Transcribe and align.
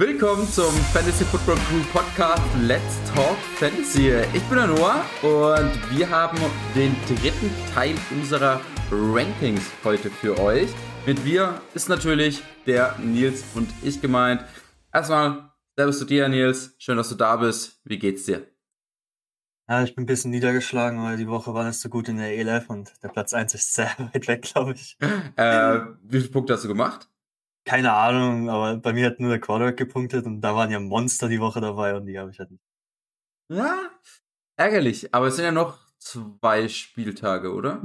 Willkommen 0.00 0.48
zum 0.48 0.72
Fantasy 0.94 1.26
Football 1.26 1.56
Crew 1.56 1.82
Podcast 1.92 2.42
Let's 2.62 2.96
Talk 3.14 3.36
Fantasy. 3.56 4.10
Ich 4.32 4.42
bin 4.44 4.56
der 4.56 4.68
Noah 4.68 5.04
und 5.20 5.94
wir 5.94 6.08
haben 6.08 6.38
den 6.74 6.96
dritten 7.06 7.50
Teil 7.74 7.94
unserer 8.10 8.62
Rankings 8.90 9.70
heute 9.84 10.08
für 10.08 10.38
euch. 10.38 10.70
Mit 11.04 11.22
wir 11.26 11.60
ist 11.74 11.90
natürlich 11.90 12.42
der 12.66 12.98
Nils 12.98 13.44
und 13.54 13.68
ich 13.82 14.00
gemeint. 14.00 14.42
Erstmal, 14.90 15.52
Servus 15.76 15.98
zu 15.98 16.06
dir, 16.06 16.30
Nils. 16.30 16.74
Schön, 16.78 16.96
dass 16.96 17.10
du 17.10 17.14
da 17.14 17.36
bist. 17.36 17.82
Wie 17.84 17.98
geht's 17.98 18.24
dir? 18.24 18.46
Ja, 19.68 19.82
ich 19.82 19.94
bin 19.94 20.04
ein 20.04 20.06
bisschen 20.06 20.30
niedergeschlagen, 20.30 21.02
weil 21.02 21.18
die 21.18 21.28
Woche 21.28 21.52
war 21.52 21.66
nicht 21.66 21.78
so 21.78 21.90
gut 21.90 22.08
in 22.08 22.16
der 22.16 22.38
ELF 22.38 22.70
und 22.70 22.90
der 23.02 23.08
Platz 23.08 23.34
1 23.34 23.52
ist 23.52 23.74
sehr 23.74 23.90
weit 24.14 24.26
weg, 24.28 24.50
glaube 24.50 24.72
ich. 24.72 24.96
Äh, 25.36 25.80
wie 26.04 26.20
viele 26.20 26.32
Punkte 26.32 26.54
hast 26.54 26.64
du 26.64 26.68
gemacht? 26.68 27.10
Keine 27.64 27.92
Ahnung, 27.92 28.48
aber 28.48 28.76
bei 28.78 28.92
mir 28.92 29.06
hat 29.06 29.20
nur 29.20 29.30
der 29.30 29.40
Quarterback 29.40 29.76
gepunktet 29.76 30.26
und 30.26 30.40
da 30.40 30.54
waren 30.54 30.70
ja 30.70 30.80
Monster 30.80 31.28
die 31.28 31.40
Woche 31.40 31.60
dabei 31.60 31.94
und 31.94 32.06
die 32.06 32.18
habe 32.18 32.30
ich 32.30 32.38
halt 32.38 32.50
nicht. 32.50 32.64
Ja, 33.52 33.90
ärgerlich, 34.56 35.14
aber 35.14 35.26
es 35.26 35.36
sind 35.36 35.44
ja 35.44 35.52
noch 35.52 35.78
zwei 35.98 36.68
Spieltage, 36.68 37.52
oder? 37.52 37.82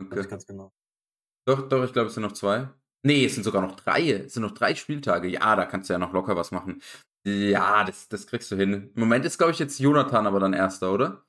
Okay. 0.00 0.26
Ganz 0.26 0.46
genau. 0.46 0.72
Doch, 1.46 1.68
doch, 1.68 1.84
ich 1.84 1.92
glaube, 1.92 2.08
es 2.08 2.14
sind 2.14 2.22
noch 2.22 2.32
zwei. 2.32 2.68
Nee, 3.04 3.24
es 3.26 3.34
sind 3.34 3.44
sogar 3.44 3.62
noch 3.62 3.76
drei. 3.76 4.10
Es 4.10 4.34
sind 4.34 4.42
noch 4.42 4.52
drei 4.52 4.74
Spieltage. 4.74 5.28
Ja, 5.28 5.56
da 5.56 5.64
kannst 5.66 5.88
du 5.88 5.94
ja 5.94 5.98
noch 5.98 6.12
locker 6.12 6.36
was 6.36 6.50
machen. 6.50 6.82
Ja, 7.26 7.84
das, 7.84 8.08
das 8.08 8.26
kriegst 8.26 8.50
du 8.50 8.56
hin. 8.56 8.92
Im 8.94 9.00
Moment 9.00 9.24
ist, 9.24 9.38
glaube 9.38 9.52
ich, 9.52 9.58
jetzt 9.58 9.78
Jonathan 9.78 10.26
aber 10.26 10.40
dann 10.40 10.52
Erster, 10.52 10.92
oder? 10.92 11.24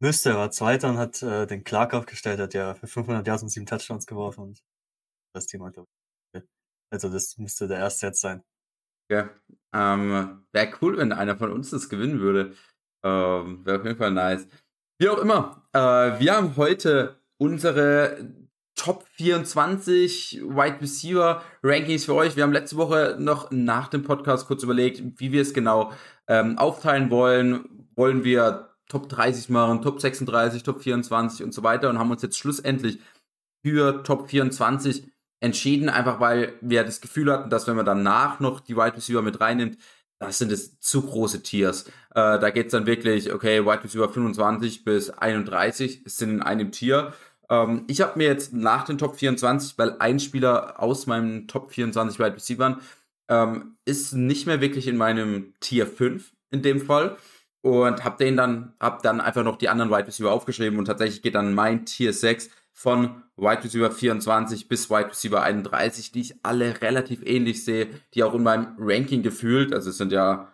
Müsste, 0.00 0.30
er 0.30 0.36
war 0.36 0.50
Zweiter 0.50 0.90
und 0.90 0.98
hat 0.98 1.22
äh, 1.22 1.46
den 1.46 1.64
Clark 1.64 1.94
aufgestellt, 1.94 2.38
hat 2.38 2.54
ja 2.54 2.74
für 2.74 2.86
500 2.86 3.26
Yards 3.26 3.42
und 3.42 3.48
sieben 3.48 3.66
Touchdowns 3.66 4.06
geworfen 4.06 4.42
und 4.42 4.62
das 5.36 5.46
Thema, 5.46 5.70
glaube 5.70 5.88
ich. 6.34 6.42
Also 6.92 7.08
das 7.08 7.36
müsste 7.38 7.68
der 7.68 7.78
Erste 7.78 8.06
jetzt 8.06 8.20
sein. 8.20 8.42
Ja, 9.10 9.30
ähm, 9.72 10.46
wäre 10.52 10.72
cool, 10.80 10.96
wenn 10.96 11.12
einer 11.12 11.36
von 11.36 11.52
uns 11.52 11.70
das 11.70 11.88
gewinnen 11.88 12.20
würde. 12.20 12.54
Ähm, 13.04 13.64
wäre 13.64 13.78
auf 13.78 13.84
jeden 13.84 13.98
Fall 13.98 14.10
nice. 14.10 14.48
Wie 14.98 15.08
auch 15.08 15.18
immer, 15.18 15.68
äh, 15.72 16.18
wir 16.18 16.34
haben 16.34 16.56
heute 16.56 17.20
unsere 17.38 18.34
Top 18.74 19.06
24 19.12 20.42
Wide 20.42 20.80
Receiver 20.80 21.42
Rankings 21.62 22.04
für 22.04 22.14
euch. 22.14 22.36
Wir 22.36 22.42
haben 22.42 22.52
letzte 22.52 22.76
Woche 22.76 23.16
noch 23.18 23.50
nach 23.50 23.88
dem 23.88 24.02
Podcast 24.02 24.46
kurz 24.46 24.62
überlegt, 24.62 25.20
wie 25.20 25.32
wir 25.32 25.42
es 25.42 25.54
genau 25.54 25.92
ähm, 26.28 26.58
aufteilen 26.58 27.10
wollen. 27.10 27.88
Wollen 27.94 28.24
wir 28.24 28.76
Top 28.88 29.08
30 29.08 29.48
machen, 29.48 29.82
Top 29.82 30.00
36, 30.00 30.62
Top 30.62 30.82
24 30.82 31.44
und 31.44 31.52
so 31.52 31.62
weiter 31.62 31.90
und 31.90 31.98
haben 31.98 32.10
uns 32.10 32.22
jetzt 32.22 32.38
schlussendlich 32.38 33.00
für 33.64 34.02
Top 34.02 34.30
24 34.30 35.10
entschieden, 35.40 35.88
einfach 35.88 36.20
weil 36.20 36.54
wir 36.60 36.84
das 36.84 37.00
Gefühl 37.00 37.32
hatten, 37.32 37.50
dass 37.50 37.66
wenn 37.66 37.76
man 37.76 37.86
danach 37.86 38.40
noch 38.40 38.60
die 38.60 38.76
Wide 38.76 38.96
Receiver 38.96 39.22
mit 39.22 39.40
reinnimmt, 39.40 39.78
das 40.18 40.38
sind 40.38 40.50
es 40.50 40.80
zu 40.80 41.02
große 41.02 41.42
Tiers. 41.42 41.86
Äh, 42.14 42.38
da 42.38 42.48
es 42.48 42.72
dann 42.72 42.86
wirklich, 42.86 43.32
okay, 43.32 43.64
Wide 43.64 43.84
Receiver 43.84 44.08
25 44.08 44.84
bis 44.84 45.10
31 45.10 46.02
sind 46.06 46.30
in 46.30 46.42
einem 46.42 46.72
Tier 46.72 47.12
ähm, 47.50 47.84
ich 47.88 48.00
habe 48.00 48.18
mir 48.18 48.26
jetzt 48.26 48.52
nach 48.52 48.84
den 48.84 48.98
Top 48.98 49.16
24, 49.16 49.78
weil 49.78 49.96
ein 49.98 50.20
Spieler 50.20 50.80
aus 50.80 51.06
meinem 51.06 51.46
Top 51.48 51.72
24 51.72 52.18
Wide 52.18 52.34
Receivers 52.34 52.76
ähm, 53.28 53.76
ist 53.84 54.12
nicht 54.14 54.46
mehr 54.46 54.60
wirklich 54.60 54.88
in 54.88 54.96
meinem 54.96 55.54
Tier 55.60 55.86
5 55.86 56.32
in 56.50 56.62
dem 56.62 56.80
Fall 56.80 57.16
und 57.62 58.04
habe 58.04 58.24
den 58.24 58.36
dann 58.36 58.74
hab 58.80 59.02
dann 59.02 59.20
einfach 59.20 59.44
noch 59.44 59.56
die 59.58 59.68
anderen 59.68 59.90
Wide 59.90 60.06
Receiver 60.06 60.30
aufgeschrieben 60.30 60.78
und 60.78 60.86
tatsächlich 60.86 61.22
geht 61.22 61.34
dann 61.34 61.54
mein 61.54 61.86
Tier 61.86 62.12
6 62.12 62.50
von 62.76 63.22
Wide 63.36 63.64
Receiver 63.64 63.90
24 63.90 64.68
bis 64.68 64.90
Wide 64.90 65.08
Receiver 65.08 65.42
31, 65.42 66.12
die 66.12 66.20
ich 66.20 66.34
alle 66.42 66.82
relativ 66.82 67.22
ähnlich 67.24 67.64
sehe, 67.64 67.88
die 68.12 68.22
auch 68.22 68.34
in 68.34 68.42
meinem 68.42 68.76
Ranking 68.78 69.22
gefühlt, 69.22 69.72
also 69.72 69.88
es 69.88 69.96
sind 69.96 70.12
ja 70.12 70.52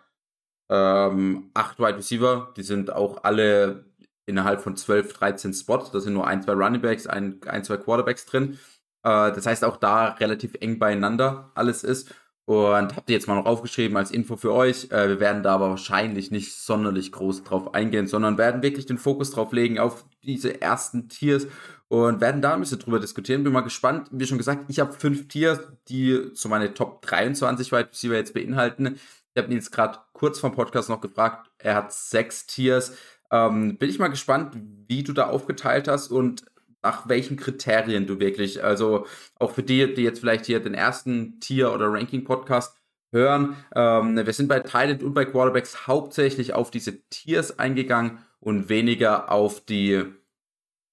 ähm, 0.69 1.51
acht 1.53 1.79
Wide 1.79 1.97
Receiver, 1.97 2.53
die 2.55 2.63
sind 2.63 2.93
auch 2.93 3.25
alle 3.25 3.85
innerhalb 4.25 4.61
von 4.61 4.77
12, 4.77 5.11
13 5.11 5.53
Spots. 5.53 5.91
Da 5.91 5.99
sind 5.99 6.13
nur 6.13 6.25
ein, 6.25 6.41
zwei 6.41 6.53
Runningbacks, 6.53 7.07
ein, 7.07 7.41
ein, 7.45 7.65
zwei 7.65 7.75
Quarterbacks 7.75 8.25
drin. 8.25 8.57
Äh, 9.03 9.33
das 9.33 9.45
heißt, 9.45 9.65
auch 9.65 9.75
da 9.75 10.13
relativ 10.13 10.55
eng 10.61 10.79
beieinander 10.79 11.51
alles 11.55 11.83
ist. 11.83 12.15
Und 12.45 12.95
habt 12.97 13.09
ihr 13.09 13.15
jetzt 13.15 13.27
mal 13.27 13.35
noch 13.35 13.45
aufgeschrieben 13.45 13.95
als 13.95 14.11
Info 14.11 14.35
für 14.35 14.53
euch. 14.53 14.91
Äh, 14.91 15.07
wir 15.07 15.19
werden 15.21 15.43
da 15.43 15.55
aber 15.55 15.69
wahrscheinlich 15.69 16.29
nicht 16.29 16.53
sonderlich 16.53 17.13
groß 17.13 17.43
drauf 17.43 17.73
eingehen, 17.73 18.07
sondern 18.07 18.37
werden 18.37 18.61
wirklich 18.61 18.85
den 18.85 18.97
Fokus 18.97 19.31
drauf 19.31 19.53
legen 19.53 19.79
auf 19.79 20.03
diese 20.23 20.61
ersten 20.61 21.07
Tiers 21.07 21.47
und 21.87 22.19
werden 22.19 22.41
da 22.41 22.53
ein 22.53 22.59
bisschen 22.59 22.79
drüber 22.79 22.99
diskutieren. 22.99 23.43
Bin 23.43 23.53
mal 23.53 23.61
gespannt. 23.61 24.09
Wie 24.11 24.25
schon 24.25 24.37
gesagt, 24.37 24.65
ich 24.67 24.79
habe 24.79 24.91
fünf 24.91 25.29
Tiers, 25.29 25.59
die 25.87 26.31
so 26.33 26.49
meine 26.49 26.73
Top 26.73 27.01
23 27.03 27.71
Wide 27.71 27.89
Receiver 27.91 28.15
jetzt 28.15 28.33
beinhalten. 28.33 28.99
Ich 29.33 29.41
habe 29.41 29.51
ihn 29.51 29.57
jetzt 29.57 29.71
gerade 29.71 29.99
kurz 30.11 30.39
vom 30.39 30.51
Podcast 30.51 30.89
noch 30.89 30.99
gefragt. 31.01 31.49
Er 31.59 31.75
hat 31.75 31.93
sechs 31.93 32.45
Tiers. 32.45 32.97
Ähm, 33.31 33.77
bin 33.77 33.89
ich 33.89 33.99
mal 33.99 34.09
gespannt, 34.09 34.55
wie 34.87 35.03
du 35.03 35.13
da 35.13 35.27
aufgeteilt 35.27 35.87
hast 35.87 36.09
und 36.09 36.43
nach 36.83 37.07
welchen 37.07 37.37
Kriterien 37.37 38.05
du 38.05 38.19
wirklich, 38.19 38.63
also 38.63 39.05
auch 39.39 39.51
für 39.51 39.63
die, 39.63 39.93
die 39.93 40.03
jetzt 40.03 40.19
vielleicht 40.19 40.45
hier 40.45 40.59
den 40.59 40.73
ersten 40.73 41.39
Tier- 41.39 41.73
oder 41.73 41.91
Ranking-Podcast 41.91 42.77
hören. 43.11 43.55
Ähm, 43.73 44.17
wir 44.17 44.33
sind 44.33 44.49
bei 44.49 44.59
Thailand 44.59 45.01
und 45.03 45.13
bei 45.13 45.25
Quarterbacks 45.25 45.87
hauptsächlich 45.87 46.53
auf 46.53 46.71
diese 46.71 47.01
Tiers 47.09 47.57
eingegangen 47.57 48.19
und 48.39 48.69
weniger 48.69 49.31
auf 49.31 49.61
die 49.61 50.03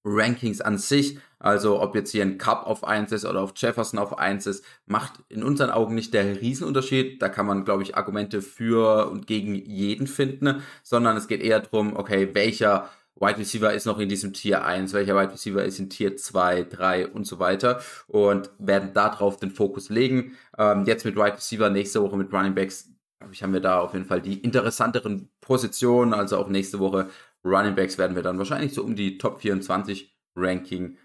Rankings 0.05 0.61
an 0.61 0.79
sich. 0.79 1.19
Also 1.39 1.81
ob 1.81 1.95
jetzt 1.95 2.13
hier 2.13 2.23
ein 2.23 2.39
Cup 2.39 2.67
auf 2.67 2.85
1 2.85 3.13
ist 3.13 3.25
oder 3.25 3.41
auf 3.43 3.53
Jefferson 3.57 3.99
auf 3.99 4.19
1 4.19 4.47
ist, 4.47 4.65
macht 4.87 5.15
in 5.29 5.43
unseren 5.43 5.71
Augen 5.71 5.95
nicht 5.95 6.13
der 6.13 6.41
Riesenunterschied. 6.41 7.21
Da 7.21 7.31
kann 7.31 7.47
man, 7.47 7.65
glaube 7.65 7.83
ich, 7.83 7.97
Argumente 7.97 8.43
für 8.43 9.11
und 9.11 9.27
gegen 9.27 9.55
jeden 9.55 10.07
finden, 10.07 10.63
sondern 10.83 11.17
es 11.17 11.29
geht 11.29 11.41
eher 11.41 11.61
darum, 11.61 11.97
okay, 11.97 12.35
welcher 12.35 12.91
Wide 13.21 13.39
Receiver 13.39 13.73
ist 13.73 13.85
noch 13.85 13.99
in 13.99 14.09
diesem 14.09 14.33
Tier 14.33 14.65
1, 14.65 14.95
welcher 14.95 15.15
Wide 15.15 15.33
Receiver 15.33 15.63
ist 15.63 15.79
in 15.79 15.91
Tier 15.91 16.17
2, 16.17 16.65
3 16.65 17.09
und 17.09 17.27
so 17.27 17.39
weiter 17.39 17.81
und 18.07 18.51
werden 18.59 18.95
darauf 18.95 19.37
den 19.37 19.51
Fokus 19.51 19.91
legen. 19.91 20.37
Ähm, 20.57 20.85
jetzt 20.87 21.05
mit 21.05 21.17
Wide 21.17 21.35
Receiver, 21.35 21.69
nächste 21.69 22.03
Woche 22.03 22.17
mit 22.17 22.33
Running 22.33 22.55
Backs, 22.55 22.91
glaube 23.19 23.35
ich, 23.35 23.43
haben 23.43 23.53
wir 23.53 23.61
da 23.61 23.81
auf 23.81 23.93
jeden 23.93 24.07
Fall 24.07 24.23
die 24.23 24.39
interessanteren 24.39 25.31
Positionen. 25.43 26.15
Also 26.15 26.39
auch 26.39 26.49
nächste 26.49 26.79
Woche 26.79 27.09
Running 27.45 27.75
Backs 27.75 27.99
werden 27.99 28.17
wir 28.17 28.23
dann 28.23 28.39
wahrscheinlich 28.39 28.73
so 28.73 28.83
um 28.83 28.97
die 28.97 29.19
Top 29.19 29.41
24 29.43 30.17
Ranking 30.35 30.97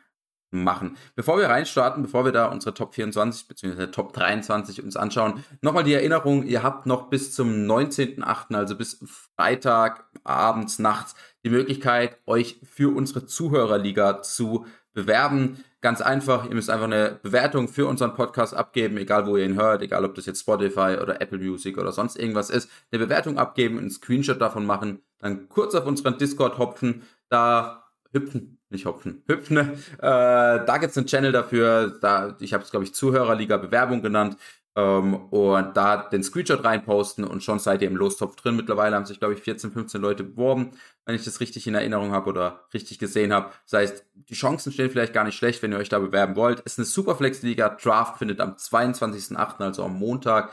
machen. 0.52 0.98
Bevor 1.16 1.38
wir 1.38 1.48
reinstarten, 1.48 2.04
bevor 2.04 2.26
wir 2.26 2.32
da 2.32 2.48
unsere 2.48 2.74
Top 2.74 2.96
24 2.96 3.48
bzw. 3.48 3.88
Top 3.88 4.14
23 4.14 4.82
uns 4.84 4.96
anschauen, 4.96 5.44
nochmal 5.62 5.84
die 5.84 5.94
Erinnerung, 5.94 6.44
ihr 6.44 6.64
habt 6.64 6.86
noch 6.86 7.10
bis 7.10 7.34
zum 7.34 7.50
19.8., 7.50 8.56
also 8.56 8.78
bis 8.78 9.04
Freitag, 9.36 10.06
abends, 10.26 10.80
nachts, 10.80 11.16
die 11.44 11.50
Möglichkeit, 11.50 12.18
euch 12.26 12.60
für 12.64 12.96
unsere 12.96 13.26
Zuhörerliga 13.26 14.22
zu 14.22 14.66
bewerben. 14.94 15.64
Ganz 15.82 16.02
einfach, 16.02 16.46
ihr 16.46 16.56
müsst 16.56 16.72
einfach 16.72 16.86
eine 16.86 17.20
Bewertung 17.22 17.68
für 17.68 17.86
unseren 17.86 18.16
Podcast 18.16 18.56
abgeben, 18.56 18.98
egal 18.98 19.28
wo 19.28 19.38
ihr 19.38 19.46
ihn 19.46 19.60
hört, 19.60 19.84
egal 19.84 20.04
ob 20.04 20.16
das 20.16 20.26
jetzt 20.26 20.42
Spotify 20.42 20.98
oder 21.02 21.22
Apple 21.22 21.38
Music 21.38 21.78
oder 21.78 21.92
sonst 21.92 22.18
irgendwas 22.18 22.50
ist. 22.50 22.70
Eine 22.92 23.06
Bewertung 23.06 23.38
abgeben, 23.38 23.78
einen 23.78 23.92
Screenshot 23.92 24.42
davon 24.42 24.66
machen, 24.66 25.04
dann 25.20 25.48
kurz 25.50 25.76
auf 25.76 25.86
unseren 25.86 26.18
Discord 26.18 26.58
hopfen, 26.58 27.04
da 27.30 27.84
hüpfen, 28.12 28.58
nicht 28.70 28.86
hopfen, 28.86 29.24
hüpfen. 29.28 29.58
Äh, 29.58 29.76
da 30.00 30.78
gibt's 30.80 30.98
einen 30.98 31.08
Channel 31.08 31.32
dafür. 31.32 32.00
Da, 32.02 32.36
ich 32.40 32.54
habe 32.54 32.64
es, 32.64 32.72
glaube 32.72 32.86
ich, 32.86 32.96
Zuhörerliga 32.96 33.58
Bewerbung 33.58 34.02
genannt. 34.02 34.38
Ähm, 34.76 35.16
und 35.32 35.78
da 35.78 35.98
den 35.98 36.24
Screenshot 36.24 36.64
reinposten 36.64 37.24
und 37.24 37.44
schon 37.44 37.60
seid 37.60 37.82
ihr 37.82 37.88
im 37.88 37.96
Lostopf 37.96 38.36
drin. 38.36 38.56
Mittlerweile 38.56 38.96
haben 38.96 39.06
sich, 39.06 39.20
glaube 39.20 39.34
ich, 39.34 39.42
14, 39.42 39.72
15 39.72 40.02
Leute 40.02 40.24
beworben, 40.24 40.72
wenn 41.06 41.16
ich 41.16 41.24
das 41.24 41.40
richtig 41.40 41.66
in 41.68 41.76
Erinnerung 41.76 42.12
habe 42.12 42.30
oder 42.30 42.66
richtig 42.74 43.00
gesehen 43.00 43.34
habe. 43.34 43.52
Das 43.70 43.80
heißt, 43.80 44.06
die 44.14 44.34
Chancen 44.34 44.72
stehen 44.72 44.90
vielleicht 44.90 45.14
gar 45.14 45.24
nicht 45.24 45.38
schlecht, 45.38 45.62
wenn 45.62 45.72
ihr 45.72 45.78
euch 45.78 45.90
da 45.90 46.00
bewerben 46.00 46.36
wollt. 46.36 46.62
Es 46.66 46.74
ist 46.74 46.80
eine 46.80 46.86
Superflex-Liga. 46.86 47.70
Draft 47.70 48.18
findet 48.18 48.42
am 48.42 48.56
22.08., 48.56 49.62
also 49.62 49.84
am 49.86 49.98
Montag, 49.98 50.52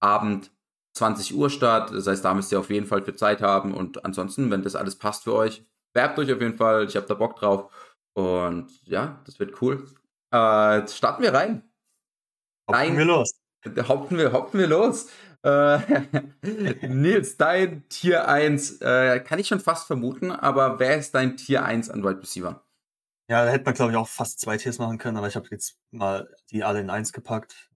Abend 0.00 0.50
20 0.94 1.34
Uhr 1.34 1.50
statt. 1.50 1.90
Das 1.92 2.06
heißt, 2.06 2.24
da 2.24 2.34
müsst 2.34 2.52
ihr 2.52 2.60
auf 2.60 2.70
jeden 2.70 2.86
Fall 2.86 3.02
für 3.02 3.14
Zeit 3.14 3.42
haben. 3.42 3.74
Und 3.74 4.04
ansonsten, 4.04 4.50
wenn 4.50 4.62
das 4.62 4.76
alles 4.76 4.96
passt 4.96 5.24
für 5.24 5.34
euch, 5.34 5.62
Werbt 5.94 6.18
euch 6.18 6.32
auf 6.32 6.40
jeden 6.40 6.56
Fall. 6.56 6.84
Ich 6.84 6.96
habe 6.96 7.06
da 7.06 7.14
Bock 7.14 7.36
drauf. 7.36 7.72
Und 8.14 8.70
ja, 8.86 9.20
das 9.24 9.38
wird 9.38 9.60
cool. 9.62 9.84
Äh, 10.30 10.86
starten 10.86 11.22
wir 11.22 11.32
rein. 11.32 11.68
Hoppen 12.68 12.98
wir 12.98 13.04
los. 13.04 13.47
Hoppen 13.66 14.18
wir, 14.18 14.32
hoppen 14.32 14.60
wir 14.60 14.66
los. 14.66 15.08
Äh, 15.42 15.78
Nils, 16.88 17.36
dein 17.36 17.88
Tier 17.88 18.28
1, 18.28 18.80
äh, 18.80 19.20
kann 19.20 19.38
ich 19.38 19.48
schon 19.48 19.60
fast 19.60 19.86
vermuten, 19.86 20.30
aber 20.30 20.78
wer 20.78 20.98
ist 20.98 21.14
dein 21.14 21.36
Tier 21.36 21.64
1 21.64 21.90
an 21.90 22.02
Wide 22.02 22.20
Receiver? 22.20 22.64
Ja, 23.30 23.44
da 23.44 23.50
hätte 23.50 23.66
man, 23.66 23.74
glaube 23.74 23.92
ich, 23.92 23.98
auch 23.98 24.08
fast 24.08 24.40
zwei 24.40 24.56
Tiers 24.56 24.78
machen 24.78 24.98
können, 24.98 25.16
aber 25.16 25.28
ich 25.28 25.36
habe 25.36 25.48
jetzt 25.50 25.78
mal 25.90 26.34
die 26.50 26.64
alle 26.64 26.80
in 26.80 26.88
eins 26.88 27.12
gepackt. 27.12 27.70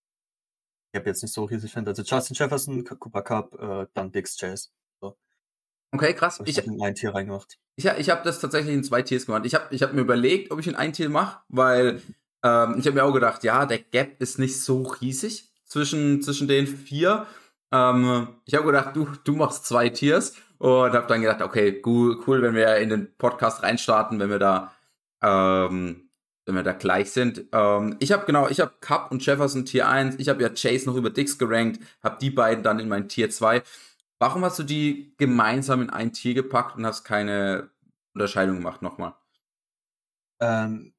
Ich 0.92 0.98
habe 0.98 1.08
jetzt 1.08 1.22
nicht 1.22 1.32
so 1.32 1.44
riesig 1.44 1.72
finde. 1.72 1.90
Also 1.90 2.02
Justin 2.02 2.36
Jefferson, 2.36 2.84
Cooper 2.84 3.22
Cup, 3.22 3.60
äh, 3.60 3.86
dann 3.92 4.12
Dix 4.12 4.36
Chase. 4.38 4.70
So. 5.00 5.16
Okay, 5.92 6.14
krass. 6.14 6.40
Ich 6.46 6.56
habe 6.56 6.68
in 6.68 6.82
ein 6.82 6.94
Tier 6.94 7.14
reingemacht. 7.14 7.58
Ich, 7.76 7.84
ich 7.84 8.10
habe 8.10 8.24
das 8.24 8.40
tatsächlich 8.40 8.74
in 8.74 8.84
zwei 8.84 9.02
Tiers 9.02 9.26
gemacht. 9.26 9.44
Ich 9.44 9.54
habe 9.54 9.66
ich 9.74 9.82
hab 9.82 9.92
mir 9.92 10.00
überlegt, 10.00 10.50
ob 10.50 10.58
ich 10.58 10.66
in 10.66 10.74
ein 10.74 10.94
Tier 10.94 11.10
mache, 11.10 11.42
weil 11.48 12.02
ähm, 12.42 12.76
ich 12.78 12.86
habe 12.86 12.92
mir 12.92 13.04
auch 13.04 13.12
gedacht, 13.12 13.44
ja, 13.44 13.66
der 13.66 13.78
Gap 13.78 14.20
ist 14.20 14.38
nicht 14.38 14.60
so 14.60 14.82
riesig 14.82 15.51
zwischen, 15.72 16.20
zwischen 16.22 16.48
den 16.48 16.66
vier. 16.66 17.26
Ähm, 17.72 18.28
ich 18.44 18.54
habe 18.54 18.66
gedacht, 18.66 18.94
du, 18.94 19.08
du 19.24 19.34
machst 19.34 19.64
zwei 19.64 19.88
Tiers 19.88 20.36
und 20.58 20.92
habe 20.92 21.06
dann 21.06 21.22
gedacht, 21.22 21.40
okay, 21.40 21.82
cool, 21.86 22.22
cool, 22.26 22.42
wenn 22.42 22.54
wir 22.54 22.76
in 22.76 22.90
den 22.90 23.16
Podcast 23.16 23.62
reinstarten, 23.62 24.20
wenn 24.20 24.28
wir 24.28 24.38
da, 24.38 24.72
ähm, 25.22 26.10
wenn 26.44 26.54
wir 26.54 26.62
da 26.62 26.72
gleich 26.72 27.10
sind. 27.10 27.46
Ähm, 27.52 27.96
ich 28.00 28.12
habe 28.12 28.26
genau, 28.26 28.48
ich 28.48 28.60
habe 28.60 28.74
Cup 28.80 29.10
und 29.10 29.24
Jefferson 29.24 29.64
Tier 29.64 29.88
1. 29.88 30.16
Ich 30.18 30.28
habe 30.28 30.42
ja 30.42 30.50
Chase 30.50 30.86
noch 30.86 30.96
über 30.96 31.08
Dix 31.08 31.38
gerankt, 31.38 31.80
habe 32.02 32.18
die 32.20 32.30
beiden 32.30 32.62
dann 32.62 32.78
in 32.78 32.88
mein 32.88 33.08
Tier 33.08 33.30
2. 33.30 33.62
Warum 34.18 34.44
hast 34.44 34.58
du 34.58 34.62
die 34.64 35.14
gemeinsam 35.16 35.80
in 35.80 35.90
ein 35.90 36.12
Tier 36.12 36.34
gepackt 36.34 36.76
und 36.76 36.84
hast 36.84 37.02
keine 37.04 37.70
Unterscheidung 38.14 38.56
gemacht 38.56 38.82
nochmal? 38.82 39.14
Ähm, 40.38 40.92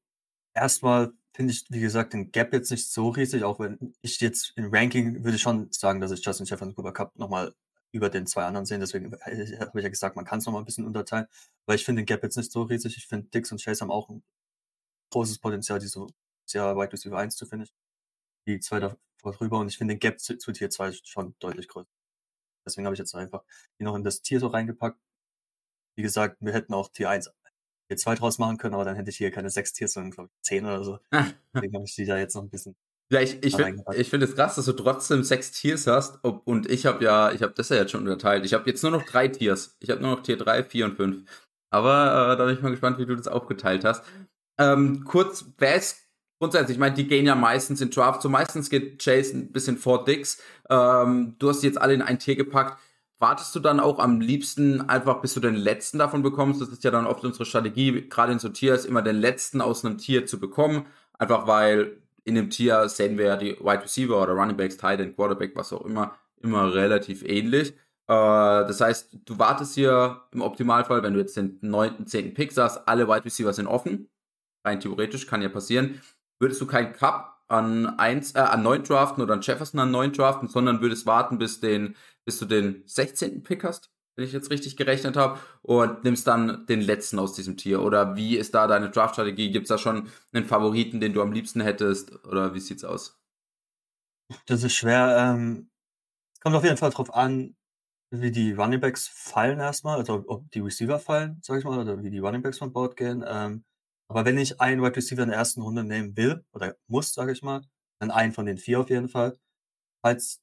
erstmal 0.52 1.12
finde 1.34 1.52
ich, 1.52 1.64
wie 1.68 1.80
gesagt, 1.80 2.12
den 2.12 2.30
Gap 2.30 2.52
jetzt 2.52 2.70
nicht 2.70 2.88
so 2.90 3.08
riesig, 3.08 3.42
auch 3.44 3.58
wenn 3.58 3.94
ich 4.02 4.20
jetzt 4.20 4.52
im 4.56 4.72
Ranking 4.72 5.24
würde 5.24 5.38
schon 5.38 5.70
sagen, 5.72 6.00
dass 6.00 6.12
ich 6.12 6.24
Justin 6.24 6.46
Jefferson 6.46 6.74
Cooper 6.74 6.92
Cup 6.92 7.16
nochmal 7.16 7.54
über 7.92 8.08
den 8.08 8.26
zwei 8.26 8.44
anderen 8.44 8.66
sehen. 8.66 8.80
Deswegen 8.80 9.12
habe 9.12 9.78
ich 9.78 9.82
ja 9.82 9.88
gesagt, 9.88 10.16
man 10.16 10.24
kann 10.24 10.38
es 10.38 10.46
nochmal 10.46 10.62
ein 10.62 10.64
bisschen 10.64 10.86
unterteilen. 10.86 11.26
Aber 11.66 11.74
ich 11.74 11.84
finde 11.84 12.02
den 12.02 12.06
Gap 12.06 12.22
jetzt 12.22 12.36
nicht 12.36 12.52
so 12.52 12.62
riesig. 12.62 12.96
Ich 12.96 13.06
finde, 13.06 13.28
Dix 13.28 13.50
und 13.52 13.62
Chase 13.62 13.82
haben 13.82 13.90
auch 13.90 14.08
ein 14.10 14.22
großes 15.10 15.38
Potenzial, 15.38 15.78
die 15.80 15.86
so 15.86 16.08
sehr 16.46 16.76
Wide 16.76 16.92
Receiver 16.92 17.18
1 17.18 17.36
zu 17.36 17.46
finden. 17.46 17.68
Die 18.46 18.60
zwei 18.60 18.80
davor 18.80 19.32
drüber. 19.32 19.58
Und 19.58 19.68
ich 19.68 19.78
finde 19.78 19.94
den 19.94 20.00
Gap 20.00 20.20
zu, 20.20 20.38
zu 20.38 20.52
Tier 20.52 20.70
2 20.70 20.92
schon 21.04 21.34
deutlich 21.40 21.68
größer. 21.68 21.88
Deswegen 22.66 22.86
habe 22.86 22.94
ich 22.94 22.98
jetzt 23.00 23.14
einfach 23.14 23.44
die 23.78 23.84
noch 23.84 23.96
in 23.96 24.04
das 24.04 24.22
Tier 24.22 24.40
so 24.40 24.48
reingepackt. 24.48 24.98
Wie 25.96 26.02
gesagt, 26.02 26.38
wir 26.40 26.52
hätten 26.52 26.74
auch 26.74 26.88
Tier 26.88 27.10
1 27.10 27.28
Tier 27.88 27.96
2 27.96 28.14
draus 28.16 28.38
machen 28.38 28.58
können, 28.58 28.74
aber 28.74 28.84
dann 28.84 28.96
hätte 28.96 29.10
ich 29.10 29.16
hier 29.16 29.30
keine 29.30 29.50
6 29.50 29.72
Tiers, 29.72 29.92
sondern 29.92 30.10
glaube 30.12 30.30
ich 30.32 30.42
10 30.42 30.64
oder 30.64 30.84
so. 30.84 30.98
Deswegen 31.54 31.74
habe 31.74 31.84
ich 31.84 31.94
die 31.94 32.06
da 32.06 32.18
jetzt 32.18 32.34
noch 32.34 32.42
ein 32.42 32.50
bisschen 32.50 32.76
ja, 33.12 33.20
ich, 33.20 33.42
ich 33.44 33.54
finde 33.54 33.84
ich 33.96 34.08
find 34.08 34.22
es 34.22 34.34
krass, 34.34 34.54
dass 34.56 34.64
du 34.64 34.72
trotzdem 34.72 35.22
sechs 35.22 35.52
Tiers 35.52 35.86
hast. 35.86 36.18
Ob, 36.22 36.46
und 36.46 36.70
ich 36.70 36.86
habe 36.86 37.04
ja, 37.04 37.32
ich 37.32 37.42
habe 37.42 37.52
das 37.54 37.68
ja 37.68 37.76
jetzt 37.76 37.92
schon 37.92 38.00
unterteilt. 38.00 38.44
Ich 38.46 38.54
habe 38.54 38.68
jetzt 38.68 38.82
nur 38.82 38.92
noch 38.92 39.04
drei 39.04 39.28
Tiers. 39.28 39.76
Ich 39.80 39.90
habe 39.90 40.00
nur 40.00 40.16
noch 40.16 40.22
Tier 40.22 40.36
3, 40.38 40.64
4 40.64 40.86
und 40.86 40.96
5. 40.96 41.30
Aber 41.70 42.32
äh, 42.32 42.36
da 42.36 42.44
bin 42.46 42.54
ich 42.54 42.62
mal 42.62 42.70
gespannt, 42.70 42.98
wie 42.98 43.06
du 43.06 43.14
das 43.14 43.28
aufgeteilt 43.28 43.84
hast. 43.84 44.04
Ähm, 44.58 45.04
kurz, 45.04 45.44
wer 45.58 45.76
ist 45.76 45.98
grundsätzlich, 46.40 46.76
ich 46.76 46.80
meine, 46.80 46.94
die 46.94 47.06
gehen 47.06 47.26
ja 47.26 47.34
meistens 47.34 47.80
in 47.80 47.90
Draft. 47.90 48.22
So 48.22 48.28
meistens 48.28 48.70
geht 48.70 49.02
Chase 49.02 49.36
ein 49.36 49.52
bisschen 49.52 49.76
vor 49.76 50.04
Dix. 50.04 50.42
Ähm, 50.70 51.36
du 51.38 51.50
hast 51.50 51.60
die 51.60 51.66
jetzt 51.66 51.80
alle 51.80 51.94
in 51.94 52.02
ein 52.02 52.18
Tier 52.18 52.36
gepackt. 52.36 52.80
Wartest 53.18 53.54
du 53.54 53.60
dann 53.60 53.80
auch 53.80 54.00
am 54.00 54.20
liebsten 54.20 54.88
einfach, 54.88 55.20
bis 55.20 55.34
du 55.34 55.40
den 55.40 55.54
letzten 55.54 55.98
davon 55.98 56.22
bekommst? 56.22 56.60
Das 56.60 56.68
ist 56.68 56.84
ja 56.84 56.90
dann 56.90 57.06
oft 57.06 57.24
unsere 57.24 57.44
Strategie, 57.44 58.08
gerade 58.08 58.32
in 58.32 58.38
so 58.38 58.48
Tiers, 58.48 58.84
immer 58.84 59.02
den 59.02 59.16
letzten 59.16 59.60
aus 59.60 59.84
einem 59.84 59.98
Tier 59.98 60.26
zu 60.26 60.40
bekommen. 60.40 60.86
Einfach 61.18 61.46
weil 61.46 62.02
in 62.24 62.34
dem 62.34 62.50
Tier 62.50 62.88
sehen 62.88 63.16
wir 63.18 63.26
ja 63.26 63.36
die 63.36 63.56
Wide 63.60 63.82
Receiver 63.82 64.20
oder 64.20 64.32
Running 64.32 64.56
Backs, 64.56 64.76
Tight 64.76 65.00
End, 65.00 65.14
Quarterback, 65.14 65.54
was 65.54 65.72
auch 65.72 65.84
immer, 65.84 66.16
immer 66.42 66.74
relativ 66.74 67.22
ähnlich. 67.22 67.70
Äh, 67.70 67.76
das 68.08 68.80
heißt, 68.80 69.16
du 69.24 69.38
wartest 69.38 69.74
hier 69.74 70.22
im 70.32 70.42
Optimalfall, 70.42 71.02
wenn 71.02 71.14
du 71.14 71.20
jetzt 71.20 71.36
den 71.36 71.58
neunten, 71.60 72.06
zehnten 72.06 72.34
Pick 72.34 72.52
sagst, 72.52 72.86
alle 72.86 73.08
Wide 73.08 73.24
Receiver 73.24 73.52
sind 73.52 73.66
offen. 73.66 74.08
Rein 74.64 74.80
theoretisch 74.80 75.26
kann 75.26 75.42
ja 75.42 75.48
passieren. 75.48 76.00
Würdest 76.38 76.60
du 76.60 76.66
keinen 76.66 76.92
Cup 76.92 77.33
an 77.54 77.98
eins, 77.98 78.34
äh, 78.34 78.40
an 78.40 78.62
neun 78.62 78.82
draften 78.82 79.22
oder 79.22 79.34
an 79.34 79.40
Jefferson 79.40 79.80
an 79.80 79.90
neun 79.90 80.12
draften, 80.12 80.48
sondern 80.48 80.80
würdest 80.80 81.06
warten, 81.06 81.38
bis 81.38 81.60
den, 81.60 81.96
bis 82.24 82.38
du 82.38 82.46
den 82.46 82.82
16. 82.86 83.42
Pick 83.42 83.64
hast? 83.64 83.90
wenn 84.16 84.24
ich 84.24 84.32
jetzt 84.32 84.50
richtig 84.50 84.76
gerechnet 84.76 85.16
habe, 85.16 85.40
und 85.62 86.04
nimmst 86.04 86.26
dann 86.26 86.66
den 86.66 86.80
letzten 86.80 87.18
aus 87.18 87.34
diesem 87.34 87.56
Tier? 87.56 87.82
Oder 87.82 88.16
wie 88.16 88.36
ist 88.36 88.54
da 88.54 88.66
deine 88.66 88.90
Draft-Strategie? 88.90 89.50
Gibt 89.50 89.64
es 89.64 89.68
da 89.68 89.78
schon 89.78 90.08
einen 90.32 90.44
Favoriten, 90.44 91.00
den 91.00 91.12
du 91.12 91.22
am 91.22 91.32
liebsten 91.32 91.60
hättest? 91.60 92.24
Oder 92.24 92.54
wie 92.54 92.60
sieht's 92.60 92.84
aus? 92.84 93.20
Das 94.46 94.62
ist 94.62 94.74
schwer. 94.74 95.16
Ähm, 95.18 95.70
kommt 96.40 96.54
auf 96.56 96.64
jeden 96.64 96.76
Fall 96.76 96.90
darauf 96.90 97.12
an, 97.14 97.56
wie 98.10 98.30
die 98.30 98.52
Runningbacks 98.52 99.08
fallen 99.08 99.58
erstmal, 99.58 99.98
also 99.98 100.24
ob 100.28 100.48
die 100.52 100.60
Receiver 100.60 100.98
fallen, 101.00 101.40
sag 101.42 101.58
ich 101.58 101.64
mal, 101.64 101.78
oder 101.78 102.02
wie 102.02 102.10
die 102.10 102.20
Runningbacks 102.20 102.58
von 102.58 102.72
Board 102.72 102.96
gehen. 102.96 103.24
Ähm, 103.26 103.64
aber 104.08 104.24
wenn 104.24 104.38
ich 104.38 104.60
einen 104.60 104.82
Wide 104.82 104.96
Receiver 104.96 105.22
in 105.22 105.30
der 105.30 105.38
ersten 105.38 105.62
Runde 105.62 105.84
nehmen 105.84 106.16
will, 106.16 106.44
oder 106.52 106.76
muss, 106.86 107.12
sage 107.14 107.32
ich 107.32 107.42
mal, 107.42 107.62
dann 108.00 108.10
einen 108.10 108.32
von 108.32 108.46
den 108.46 108.58
vier 108.58 108.80
auf 108.80 108.90
jeden 108.90 109.08
Fall. 109.08 109.38
Falls 110.02 110.40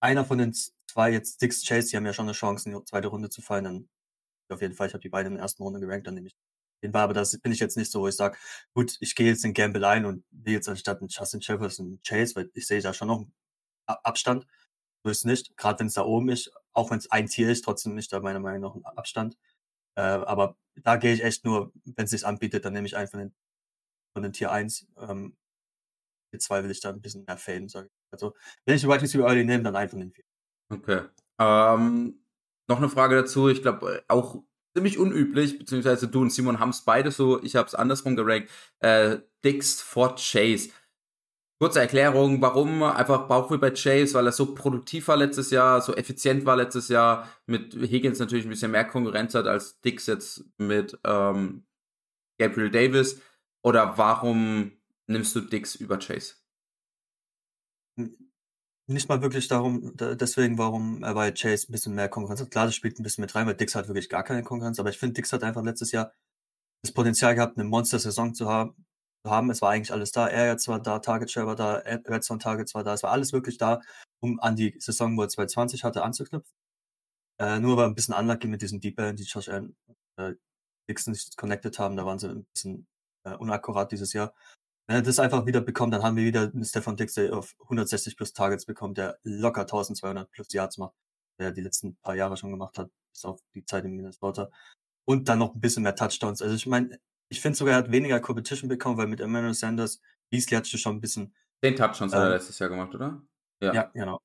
einer 0.00 0.24
von 0.24 0.38
den 0.38 0.52
zwei 0.54 1.12
jetzt 1.12 1.40
Dix 1.42 1.64
Chase, 1.66 1.88
die 1.90 1.96
haben 1.96 2.06
ja 2.06 2.12
schon 2.12 2.26
eine 2.26 2.32
Chance, 2.34 2.68
in 2.68 2.76
die 2.76 2.84
zweite 2.84 3.08
Runde 3.08 3.30
zu 3.30 3.42
fallen, 3.42 3.64
dann 3.64 3.88
auf 4.50 4.60
jeden 4.60 4.74
Fall, 4.74 4.88
ich 4.88 4.94
habe 4.94 5.02
die 5.02 5.08
beiden 5.08 5.32
in 5.32 5.36
der 5.36 5.42
ersten 5.42 5.62
Runde 5.62 5.80
gerankt, 5.80 6.06
dann 6.06 6.14
nehme 6.14 6.28
ich 6.28 6.36
den 6.82 6.92
war, 6.92 7.02
aber 7.02 7.14
das 7.14 7.38
bin 7.38 7.52
ich 7.52 7.60
jetzt 7.60 7.76
nicht 7.76 7.90
so, 7.92 8.00
wo 8.00 8.08
ich 8.08 8.16
sage, 8.16 8.36
gut, 8.74 8.96
ich 9.00 9.14
gehe 9.14 9.28
jetzt 9.28 9.44
in 9.44 9.54
Gamble 9.54 9.84
ein 9.84 10.04
und 10.04 10.24
will 10.30 10.54
jetzt 10.54 10.68
anstatt 10.68 11.00
einen 11.00 11.08
Justin 11.08 11.40
Jefferson 11.40 12.00
Chase, 12.04 12.34
weil 12.34 12.50
ich 12.54 12.66
sehe 12.66 12.80
da 12.80 12.92
schon 12.92 13.08
noch 13.08 13.18
einen 13.20 13.32
Abstand. 13.86 14.46
So 15.04 15.10
ist 15.10 15.24
nicht, 15.24 15.56
gerade 15.56 15.80
wenn 15.80 15.86
es 15.86 15.94
da 15.94 16.02
oben 16.02 16.28
ist, 16.28 16.52
auch 16.72 16.90
wenn 16.90 16.98
es 16.98 17.10
ein 17.10 17.26
Tier 17.26 17.50
ist, 17.50 17.64
trotzdem 17.64 17.94
nicht 17.94 18.12
da 18.12 18.20
meiner 18.20 18.40
Meinung 18.40 18.62
nach 18.62 18.74
ein 18.74 18.96
Abstand. 18.98 19.36
Äh, 19.96 20.02
aber 20.02 20.56
da 20.76 20.96
gehe 20.96 21.12
ich 21.12 21.22
echt 21.22 21.44
nur, 21.44 21.72
wenn 21.84 22.04
es 22.04 22.10
sich 22.10 22.26
anbietet, 22.26 22.64
dann 22.64 22.72
nehme 22.72 22.86
ich 22.86 22.96
einen 22.96 23.08
von 23.08 23.20
den, 23.20 23.34
von 24.14 24.22
den 24.22 24.32
Tier 24.32 24.50
1. 24.50 24.86
Ähm, 24.98 25.36
Tier 26.30 26.40
2 26.40 26.64
will 26.64 26.70
ich 26.70 26.80
da 26.80 26.90
ein 26.90 27.00
bisschen 27.00 27.24
mehr 27.24 27.36
faden, 27.36 27.68
sage 27.68 27.88
ich. 27.88 27.92
Also, 28.12 28.34
wenn 28.64 28.76
ich 28.76 28.82
den 28.82 28.90
Wide 28.90 29.02
Receiver 29.02 29.26
Early 29.26 29.44
nehme, 29.44 29.64
dann 29.64 29.76
einen 29.76 29.90
von 29.90 30.00
den 30.00 30.12
vier. 30.12 30.24
Okay. 30.70 31.02
Ähm, 31.38 32.24
noch 32.68 32.78
eine 32.78 32.88
Frage 32.88 33.16
dazu. 33.16 33.48
Ich 33.48 33.62
glaube, 33.62 33.98
äh, 33.98 34.02
auch 34.08 34.42
ziemlich 34.74 34.98
unüblich, 34.98 35.58
beziehungsweise 35.58 36.08
du 36.08 36.20
und 36.22 36.30
Simon 36.30 36.58
haben 36.58 36.70
es 36.70 36.84
beide 36.84 37.10
so, 37.10 37.42
ich 37.42 37.56
habe 37.56 37.68
es 37.68 37.74
andersrum 37.74 38.16
gerankt. 38.16 38.50
Äh, 38.80 39.18
Dix 39.44 39.82
vor 39.82 40.14
Chase. 40.16 40.70
Kurze 41.62 41.78
Erklärung, 41.78 42.42
warum 42.42 42.82
einfach 42.82 43.28
Bauchweh 43.28 43.56
bei 43.56 43.70
Chase, 43.70 44.14
weil 44.14 44.26
er 44.26 44.32
so 44.32 44.52
produktiv 44.52 45.06
war 45.06 45.16
letztes 45.16 45.52
Jahr, 45.52 45.80
so 45.80 45.94
effizient 45.94 46.44
war 46.44 46.56
letztes 46.56 46.88
Jahr, 46.88 47.28
mit 47.46 47.74
Higgins 47.74 48.18
natürlich 48.18 48.46
ein 48.46 48.48
bisschen 48.48 48.72
mehr 48.72 48.84
Konkurrenz 48.84 49.32
hat 49.36 49.46
als 49.46 49.80
Dix 49.80 50.08
jetzt 50.08 50.44
mit 50.58 50.98
ähm, 51.04 51.64
Gabriel 52.40 52.68
Davis. 52.68 53.20
Oder 53.62 53.96
warum 53.96 54.72
nimmst 55.06 55.36
du 55.36 55.40
Dix 55.40 55.76
über 55.76 55.98
Chase? 55.98 56.34
Hm 57.96 58.12
nicht 58.88 59.08
mal 59.08 59.22
wirklich 59.22 59.46
darum, 59.46 59.94
deswegen, 59.96 60.58
warum 60.58 61.04
er 61.04 61.14
bei 61.14 61.30
Chase 61.30 61.68
ein 61.68 61.72
bisschen 61.72 61.94
mehr 61.94 62.08
Konkurrenz 62.08 62.40
hat. 62.40 62.50
Klar, 62.50 62.66
das 62.66 62.74
spielt 62.74 62.98
ein 62.98 63.04
bisschen 63.04 63.22
mit 63.22 63.32
rein, 63.36 63.46
weil 63.46 63.54
Dix 63.54 63.76
hat 63.76 63.86
wirklich 63.86 64.08
gar 64.08 64.24
keine 64.24 64.42
Konkurrenz, 64.42 64.80
aber 64.80 64.90
ich 64.90 64.98
finde, 64.98 65.14
Dix 65.14 65.32
hat 65.32 65.44
einfach 65.44 65.62
letztes 65.62 65.92
Jahr 65.92 66.12
das 66.82 66.92
Potenzial 66.92 67.36
gehabt, 67.36 67.56
eine 67.56 67.68
Monster-Saison 67.68 68.34
zu 68.34 68.48
haben. 68.48 68.74
Haben. 69.24 69.50
Es 69.50 69.62
war 69.62 69.70
eigentlich 69.70 69.92
alles 69.92 70.12
da. 70.12 70.26
Er 70.28 70.46
jetzt 70.48 70.68
war 70.68 70.80
da, 70.80 70.98
Target 70.98 71.30
Share 71.30 71.46
war 71.46 71.56
da, 71.56 71.74
Red 71.76 72.24
Zone 72.24 72.40
Targets 72.40 72.74
war 72.74 72.84
da. 72.84 72.94
Es 72.94 73.02
war 73.02 73.12
alles 73.12 73.32
wirklich 73.32 73.56
da, 73.58 73.80
um 74.20 74.40
an 74.40 74.56
die 74.56 74.74
Saison, 74.78 75.16
wo 75.16 75.22
er 75.22 75.28
2020 75.28 75.84
hatte, 75.84 76.02
anzuknüpfen. 76.02 76.52
Äh, 77.38 77.60
nur 77.60 77.76
war 77.76 77.86
ein 77.86 77.94
bisschen 77.94 78.14
unlucky 78.14 78.48
mit 78.48 78.62
diesen 78.62 78.80
Deep 78.80 78.96
Band, 78.96 79.18
die 79.18 79.24
Josh 79.24 79.48
Allen, 79.48 79.76
äh, 80.16 80.34
Dix 80.88 81.06
nicht 81.06 81.36
connected 81.36 81.78
haben. 81.78 81.96
Da 81.96 82.06
waren 82.06 82.18
sie 82.18 82.28
ein 82.30 82.46
bisschen 82.54 82.86
äh, 83.24 83.34
unakkurat 83.36 83.92
dieses 83.92 84.12
Jahr. 84.12 84.34
Wenn 84.86 84.96
er 84.96 85.02
das 85.02 85.18
einfach 85.18 85.46
wieder 85.46 85.60
bekommt, 85.60 85.94
dann 85.94 86.02
haben 86.02 86.16
wir 86.16 86.24
wieder 86.24 86.42
einen 86.42 86.64
Stefan 86.64 86.96
Dix, 86.96 87.14
der 87.14 87.36
auf 87.36 87.54
160 87.62 88.16
plus 88.16 88.32
Targets 88.32 88.66
bekommt, 88.66 88.98
der 88.98 89.18
locker 89.22 89.62
1200 89.62 90.30
plus 90.30 90.52
Yards 90.52 90.78
macht, 90.78 90.94
der 91.38 91.48
er 91.48 91.52
die 91.52 91.60
letzten 91.62 91.96
paar 91.96 92.14
Jahre 92.16 92.36
schon 92.36 92.50
gemacht 92.50 92.78
hat, 92.78 92.90
bis 93.12 93.24
auf 93.24 93.40
die 93.54 93.64
Zeit 93.64 93.84
in 93.84 93.92
Minnesota. 93.92 94.50
Und 95.04 95.28
dann 95.28 95.38
noch 95.38 95.54
ein 95.54 95.60
bisschen 95.60 95.84
mehr 95.84 95.96
Touchdowns. 95.96 96.42
Also 96.42 96.54
ich 96.54 96.66
meine, 96.66 96.98
ich 97.32 97.40
finde 97.40 97.56
sogar, 97.56 97.74
er 97.74 97.78
hat 97.78 97.90
weniger 97.90 98.20
Competition 98.20 98.68
bekommen, 98.68 98.98
weil 98.98 99.06
mit 99.06 99.20
Emmanuel 99.20 99.54
Sanders, 99.54 100.00
Beasley 100.30 100.56
hat 100.56 100.66
schon 100.66 100.96
ein 100.96 101.00
bisschen. 101.00 101.34
Den 101.62 101.76
Touchdowns 101.76 102.12
ähm, 102.12 102.18
hat 102.18 102.26
er 102.26 102.34
letztes 102.34 102.58
Jahr 102.58 102.68
gemacht, 102.68 102.94
oder? 102.94 103.22
Ja. 103.60 103.72
ja, 103.72 103.90
genau. 103.94 104.20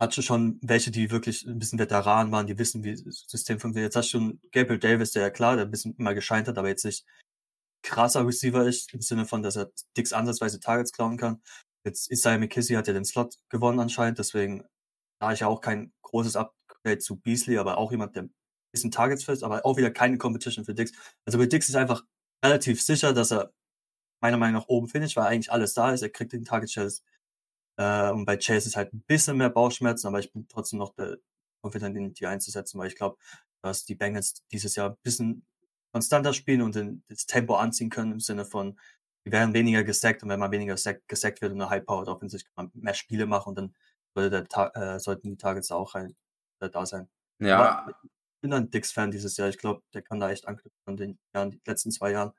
Hat 0.00 0.12
schon 0.14 0.58
welche, 0.62 0.90
die 0.90 1.10
wirklich 1.10 1.46
ein 1.46 1.58
bisschen 1.58 1.78
Veteran 1.78 2.32
waren, 2.32 2.48
die 2.48 2.58
wissen, 2.58 2.82
wie 2.82 2.92
das 2.92 3.24
System 3.28 3.60
funktioniert. 3.60 3.94
Jetzt 3.94 3.96
hast 3.96 4.12
du 4.12 4.18
schon 4.18 4.40
Gabriel 4.50 4.80
Davis, 4.80 5.12
der 5.12 5.22
ja 5.22 5.30
klar, 5.30 5.54
der 5.54 5.66
ein 5.66 5.70
bisschen 5.70 5.94
mal 5.98 6.14
gescheint 6.14 6.48
hat, 6.48 6.58
aber 6.58 6.68
jetzt 6.68 6.84
nicht 6.84 7.04
krasser 7.82 8.26
Receiver 8.26 8.66
ist, 8.66 8.92
im 8.92 9.02
Sinne 9.02 9.24
von, 9.24 9.42
dass 9.42 9.56
er 9.56 9.70
Dicks 9.96 10.12
ansatzweise 10.12 10.58
Targets 10.58 10.92
klauen 10.92 11.16
kann. 11.16 11.40
Jetzt 11.84 12.10
Isaiah 12.10 12.38
McKissy 12.38 12.74
hat 12.74 12.88
ja 12.88 12.92
den 12.92 13.04
Slot 13.04 13.36
gewonnen 13.50 13.78
anscheinend, 13.78 14.18
deswegen 14.18 14.64
da 15.20 15.32
ich 15.32 15.40
ja 15.40 15.46
auch 15.46 15.60
kein 15.60 15.92
großes 16.02 16.34
Upgrade 16.34 16.98
zu 16.98 17.16
Beasley, 17.16 17.58
aber 17.58 17.78
auch 17.78 17.92
jemand, 17.92 18.16
der 18.16 18.24
ein 18.24 18.34
bisschen 18.72 18.90
Targets 18.90 19.24
fest, 19.24 19.44
aber 19.44 19.64
auch 19.64 19.76
wieder 19.76 19.92
keine 19.92 20.18
Competition 20.18 20.64
für 20.64 20.74
Dix. 20.74 20.92
Also 21.24 21.38
bei 21.38 21.46
Dix 21.46 21.68
ist 21.68 21.76
einfach 21.76 22.02
relativ 22.44 22.82
sicher, 22.82 23.12
dass 23.12 23.32
er 23.32 23.52
meiner 24.20 24.36
Meinung 24.36 24.60
nach 24.60 24.68
oben 24.68 24.88
finisht, 24.88 25.16
weil 25.16 25.26
eigentlich 25.26 25.52
alles 25.52 25.74
da 25.74 25.92
ist. 25.92 26.02
Er 26.02 26.10
kriegt 26.10 26.32
den 26.32 26.44
Target 26.44 26.70
Shares. 26.70 27.04
Äh, 27.78 28.10
und 28.10 28.24
bei 28.24 28.36
Chase 28.36 28.68
ist 28.68 28.76
halt 28.76 28.92
ein 28.92 29.02
bisschen 29.02 29.36
mehr 29.36 29.50
Bauchschmerzen, 29.50 30.08
aber 30.08 30.18
ich 30.18 30.32
bin 30.32 30.48
trotzdem 30.48 30.78
noch 30.78 30.94
der, 30.94 31.18
confident, 31.62 31.96
ihn 31.96 32.14
die 32.14 32.26
einzusetzen, 32.26 32.78
weil 32.78 32.88
ich 32.88 32.96
glaube, 32.96 33.16
dass 33.62 33.84
die 33.84 33.94
Bengals 33.94 34.44
dieses 34.52 34.76
Jahr 34.76 34.90
ein 34.90 34.96
bisschen 35.02 35.46
konstanter 35.92 36.32
spielen 36.32 36.62
und 36.62 36.74
den, 36.74 37.02
das 37.08 37.26
Tempo 37.26 37.56
anziehen 37.56 37.90
können 37.90 38.12
im 38.12 38.20
Sinne 38.20 38.44
von, 38.44 38.78
die 39.24 39.32
werden 39.32 39.54
weniger 39.54 39.84
gesackt 39.84 40.22
und 40.22 40.28
wenn 40.28 40.40
man 40.40 40.50
weniger 40.52 40.74
gesackt 40.74 41.42
wird 41.42 41.52
und 41.52 41.60
eine 41.60 41.70
High-Powered 41.70 42.08
Offensive 42.08 42.44
kann 42.44 42.52
man 42.66 42.70
mehr 42.74 42.94
Spiele 42.94 43.26
machen 43.26 43.50
und 43.50 43.54
dann 43.56 43.74
sollte 44.14 44.44
der, 44.44 44.76
äh, 44.76 45.00
sollten 45.00 45.30
die 45.30 45.36
Targets 45.36 45.70
auch 45.70 45.94
rein, 45.94 46.16
äh, 46.60 46.70
da 46.70 46.86
sein. 46.86 47.08
Ja. 47.40 47.58
Aber 47.58 47.94
bin 48.40 48.52
ein 48.52 48.70
Dix-Fan 48.70 49.10
dieses 49.10 49.36
Jahr. 49.36 49.48
Ich 49.48 49.58
glaube, 49.58 49.82
der 49.94 50.02
kann 50.02 50.20
da 50.20 50.30
echt 50.30 50.46
anknüpfen 50.48 50.80
an 50.86 50.96
den 50.96 51.18
Jahren, 51.34 51.50
die 51.50 51.60
letzten 51.66 51.90
zwei 51.90 52.12
Jahren. 52.12 52.32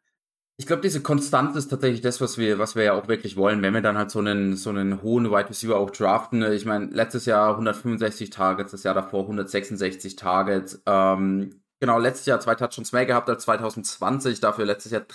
ich 0.57 0.67
glaube, 0.67 0.81
diese 0.81 1.01
Konstanz 1.01 1.55
ist 1.55 1.69
tatsächlich 1.69 2.01
das, 2.01 2.21
was 2.21 2.37
wir, 2.37 2.59
was 2.59 2.75
wir 2.75 2.83
ja 2.83 2.93
auch 2.93 3.07
wirklich 3.07 3.37
wollen, 3.37 3.61
wenn 3.61 3.73
wir 3.73 3.81
dann 3.81 3.97
halt 3.97 4.11
so 4.11 4.19
einen, 4.19 4.55
so 4.57 4.69
einen 4.69 5.01
hohen 5.01 5.31
Wide 5.31 5.49
Receiver 5.49 5.77
auch 5.77 5.91
draften. 5.91 6.43
Ich 6.51 6.65
meine, 6.65 6.87
letztes 6.87 7.25
Jahr 7.25 7.51
165 7.51 8.29
Targets, 8.29 8.71
das 8.71 8.83
Jahr 8.83 8.93
davor 8.93 9.21
166 9.21 10.15
Targets. 10.15 10.81
Ähm, 10.85 11.61
genau, 11.79 11.99
letztes 11.99 12.25
Jahr 12.25 12.39
zwei 12.39 12.55
Touchdowns 12.55 12.91
mehr 12.91 13.05
gehabt 13.05 13.29
als 13.29 13.43
2020, 13.43 14.39
dafür 14.41 14.65
letztes 14.65 14.91
Jahr 14.91 15.05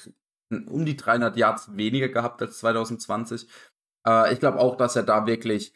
um 0.50 0.84
die 0.84 0.96
300 0.96 1.36
Yards 1.36 1.76
weniger 1.76 2.08
gehabt 2.08 2.40
als 2.42 2.58
2020. 2.58 3.46
Äh, 4.06 4.32
ich 4.32 4.40
glaube 4.40 4.58
auch, 4.58 4.76
dass 4.76 4.96
er 4.96 5.02
da 5.02 5.26
wirklich 5.26 5.74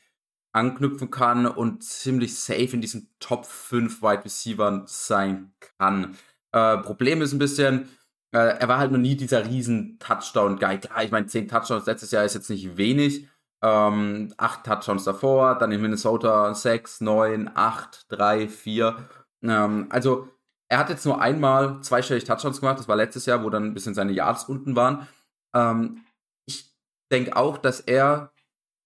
anknüpfen 0.52 1.11
kann 1.11 1.47
und 1.47 1.83
ziemlich 1.85 2.38
safe 2.38 2.71
in 2.73 2.81
diesen 2.81 3.11
Top 3.21 3.47
5 3.47 4.02
Wide 4.02 4.25
Receivern 4.25 4.85
sein 4.87 5.52
kann. 5.78 6.17
Äh, 6.52 6.78
Problem 6.78 7.23
ist 7.23 7.33
ein 7.33 7.38
bisschen, 7.38 7.88
äh, 8.33 8.59
er 8.59 8.69
war 8.69 8.78
halt 8.78 8.93
noch 8.93 8.99
nie 8.99 9.17
dieser 9.17 9.47
riesen 9.47 9.99
Touchdown-Guy. 9.99 10.78
Klar, 10.78 11.05
ich 11.05 11.11
meine, 11.11 11.26
10 11.26 11.49
Touchdowns 11.49 11.87
letztes 11.87 12.11
Jahr 12.11 12.25
ist 12.25 12.35
jetzt 12.35 12.50
nicht 12.50 12.76
wenig. 12.76 13.28
Ähm, 13.62 14.33
8 14.37 14.64
Touchdowns 14.64 15.05
davor, 15.05 15.59
dann 15.59 15.73
in 15.73 15.83
Minnesota 15.83 16.55
6, 16.55 17.00
9, 17.00 17.50
8, 17.55 18.07
3, 18.09 18.49
4. 18.49 19.09
Ähm, 19.43 19.87
also, 19.90 20.28
er 20.71 20.78
hat 20.78 20.90
jetzt 20.90 21.07
nur 21.07 21.21
einmal 21.21 21.81
zweistellig 21.83 22.25
Touchdowns 22.25 22.61
gemacht. 22.61 22.78
Das 22.78 22.88
war 22.88 22.97
letztes 22.97 23.26
Jahr, 23.26 23.43
wo 23.43 23.50
dann 23.50 23.64
ein 23.64 23.75
bisschen 23.75 23.95
seine 23.95 24.12
Yards 24.12 24.45
unten 24.45 24.76
waren. 24.76 25.09
Ähm, 25.55 26.05
ich 26.47 26.75
denke 27.11 27.37
auch, 27.37 27.59
dass 27.59 27.81
er 27.81 28.33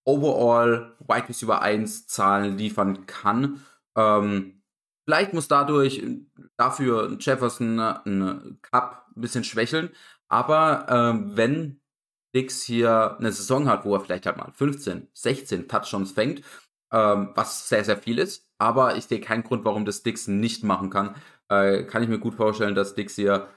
overall 0.04 0.96
Wide 1.00 1.28
Receiver 1.28 1.60
1 1.62 2.06
Zahlen 2.06 2.58
liefern 2.58 3.06
kann. 3.06 3.64
Ähm, 3.96 4.62
vielleicht 5.04 5.32
muss 5.32 5.48
dadurch 5.48 6.02
dafür 6.56 7.16
Jefferson 7.18 7.78
ein 7.78 8.58
Cup 8.62 9.06
ein 9.14 9.20
bisschen 9.20 9.44
schwächeln, 9.44 9.90
aber 10.28 10.86
ähm, 10.88 11.36
wenn 11.36 11.80
Dix 12.34 12.62
hier 12.62 13.16
eine 13.18 13.32
Saison 13.32 13.68
hat, 13.68 13.84
wo 13.84 13.94
er 13.94 14.00
vielleicht 14.00 14.26
halt 14.26 14.38
mal 14.38 14.50
15, 14.52 15.08
16 15.12 15.68
Touchdowns 15.68 16.12
fängt, 16.12 16.42
ähm, 16.90 17.30
was 17.34 17.68
sehr, 17.68 17.84
sehr 17.84 17.98
viel 17.98 18.18
ist, 18.18 18.48
aber 18.58 18.96
ich 18.96 19.04
sehe 19.04 19.20
keinen 19.20 19.42
Grund, 19.42 19.64
warum 19.64 19.84
das 19.84 20.02
Dix 20.02 20.28
nicht 20.28 20.64
machen 20.64 20.90
kann. 20.90 21.14
Äh, 21.48 21.84
kann 21.84 22.02
ich 22.02 22.08
mir 22.08 22.18
gut 22.18 22.34
vorstellen, 22.34 22.74
dass 22.74 22.94
Dix 22.94 23.16
hier 23.16 23.48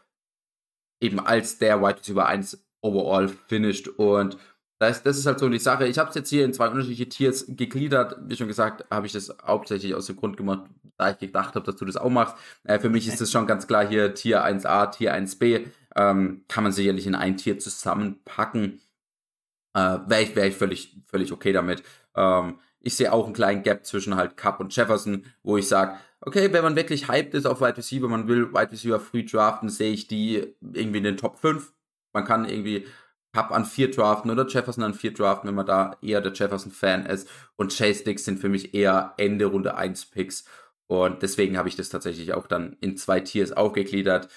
eben 1.02 1.20
als 1.20 1.58
der 1.58 1.82
Wide 1.82 2.00
Receiver 2.00 2.26
1 2.26 2.66
overall 2.82 3.30
finisht 3.30 3.88
und 3.88 4.38
das, 4.88 5.04
das 5.04 5.18
ist 5.18 5.26
halt 5.26 5.40
so 5.40 5.50
die 5.50 5.60
Sache. 5.60 5.88
Ich 5.88 5.98
habe 5.98 6.10
es 6.10 6.16
jetzt 6.16 6.30
hier 6.30 6.46
in 6.46 6.54
zwei 6.54 6.68
unterschiedliche 6.68 7.10
Tiers 7.10 7.46
gegliedert. 7.48 8.18
Wie 8.28 8.36
schon 8.36 8.48
gesagt, 8.48 8.86
habe 8.92 9.06
ich 9.06 9.14
das 9.14 9.36
hauptsächlich 9.46 9.96
aus 9.96 10.08
dem 10.08 10.16
Grund 10.16 10.38
gemacht, 10.38 10.70
da 10.98 11.12
ich 11.12 11.20
gedacht 11.20 11.56
habe, 11.56 11.66
dass 11.66 11.76
du 11.76 11.86
das 11.86 11.98
auch 11.98 12.10
machst. 12.10 12.36
Äh, 12.64 12.80
für 12.80 12.90
mich 12.90 13.08
ist 13.08 13.22
das 13.22 13.32
schon 13.32 13.48
ganz 13.48 13.68
klar 13.68 13.88
hier 13.88 14.14
Tier 14.14 14.46
1a, 14.46 14.92
Tier 14.92 15.16
1b. 15.16 15.68
Ähm, 15.96 16.44
kann 16.48 16.64
man 16.64 16.74
sicherlich 16.74 17.08
in 17.08 17.16
ein 17.16 17.38
Tier 17.38 17.60
zusammenpacken. 17.60 18.82
Äh, 19.74 20.00
Wäre 20.08 20.22
ich, 20.22 20.36
wär 20.36 20.48
ich 20.48 20.56
völlig, 20.56 20.98
völlig 21.06 21.32
okay 21.32 21.54
damit. 21.54 21.84
Ähm, 22.16 22.60
ich 22.80 22.96
sehe 22.96 23.12
auch 23.12 23.26
einen 23.26 23.34
kleinen 23.34 23.64
Gap 23.64 23.86
zwischen 23.86 24.16
halt 24.16 24.38
Cup 24.38 24.60
und 24.60 24.76
Jefferson, 24.76 25.26
wo 25.42 25.58
ich 25.58 25.68
sage, 25.68 25.98
okay, 26.22 26.54
wenn 26.54 26.64
man 26.64 26.76
wirklich 26.76 27.08
hyped 27.08 27.34
ist 27.34 27.46
auf 27.46 27.60
Wide 27.60 27.78
Receiver, 27.78 28.08
man 28.08 28.28
will 28.28 28.54
Wide 28.54 28.72
Receiver 28.72 29.00
früh 29.00 29.26
draften, 29.26 29.70
sehe 29.70 29.92
ich 29.92 30.08
die 30.08 30.56
irgendwie 30.62 31.00
in 31.00 31.04
den 31.04 31.18
Top 31.18 31.40
5. 31.40 31.74
Man 32.14 32.26
kann 32.26 32.48
irgendwie 32.48 32.86
Cup 33.36 33.52
an 33.52 33.66
vier 33.66 33.92
draften 33.92 34.32
oder 34.32 34.48
Jefferson 34.48 34.86
an 34.86 34.94
vier 34.94 35.14
draften, 35.14 35.50
wenn 35.50 35.56
man 35.56 35.66
da 35.66 35.98
eher 36.02 36.22
der 36.22 36.32
Jefferson-Fan 36.32 37.06
ist. 37.06 37.30
Und 37.58 37.78
Chase 37.78 38.06
Dix 38.06 38.24
sind 38.24 38.40
für 38.40 38.48
mich 38.48 38.74
eher 38.74 39.14
Ende 39.18 39.48
Runde 39.48 39.76
1 39.76 40.06
Picks. 40.06 40.46
Und 40.88 41.22
deswegen 41.22 41.58
habe 41.58 41.68
ich 41.68 41.76
das 41.76 41.90
tatsächlich 41.90 42.34
auch 42.34 42.48
dann 42.48 42.78
in 42.80 42.96
zwei 42.96 43.20
Tiers 43.20 43.52
aufgegliedert. 43.52 44.30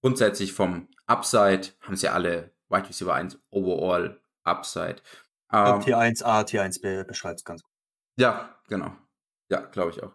Grundsätzlich 0.00 0.54
vom 0.54 0.88
Upside 1.06 1.68
haben 1.82 1.96
sie 1.96 2.08
alle 2.08 2.50
Wide 2.70 2.88
Receiver 2.88 3.12
1 3.12 3.38
Overall 3.50 4.22
Upside. 4.44 4.96
Ähm, 5.52 5.80
Tier 5.82 5.98
1a, 5.98 6.44
Tier 6.44 6.64
1b 6.64 7.04
beschreibt 7.04 7.40
es 7.40 7.44
ganz 7.44 7.62
gut. 7.62 7.72
Ja, 8.18 8.56
genau. 8.68 8.96
Ja, 9.50 9.60
glaube 9.60 9.90
ich 9.90 10.02
auch. 10.02 10.12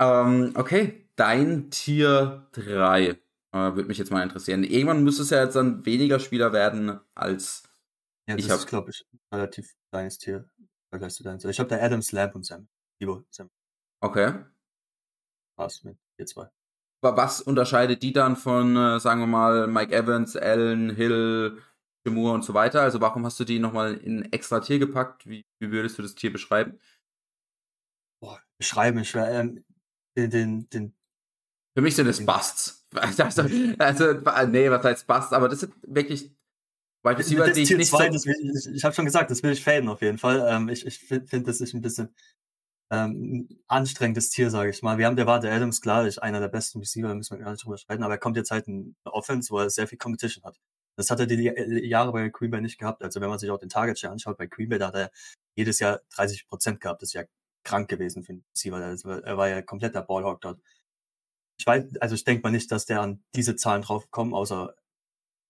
Ähm, 0.00 0.52
okay, 0.54 1.10
dein 1.16 1.70
Tier 1.70 2.46
3 2.52 3.08
äh, 3.08 3.16
würde 3.52 3.84
mich 3.84 3.98
jetzt 3.98 4.10
mal 4.10 4.22
interessieren. 4.22 4.64
Irgendwann 4.64 5.04
müsste 5.04 5.22
es 5.22 5.30
ja 5.30 5.44
jetzt 5.44 5.54
dann 5.54 5.84
weniger 5.84 6.18
Spieler 6.18 6.54
werden 6.54 6.98
als 7.14 7.64
ja, 8.26 8.36
das 8.36 8.46
ich 8.46 8.50
ist, 8.50 8.66
glaube 8.66 8.90
ich, 8.90 9.06
relativ 9.32 9.74
kleines 9.90 10.18
Tier. 10.18 10.48
Vergleich 10.90 11.14
zu 11.14 11.24
deinem. 11.24 11.38
Ich 11.50 11.58
habe 11.58 11.68
da 11.68 11.78
Adams, 11.80 12.12
Lamp 12.12 12.34
und 12.36 12.46
Sam. 12.46 12.68
Libo, 13.00 13.24
Sam. 13.30 13.50
Okay. 14.00 14.44
Was 15.56 15.82
mit 15.82 15.98
ihr 16.18 16.26
zwei. 16.26 16.48
Was 17.02 17.42
unterscheidet 17.42 18.02
die 18.02 18.12
dann 18.12 18.36
von, 18.36 18.76
äh, 18.76 18.98
sagen 19.00 19.20
wir 19.20 19.26
mal, 19.26 19.66
Mike 19.66 19.94
Evans, 19.94 20.36
Allen, 20.36 20.94
Hill, 20.94 21.60
Timur 22.04 22.32
und 22.32 22.44
so 22.44 22.54
weiter? 22.54 22.80
Also 22.82 23.00
warum 23.00 23.26
hast 23.26 23.38
du 23.40 23.44
die 23.44 23.58
nochmal 23.58 23.94
in 23.94 24.32
extra 24.32 24.60
Tier 24.60 24.78
gepackt? 24.78 25.26
Wie, 25.26 25.44
wie 25.58 25.70
würdest 25.70 25.98
du 25.98 26.02
das 26.02 26.14
Tier 26.14 26.32
beschreiben? 26.32 26.78
Boah, 28.22 28.40
beschreiben, 28.56 29.00
ich 29.00 29.14
wäre 29.14 29.32
ähm, 29.32 29.64
den, 30.16 30.30
den, 30.30 30.68
den. 30.70 30.96
Für 31.76 31.82
mich 31.82 31.96
sind 31.96 32.06
es 32.06 32.24
Busts. 32.24 32.82
Also, 32.94 33.24
also, 33.24 34.46
nee, 34.46 34.70
was 34.70 34.84
heißt 34.84 35.08
Busts? 35.08 35.32
Aber 35.32 35.48
das 35.48 35.58
sind 35.58 35.74
wirklich 35.82 36.30
Wide 37.04 37.18
Receiver, 37.18 37.46
ich 37.54 37.70
nicht 37.70 37.90
zwei, 37.90 38.10
so 38.10 38.24
will, 38.24 38.52
ich, 38.56 38.66
ich 38.66 38.84
habe 38.84 38.94
schon 38.94 39.04
gesagt, 39.04 39.30
das 39.30 39.42
will 39.42 39.52
ich 39.52 39.62
faden 39.62 39.88
auf 39.88 40.00
jeden 40.00 40.18
Fall. 40.18 40.46
Ähm, 40.48 40.68
ich 40.70 40.86
ich 40.86 40.98
finde, 40.98 41.26
find, 41.26 41.46
das 41.46 41.60
ist 41.60 41.74
ein 41.74 41.82
bisschen 41.82 42.14
ähm, 42.90 43.48
anstrengendes 43.68 44.30
Tier, 44.30 44.50
sage 44.50 44.70
ich 44.70 44.82
mal. 44.82 44.96
Wir 44.96 45.06
haben 45.06 45.16
der 45.16 45.26
Warte 45.26 45.50
Adams, 45.50 45.80
klar, 45.80 46.06
ist 46.06 46.18
einer 46.18 46.40
der 46.40 46.48
besten 46.48 46.78
Receiver, 46.78 47.08
da 47.08 47.14
müssen 47.14 47.36
wir 47.36 47.44
gar 47.44 47.52
nicht 47.52 47.64
drüber 47.64 47.76
streiten, 47.76 48.02
aber 48.02 48.14
er 48.14 48.18
kommt 48.18 48.36
jetzt 48.36 48.50
halt 48.50 48.68
in 48.68 48.96
eine 49.04 49.12
Offense, 49.12 49.50
wo 49.50 49.58
er 49.58 49.70
sehr 49.70 49.86
viel 49.86 49.98
Competition 49.98 50.44
hat. 50.44 50.58
Das 50.96 51.10
hat 51.10 51.20
er 51.20 51.26
die 51.26 51.42
Jahre 51.88 52.12
bei 52.12 52.28
Green 52.28 52.50
Bay 52.50 52.60
nicht 52.60 52.78
gehabt. 52.78 53.02
Also 53.02 53.20
wenn 53.20 53.28
man 53.28 53.38
sich 53.38 53.50
auch 53.50 53.58
den 53.58 53.68
Target 53.68 53.98
Share 53.98 54.12
anschaut, 54.12 54.38
bei 54.38 54.46
Green 54.46 54.68
Bay, 54.68 54.78
da 54.78 54.88
hat 54.88 54.94
er 54.94 55.10
jedes 55.56 55.80
Jahr 55.80 56.00
30 56.14 56.48
Prozent 56.48 56.80
gehabt. 56.80 57.02
Das 57.02 57.10
ist 57.10 57.14
ja 57.14 57.24
krank 57.64 57.88
gewesen 57.88 58.22
für 58.22 58.34
den 58.34 58.44
Receiver. 58.54 58.76
Also 58.76 59.10
er 59.10 59.36
war 59.36 59.48
ja 59.48 59.60
kompletter 59.62 60.02
Ballhawk 60.02 60.40
dort. 60.40 60.60
Ich 61.58 61.66
weiß, 61.66 61.96
also 62.00 62.14
ich 62.14 62.24
denke 62.24 62.42
mal 62.42 62.50
nicht, 62.50 62.70
dass 62.70 62.86
der 62.86 63.00
an 63.00 63.24
diese 63.34 63.56
Zahlen 63.56 63.82
draufkommt, 63.82 64.34
außer 64.34 64.74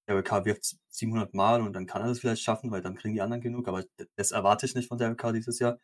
Derek 0.09 0.27
Carr 0.27 0.45
wirft 0.45 0.77
700 0.91 1.35
Mal 1.35 1.63
und 1.63 1.73
dann 1.73 1.87
kann 1.87 2.03
er 2.03 2.09
das 2.09 2.21
vielleicht 2.21 2.43
schaffen, 2.43 2.71
weil 2.71 2.83
dann 2.83 2.95
kriegen 2.97 3.15
die 3.15 3.23
anderen 3.23 3.43
genug, 3.43 3.69
aber 3.69 3.85
das 4.17 4.33
erwarte 4.33 4.67
ich 4.67 4.75
nicht 4.75 4.89
von 4.89 4.99
Derek 4.99 5.19
Carr 5.19 5.33
dieses 5.33 5.59
Jahr. 5.59 5.79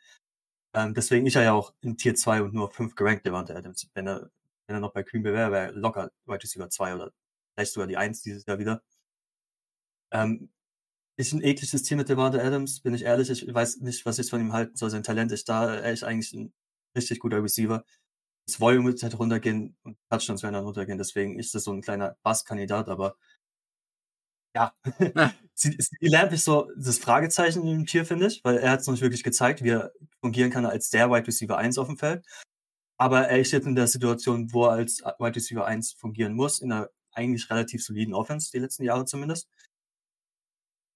Ähm, 0.75 0.95
deswegen 0.95 1.27
ist 1.27 1.37
er 1.37 1.43
ja 1.43 1.53
auch 1.53 1.75
in 1.81 1.97
Tier 1.97 2.15
2 2.15 2.43
und 2.43 2.55
nur 2.55 2.71
5 2.71 2.95
gerankt, 2.95 3.27
Devante 3.27 3.57
Adams. 3.57 3.89
Wenn 3.95 4.07
er, 4.07 4.31
wenn 4.67 4.77
er 4.77 4.81
noch 4.81 4.93
bei 4.93 5.03
Green 5.03 5.23
Bay 5.23 5.33
wäre, 5.33 5.51
wäre 5.53 5.67
er 5.67 5.73
locker 5.73 6.11
Wide 6.27 6.43
Receiver 6.43 6.71
2 6.71 6.95
oder 6.95 7.13
vielleicht 7.55 7.73
sogar 7.73 7.89
die 7.89 7.97
1 7.97 8.23
dieses 8.23 8.47
Jahr 8.47 8.59
wieder. 8.59 8.83
Ähm, 10.13 10.51
ist 11.17 11.33
ein 11.33 11.43
ekliges 11.43 11.83
Team 11.83 11.99
mit 11.99 12.09
Devante 12.09 12.43
Adams, 12.43 12.81
bin 12.81 12.95
ich 12.95 13.03
ehrlich. 13.03 13.31
Ich 13.31 13.55
weiß 13.55 13.81
nicht, 13.81 14.07
was 14.07 14.19
ich 14.19 14.31
von 14.31 14.41
ihm 14.41 14.53
halten 14.53 14.77
soll. 14.77 14.91
Sein 14.91 15.03
Talent 15.03 15.33
ist 15.33 15.49
da. 15.49 15.75
Er 15.75 15.93
ist 15.93 16.05
eigentlich 16.05 16.33
ein 16.33 16.53
richtig 16.97 17.21
guter 17.21 17.43
Receiver. 17.43 17.85
Das 18.47 18.61
Volume 18.61 18.89
wird 18.89 19.03
halt 19.03 19.19
runtergehen 19.19 19.77
und 19.83 19.99
Touchdowns 20.11 20.43
werden 20.43 20.55
dann 20.55 20.65
runtergehen. 20.65 20.99
Deswegen 20.99 21.39
ist 21.39 21.55
das 21.55 21.65
so 21.65 21.73
ein 21.73 21.83
kleiner 21.83 22.17
Bass-Kandidat, 22.23 22.89
aber 22.89 23.17
ja. 24.55 24.73
sie 25.55 25.77
lernt 26.01 26.33
nicht 26.33 26.45
so 26.45 26.71
das 26.77 26.99
Fragezeichen 26.99 27.67
im 27.67 27.87
Tier, 27.87 28.05
finde 28.05 28.27
ich, 28.27 28.41
weil 28.45 28.59
er 28.59 28.73
hat 28.73 28.81
es 28.81 28.87
noch 28.87 28.93
nicht 28.93 29.03
wirklich 29.03 29.23
gezeigt, 29.23 29.63
wie 29.63 29.71
er 29.71 29.93
fungieren 30.21 30.51
kann 30.51 30.67
als 30.67 30.91
der 30.91 31.11
Wide 31.11 31.27
Receiver 31.27 31.57
1 31.57 31.79
auf 31.79 31.87
dem 31.87 31.99
Feld. 31.99 32.25
Aber 32.99 33.29
er 33.29 33.39
ist 33.39 33.53
jetzt 33.53 33.67
in 33.67 33.75
der 33.75 33.87
Situation, 33.87 34.53
wo 34.53 34.67
er 34.67 34.73
als 34.73 35.01
Wide 35.01 35.37
Receiver 35.37 35.65
1 35.65 35.93
fungieren 35.93 36.35
muss, 36.35 36.61
in 36.61 36.73
einer 36.73 36.91
eigentlich 37.13 37.51
relativ 37.51 37.85
soliden 37.85 38.15
Offense, 38.15 38.51
die 38.53 38.59
letzten 38.59 38.85
Jahre 38.85 39.05
zumindest. 39.05 39.49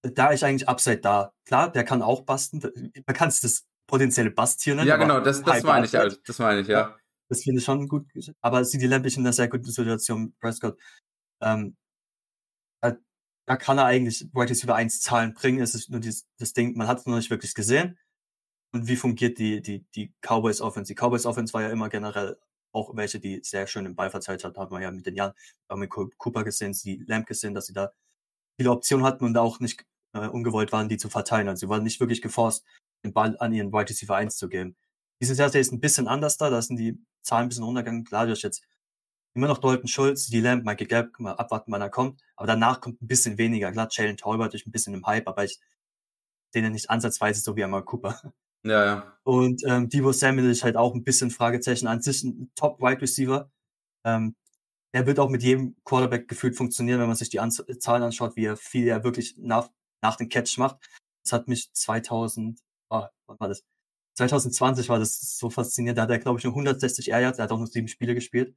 Da 0.02 0.28
ist 0.28 0.44
eigentlich 0.44 0.68
Upside 0.68 0.98
da. 0.98 1.32
Klar, 1.46 1.72
der 1.72 1.84
kann 1.84 2.02
auch 2.02 2.22
basten. 2.22 2.60
Man 3.06 3.16
kann 3.16 3.28
es 3.28 3.40
das 3.40 3.64
potenzielle 3.86 4.30
Bast-Tier 4.30 4.74
nennen. 4.74 4.88
Ja, 4.88 4.96
genau, 4.96 5.20
das, 5.20 5.42
das 5.42 5.62
meine 5.62 5.86
ich, 5.86 5.98
also, 5.98 6.16
das 6.24 6.38
meine 6.38 6.60
ich, 6.60 6.68
ja. 6.68 6.96
Das 7.28 7.42
finde 7.42 7.58
ich 7.58 7.64
schon 7.64 7.88
gut. 7.88 8.06
Aber 8.42 8.62
CD 8.64 8.86
Lamp 8.86 9.06
ist 9.06 9.16
in 9.16 9.22
einer 9.22 9.32
sehr 9.32 9.48
guten 9.48 9.64
Situation, 9.64 10.34
Prescott. 10.38 10.78
Ähm, 11.40 11.74
da 13.46 13.56
kann 13.56 13.78
er 13.78 13.84
eigentlich 13.86 14.26
Wide 14.32 14.50
Receiver 14.50 14.74
1 14.74 15.00
Zahlen 15.00 15.34
bringen. 15.34 15.60
Es 15.60 15.74
ist 15.74 15.90
nur 15.90 16.00
dieses, 16.00 16.26
das 16.38 16.52
Ding, 16.52 16.76
man 16.76 16.88
hat 16.88 16.98
es 17.00 17.06
noch 17.06 17.16
nicht 17.16 17.30
wirklich 17.30 17.54
gesehen. 17.54 17.98
Und 18.72 18.88
wie 18.88 18.96
fungiert 18.96 19.38
die, 19.38 19.62
die, 19.62 19.84
die 19.94 20.12
Cowboys 20.20 20.60
Offense? 20.60 20.92
Die 20.92 20.98
Cowboys 20.98 21.26
Offense 21.26 21.52
war 21.54 21.62
ja 21.62 21.70
immer 21.70 21.88
generell 21.88 22.38
auch 22.72 22.96
welche, 22.96 23.20
die 23.20 23.40
sehr 23.42 23.66
schön 23.66 23.86
im 23.86 23.94
Ball 23.94 24.10
verteilt 24.10 24.44
hat, 24.44 24.56
haben 24.56 24.74
wir 24.74 24.82
ja 24.82 24.90
mit 24.90 25.06
den 25.06 25.14
Jahren, 25.14 25.32
haben 25.68 25.80
mit 25.80 25.90
Cooper 25.90 26.44
gesehen, 26.44 26.76
die 26.84 27.04
Lamp 27.06 27.26
gesehen, 27.26 27.54
dass 27.54 27.66
sie 27.66 27.72
da 27.72 27.92
viele 28.56 28.70
Optionen 28.72 29.06
hatten 29.06 29.24
und 29.24 29.36
auch 29.36 29.60
nicht 29.60 29.84
äh, 30.12 30.26
ungewollt 30.26 30.72
waren, 30.72 30.88
die 30.88 30.96
zu 30.96 31.08
verteilen. 31.08 31.48
Also 31.48 31.66
sie 31.66 31.70
waren 31.70 31.84
nicht 31.84 32.00
wirklich 32.00 32.22
geforst, 32.22 32.64
den 33.04 33.12
Ball 33.12 33.36
an 33.38 33.52
ihren 33.52 33.72
Wide 33.72 33.90
Receiver 33.90 34.16
1 34.16 34.36
zu 34.36 34.48
geben. 34.48 34.76
Dieses 35.20 35.38
Jahr 35.38 35.54
ist 35.54 35.72
ein 35.72 35.80
bisschen 35.80 36.08
anders 36.08 36.36
da, 36.36 36.50
da 36.50 36.60
sind 36.62 36.76
die 36.76 36.98
Zahlen 37.22 37.44
ein 37.44 37.48
bisschen 37.48 37.64
runtergegangen. 37.64 38.04
Klar, 38.04 38.26
durch 38.26 38.42
jetzt 38.42 38.64
immer 39.34 39.48
noch 39.48 39.58
Dalton 39.58 39.88
Schulz, 39.88 40.26
die 40.26 40.40
Lamb, 40.40 40.64
Michael 40.64 40.86
Gallup, 40.86 41.18
mal 41.18 41.32
abwarten, 41.32 41.72
wann 41.72 41.82
er 41.82 41.90
kommt. 41.90 42.22
Aber 42.36 42.46
danach 42.46 42.80
kommt 42.80 43.02
ein 43.02 43.06
bisschen 43.06 43.36
weniger. 43.36 43.72
Klar, 43.72 43.88
Jalen 43.90 44.16
Tolbert 44.16 44.54
ist 44.54 44.66
ein 44.66 44.72
bisschen 44.72 44.94
im 44.94 45.06
Hype, 45.06 45.28
aber 45.28 45.44
ich 45.44 45.60
sehe 46.52 46.68
nicht 46.70 46.90
ansatzweise 46.90 47.40
so 47.40 47.56
wie 47.56 47.64
einmal 47.64 47.84
Cooper. 47.84 48.20
Ja, 48.66 48.82
ja. 48.86 49.18
Und 49.24 49.62
ähm, 49.66 49.90
Debo 49.90 50.12
Samuel 50.12 50.48
ist 50.48 50.64
halt 50.64 50.78
auch 50.78 50.94
ein 50.94 51.04
bisschen 51.04 51.30
Fragezeichen 51.30 51.86
an 51.86 52.00
sich 52.00 52.24
ein 52.24 52.50
Top 52.54 52.80
Wide 52.80 53.02
Receiver. 53.02 53.50
Ähm, 54.04 54.36
er 54.92 55.06
wird 55.06 55.18
auch 55.18 55.28
mit 55.28 55.42
jedem 55.42 55.76
Quarterback 55.84 56.28
gefühlt 56.28 56.56
funktionieren, 56.56 56.98
wenn 56.98 57.08
man 57.08 57.16
sich 57.16 57.28
die 57.28 57.40
An 57.40 57.50
Zahlen 57.50 58.02
anschaut, 58.02 58.36
wie 58.36 58.46
er 58.46 58.56
viel 58.56 58.88
er 58.88 59.04
wirklich 59.04 59.36
nach, 59.36 59.68
nach 60.00 60.16
dem 60.16 60.30
Catch 60.30 60.56
macht. 60.56 60.78
Das 61.24 61.32
hat 61.32 61.46
mich 61.46 61.70
2000, 61.74 62.58
oh, 62.88 63.04
was 63.26 63.40
war 63.40 63.48
das? 63.48 63.64
2020 64.14 64.88
war 64.88 64.98
das 64.98 65.36
so 65.36 65.50
faszinierend. 65.50 65.98
Da 65.98 66.02
hat 66.04 66.10
er, 66.10 66.18
glaube 66.18 66.38
ich, 66.38 66.44
nur 66.44 66.54
160 66.54 67.10
Air 67.10 67.20
Yards. 67.20 67.38
Er 67.38 67.44
hat 67.44 67.52
auch 67.52 67.58
nur 67.58 67.66
sieben 67.66 67.88
Spiele 67.88 68.14
gespielt. 68.14 68.56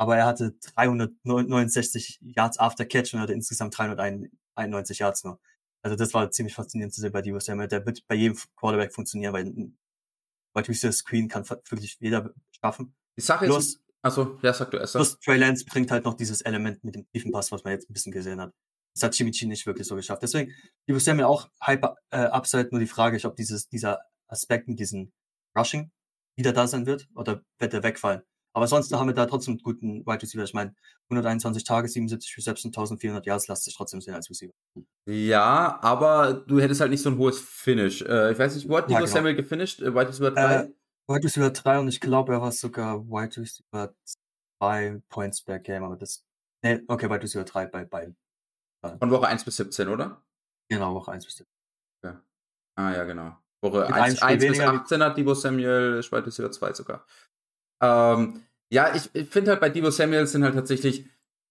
Aber 0.00 0.16
er 0.16 0.24
hatte 0.24 0.54
369 0.76 2.20
Yards 2.22 2.58
after 2.58 2.86
Catch 2.86 3.12
und 3.12 3.20
hatte 3.20 3.34
insgesamt 3.34 3.76
391 3.76 4.98
Yards 4.98 5.24
nur. 5.24 5.38
Also 5.82 5.94
das 5.94 6.14
war 6.14 6.30
ziemlich 6.30 6.54
faszinierend 6.54 6.94
zu 6.94 7.02
sehen 7.02 7.12
bei 7.12 7.20
Debo 7.20 7.38
Samuel. 7.38 7.68
Der 7.68 7.84
wird 7.84 8.06
bei 8.06 8.14
jedem 8.14 8.38
Quarterback 8.56 8.94
funktionieren, 8.94 9.34
weil 9.34 9.44
Wide 9.44 10.68
Receiver 10.68 10.92
Screen 10.92 11.28
kann 11.28 11.46
wirklich 11.50 11.98
jeder 12.00 12.32
schaffen. 12.50 12.94
Die 13.18 13.20
Sache 13.20 13.44
plus, 13.44 13.74
ist, 13.74 13.84
also 14.00 14.38
ja, 14.40 14.54
sag 14.54 14.70
du 14.70 14.78
erst. 14.78 14.94
Plus 14.94 15.18
Trey 15.18 15.36
Lance 15.36 15.66
bringt 15.66 15.90
halt 15.90 16.06
noch 16.06 16.14
dieses 16.14 16.40
Element 16.40 16.82
mit 16.82 16.94
dem 16.94 17.06
tiefen 17.10 17.30
Pass, 17.30 17.52
was 17.52 17.62
man 17.64 17.74
jetzt 17.74 17.90
ein 17.90 17.92
bisschen 17.92 18.12
gesehen 18.12 18.40
hat. 18.40 18.54
Das 18.94 19.02
hat 19.02 19.18
Jimmy 19.18 19.32
G 19.32 19.44
nicht 19.44 19.66
wirklich 19.66 19.86
so 19.86 19.96
geschafft. 19.96 20.22
Deswegen, 20.22 20.54
Debo 20.88 20.98
Samuel 20.98 21.26
auch 21.26 21.50
Hyper 21.62 21.96
äh, 22.08 22.20
Upside, 22.20 22.68
nur 22.70 22.80
die 22.80 22.86
Frage 22.86 23.18
ist, 23.18 23.26
ob 23.26 23.36
dieses, 23.36 23.68
dieser 23.68 24.00
Aspekt 24.28 24.66
mit 24.66 24.78
diesem 24.78 25.12
Rushing 25.54 25.90
wieder 26.36 26.54
da 26.54 26.66
sein 26.66 26.86
wird 26.86 27.06
oder 27.14 27.44
wird 27.58 27.74
er 27.74 27.82
wegfallen. 27.82 28.22
Aber 28.52 28.66
sonst 28.66 28.92
haben 28.92 29.06
wir 29.06 29.14
da 29.14 29.26
trotzdem 29.26 29.52
einen 29.52 29.62
guten 29.62 30.06
Wide 30.06 30.22
Receiver. 30.22 30.42
Ich 30.42 30.54
meine, 30.54 30.74
121 31.08 31.62
Tage, 31.62 31.88
77 31.88 32.36
Receptions, 32.36 32.76
1400 32.76 33.24
Yards, 33.26 33.48
lasst 33.48 33.64
sich 33.64 33.76
trotzdem 33.76 34.00
sehen 34.00 34.14
als 34.14 34.28
Receiver. 34.28 34.52
Ja, 35.06 35.78
aber 35.82 36.32
du 36.32 36.60
hättest 36.60 36.80
halt 36.80 36.90
nicht 36.90 37.02
so 37.02 37.10
ein 37.10 37.18
hohes 37.18 37.40
Finish. 37.40 38.02
Äh, 38.02 38.32
ich 38.32 38.38
weiß 38.38 38.56
nicht, 38.56 38.68
wo 38.68 38.76
hat 38.76 38.90
ja, 38.90 38.96
Debo 38.96 39.06
genau. 39.06 39.12
Samuel 39.12 39.36
gefinisht? 39.36 39.80
Äh, 39.80 39.94
Wide 39.94 40.08
Receiver 40.08 40.30
3? 40.32 40.54
Äh, 40.54 40.68
Wide 41.08 41.24
Receiver 41.24 41.50
3 41.50 41.78
und 41.78 41.88
ich 41.88 42.00
glaube, 42.00 42.32
er 42.32 42.40
war 42.40 42.52
sogar 42.52 43.04
Wide 43.06 43.40
Receiver 43.40 43.94
2 44.60 45.02
Points 45.08 45.42
per 45.42 45.58
Game, 45.60 45.84
aber 45.84 45.96
das. 45.96 46.24
Nee, 46.62 46.82
okay, 46.88 47.08
Wide 47.08 47.22
Receiver 47.22 47.44
3 47.44 47.66
bei 47.66 47.84
beiden. 47.84 48.16
Von 48.82 49.10
Woche 49.10 49.28
1 49.28 49.44
bis 49.44 49.56
17, 49.56 49.88
oder? 49.88 50.22
Genau, 50.70 50.94
Woche 50.94 51.12
1 51.12 51.24
bis 51.24 51.36
17. 51.36 51.52
Ja. 52.04 52.22
Ah, 52.76 52.92
ja, 52.92 53.04
genau. 53.04 53.36
Woche 53.62 53.92
1, 53.92 54.22
1 54.22 54.44
bis 54.44 54.60
18 54.60 55.02
hat 55.02 55.16
Debo 55.16 55.34
Samuel, 55.34 56.02
Wide 56.02 56.26
Receiver 56.26 56.50
2 56.50 56.72
sogar. 56.72 57.06
Ähm, 57.80 58.42
ja, 58.70 58.94
ich, 58.94 59.10
ich 59.14 59.28
finde 59.28 59.52
halt 59.52 59.60
bei 59.60 59.70
Debo 59.70 59.90
Samuel 59.90 60.26
sind 60.26 60.44
halt 60.44 60.54
tatsächlich 60.54 61.06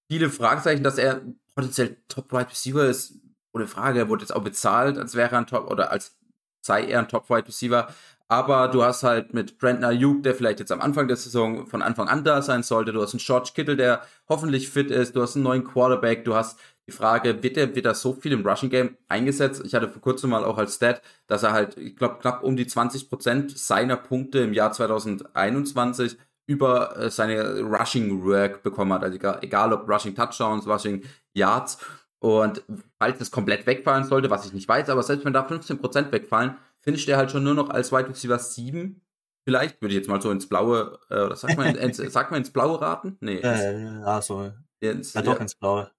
viele 0.10 0.30
Fragezeichen, 0.30 0.84
dass 0.84 0.98
er 0.98 1.22
potenziell 1.56 1.98
Top 2.08 2.32
Wide 2.32 2.50
Receiver 2.50 2.86
ist. 2.86 3.14
Ohne 3.54 3.68
Frage, 3.68 4.00
er 4.00 4.10
wurde 4.10 4.22
jetzt 4.22 4.36
auch 4.36 4.44
bezahlt, 4.44 4.98
als 4.98 5.16
wäre 5.16 5.32
er 5.32 5.40
ein 5.40 5.48
Top 5.48 5.70
oder 5.70 5.92
als 5.92 6.18
sei 6.62 6.86
er 6.86 7.00
ein 7.00 7.08
Top 7.08 7.30
Wide 7.30 7.48
Receiver. 7.48 7.88
Aber 8.32 8.68
du 8.68 8.84
hast 8.84 9.02
halt 9.02 9.34
mit 9.34 9.58
Brandon 9.58 9.86
Ayuk, 9.86 10.22
der 10.22 10.36
vielleicht 10.36 10.60
jetzt 10.60 10.72
am 10.72 10.82
Anfang 10.82 11.08
der 11.08 11.18
Saison 11.18 11.66
von 11.66 11.82
Anfang 11.82 12.08
an 12.08 12.24
da 12.24 12.44
sein 12.44 12.62
sollte. 12.62 12.94
Du 12.94 13.02
hast 13.02 13.14
einen 13.14 13.24
George 13.24 13.52
Kittle, 13.56 13.76
der 13.76 14.04
hoffentlich 14.30 14.70
fit 14.70 14.92
ist. 14.92 15.16
Du 15.16 15.22
hast 15.24 15.36
einen 15.36 15.44
neuen 15.44 15.64
Quarterback. 15.64 16.26
Du 16.26 16.36
hast 16.36 16.60
die 16.90 16.96
Frage, 16.96 17.44
wird 17.44 17.58
er, 17.58 17.76
wird 17.76 17.86
er 17.86 17.94
so 17.94 18.14
viel 18.14 18.32
im 18.32 18.46
Rushing 18.46 18.70
Game 18.70 18.98
eingesetzt? 19.08 19.62
Ich 19.66 19.76
hatte 19.76 19.88
vor 19.88 20.02
kurzem 20.02 20.32
mal 20.32 20.44
auch 20.44 20.58
als 20.58 20.76
Stat, 20.76 21.02
dass 21.28 21.44
er 21.44 21.54
halt, 21.54 21.78
ich 21.78 21.96
glaube, 21.96 22.18
knapp 22.20 22.44
um 22.44 22.58
die 22.58 22.68
20 22.68 23.10
Prozent 23.10 23.58
seiner 23.58 23.96
Punkte 23.96 24.40
im 24.40 24.54
Jahr 24.54 24.72
2021 24.72 26.18
über 26.48 26.98
äh, 26.98 27.12
seine 27.12 27.62
Rushing 27.62 28.26
Work 28.26 28.64
bekommen 28.64 28.92
hat. 28.94 29.04
Also 29.04 29.18
egal, 29.18 29.38
egal 29.42 29.72
ob 29.72 29.88
Rushing 29.88 30.16
Touchdowns, 30.16 30.66
Rushing 30.66 31.04
Yards. 31.34 31.78
Und 32.20 32.64
falls 33.00 33.20
das 33.20 33.32
komplett 33.32 33.68
wegfallen 33.68 34.04
sollte, 34.04 34.30
was 34.30 34.46
ich 34.46 34.54
nicht 34.54 34.68
weiß, 34.68 34.90
aber 34.90 35.04
selbst 35.04 35.26
wenn 35.26 35.34
da 35.34 35.46
15% 35.46 36.12
wegfallen, 36.12 36.58
finisht 36.82 37.08
er 37.08 37.18
halt 37.18 37.32
schon 37.32 37.44
nur 37.44 37.54
noch 37.54 37.70
als 37.70 37.92
Wide 37.92 38.10
Receiver 38.10 38.40
7. 38.40 39.00
Vielleicht 39.46 39.82
würde 39.82 39.94
ich 39.94 40.00
jetzt 40.00 40.10
mal 40.10 40.22
so 40.22 40.32
ins 40.32 40.50
Blaue, 40.50 41.00
äh, 41.10 41.22
oder 41.22 41.36
sagt 41.36 41.56
man, 41.56 41.76
ins, 41.76 41.98
sagt 42.12 42.32
man 42.32 42.40
ins 42.40 42.52
Blaue 42.52 42.82
raten? 42.82 43.18
Nee. 43.22 43.38
Äh, 43.38 44.02
ja, 44.02 44.22
so. 44.22 44.52
Ins, 44.80 45.14
ja, 45.14 45.22
doch 45.22 45.36
ja, 45.36 45.42
ins 45.42 45.56
Blaue. 45.56 45.92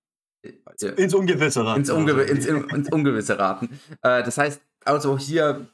Ins 0.96 1.14
Ungewisse 1.14 1.64
raten. 1.64 1.80
Ins, 1.80 1.90
Ungew 1.90 2.18
ins, 2.20 2.46
ins 2.46 2.90
Ungewisse 2.90 3.38
raten. 3.38 3.68
Äh, 4.02 4.22
das 4.22 4.38
heißt, 4.38 4.62
also 4.84 5.18
hier 5.18 5.66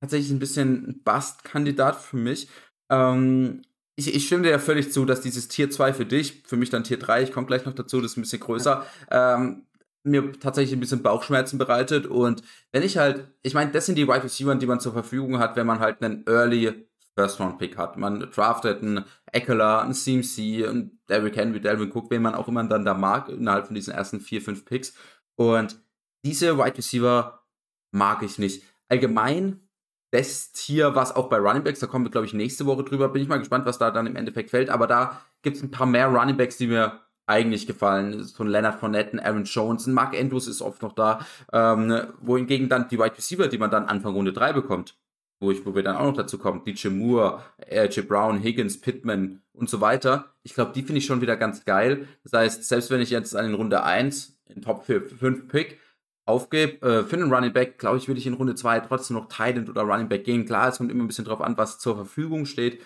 tatsächlich 0.00 0.30
ein 0.30 0.38
bisschen 0.38 1.02
Bust-Kandidat 1.04 1.96
für 1.96 2.16
mich. 2.16 2.48
Ähm, 2.90 3.62
ich, 3.96 4.14
ich 4.14 4.26
stimme 4.26 4.44
dir 4.44 4.50
ja 4.50 4.58
völlig 4.58 4.92
zu, 4.92 5.04
dass 5.04 5.20
dieses 5.20 5.48
Tier 5.48 5.70
2 5.70 5.92
für 5.92 6.06
dich, 6.06 6.42
für 6.46 6.56
mich 6.56 6.70
dann 6.70 6.84
Tier 6.84 6.98
3, 6.98 7.22
ich 7.22 7.32
komme 7.32 7.46
gleich 7.46 7.64
noch 7.64 7.74
dazu, 7.74 8.00
das 8.00 8.12
ist 8.12 8.16
ein 8.16 8.22
bisschen 8.22 8.40
größer, 8.40 8.86
ähm, 9.10 9.66
mir 10.02 10.32
tatsächlich 10.38 10.72
ein 10.72 10.80
bisschen 10.80 11.02
Bauchschmerzen 11.02 11.58
bereitet. 11.58 12.06
Und 12.06 12.42
wenn 12.72 12.82
ich 12.82 12.96
halt, 12.96 13.28
ich 13.42 13.54
meine, 13.54 13.70
das 13.72 13.86
sind 13.86 13.96
die 13.96 14.08
Wide 14.08 14.24
Receiver, 14.24 14.54
die 14.54 14.66
man 14.66 14.80
zur 14.80 14.92
Verfügung 14.92 15.38
hat, 15.38 15.56
wenn 15.56 15.66
man 15.66 15.80
halt 15.80 16.02
einen 16.02 16.24
Early 16.26 16.86
First-Round-Pick 17.16 17.76
hat. 17.76 17.96
Man 17.96 18.20
draftet 18.20 18.82
einen 18.82 19.04
Eckler, 19.32 19.82
einen 19.82 19.94
CMC, 19.94 20.66
einen 20.66 21.00
Derrick 21.08 21.36
Henry, 21.36 21.60
Delvin 21.60 21.92
Cook, 21.92 22.10
wen 22.10 22.22
man 22.22 22.34
auch 22.34 22.48
immer 22.48 22.64
dann 22.64 22.84
da 22.84 22.94
mag, 22.94 23.28
innerhalb 23.28 23.66
von 23.66 23.74
diesen 23.74 23.92
ersten 23.92 24.20
vier, 24.20 24.42
fünf 24.42 24.64
Picks. 24.64 24.94
Und 25.36 25.80
diese 26.24 26.58
Wide 26.58 26.78
Receiver 26.78 27.44
mag 27.92 28.22
ich 28.22 28.38
nicht. 28.38 28.62
Allgemein 28.88 29.68
das 30.12 30.52
Tier, 30.52 30.94
was 30.94 31.14
auch 31.14 31.28
bei 31.28 31.36
Running 31.38 31.62
Backs, 31.62 31.80
da 31.80 31.86
kommen 31.86 32.04
wir, 32.04 32.10
glaube 32.10 32.26
ich, 32.26 32.34
nächste 32.34 32.66
Woche 32.66 32.82
drüber, 32.82 33.08
bin 33.08 33.22
ich 33.22 33.28
mal 33.28 33.38
gespannt, 33.38 33.64
was 33.64 33.78
da 33.78 33.90
dann 33.90 34.06
im 34.06 34.16
Endeffekt 34.16 34.50
fällt. 34.50 34.68
Aber 34.68 34.86
da 34.86 35.20
gibt 35.42 35.56
es 35.56 35.62
ein 35.62 35.70
paar 35.70 35.86
mehr 35.86 36.08
Running 36.08 36.36
Backs, 36.36 36.56
die 36.56 36.66
mir 36.66 37.00
eigentlich 37.26 37.66
gefallen. 37.66 38.24
So 38.24 38.42
ein 38.42 38.48
Leonard 38.48 38.80
Fournette, 38.80 39.24
Aaron 39.24 39.44
Jones, 39.44 39.86
Mark 39.86 40.18
Andrews 40.18 40.48
ist 40.48 40.62
oft 40.62 40.82
noch 40.82 40.92
da. 40.92 41.24
Ähm, 41.52 42.08
wohingegen 42.20 42.68
dann 42.68 42.88
die 42.88 42.98
Wide 42.98 43.16
Receiver, 43.16 43.46
die 43.46 43.58
man 43.58 43.70
dann 43.70 43.86
Anfang 43.86 44.14
Runde 44.14 44.32
3 44.32 44.52
bekommt, 44.52 44.96
wo, 45.40 45.50
ich, 45.50 45.64
wo 45.64 45.74
wir 45.74 45.82
dann 45.82 45.96
auch 45.96 46.04
noch 46.04 46.16
dazu 46.16 46.38
kommen, 46.38 46.62
DJ 46.64 46.88
Moore, 46.88 47.42
AJ 47.70 48.02
Brown, 48.02 48.42
Higgins, 48.42 48.80
Pittman 48.80 49.42
und 49.52 49.70
so 49.70 49.80
weiter. 49.80 50.26
Ich 50.42 50.54
glaube, 50.54 50.72
die 50.74 50.82
finde 50.82 50.98
ich 50.98 51.06
schon 51.06 51.22
wieder 51.22 51.36
ganz 51.36 51.64
geil. 51.64 52.06
Das 52.22 52.32
heißt, 52.34 52.64
selbst 52.64 52.90
wenn 52.90 53.00
ich 53.00 53.10
jetzt 53.10 53.34
an 53.34 53.46
in 53.46 53.54
Runde 53.54 53.82
1 53.82 54.38
in 54.46 54.62
Top 54.62 54.84
5 54.84 55.48
Pick 55.48 55.78
aufgebe, 56.26 56.86
äh, 56.86 57.04
für 57.04 57.16
einen 57.16 57.32
Running 57.32 57.52
Back, 57.52 57.78
glaube 57.78 57.96
ich, 57.96 58.06
würde 58.06 58.20
ich 58.20 58.26
in 58.26 58.34
Runde 58.34 58.54
2 58.54 58.80
trotzdem 58.80 59.16
noch 59.16 59.28
Tight 59.28 59.68
oder 59.68 59.82
Running 59.82 60.08
Back 60.08 60.24
gehen. 60.24 60.44
Klar, 60.44 60.68
es 60.68 60.76
kommt 60.76 60.90
immer 60.90 61.04
ein 61.04 61.08
bisschen 61.08 61.24
drauf 61.24 61.40
an, 61.40 61.56
was 61.56 61.78
zur 61.78 61.96
Verfügung 61.96 62.44
steht. 62.44 62.80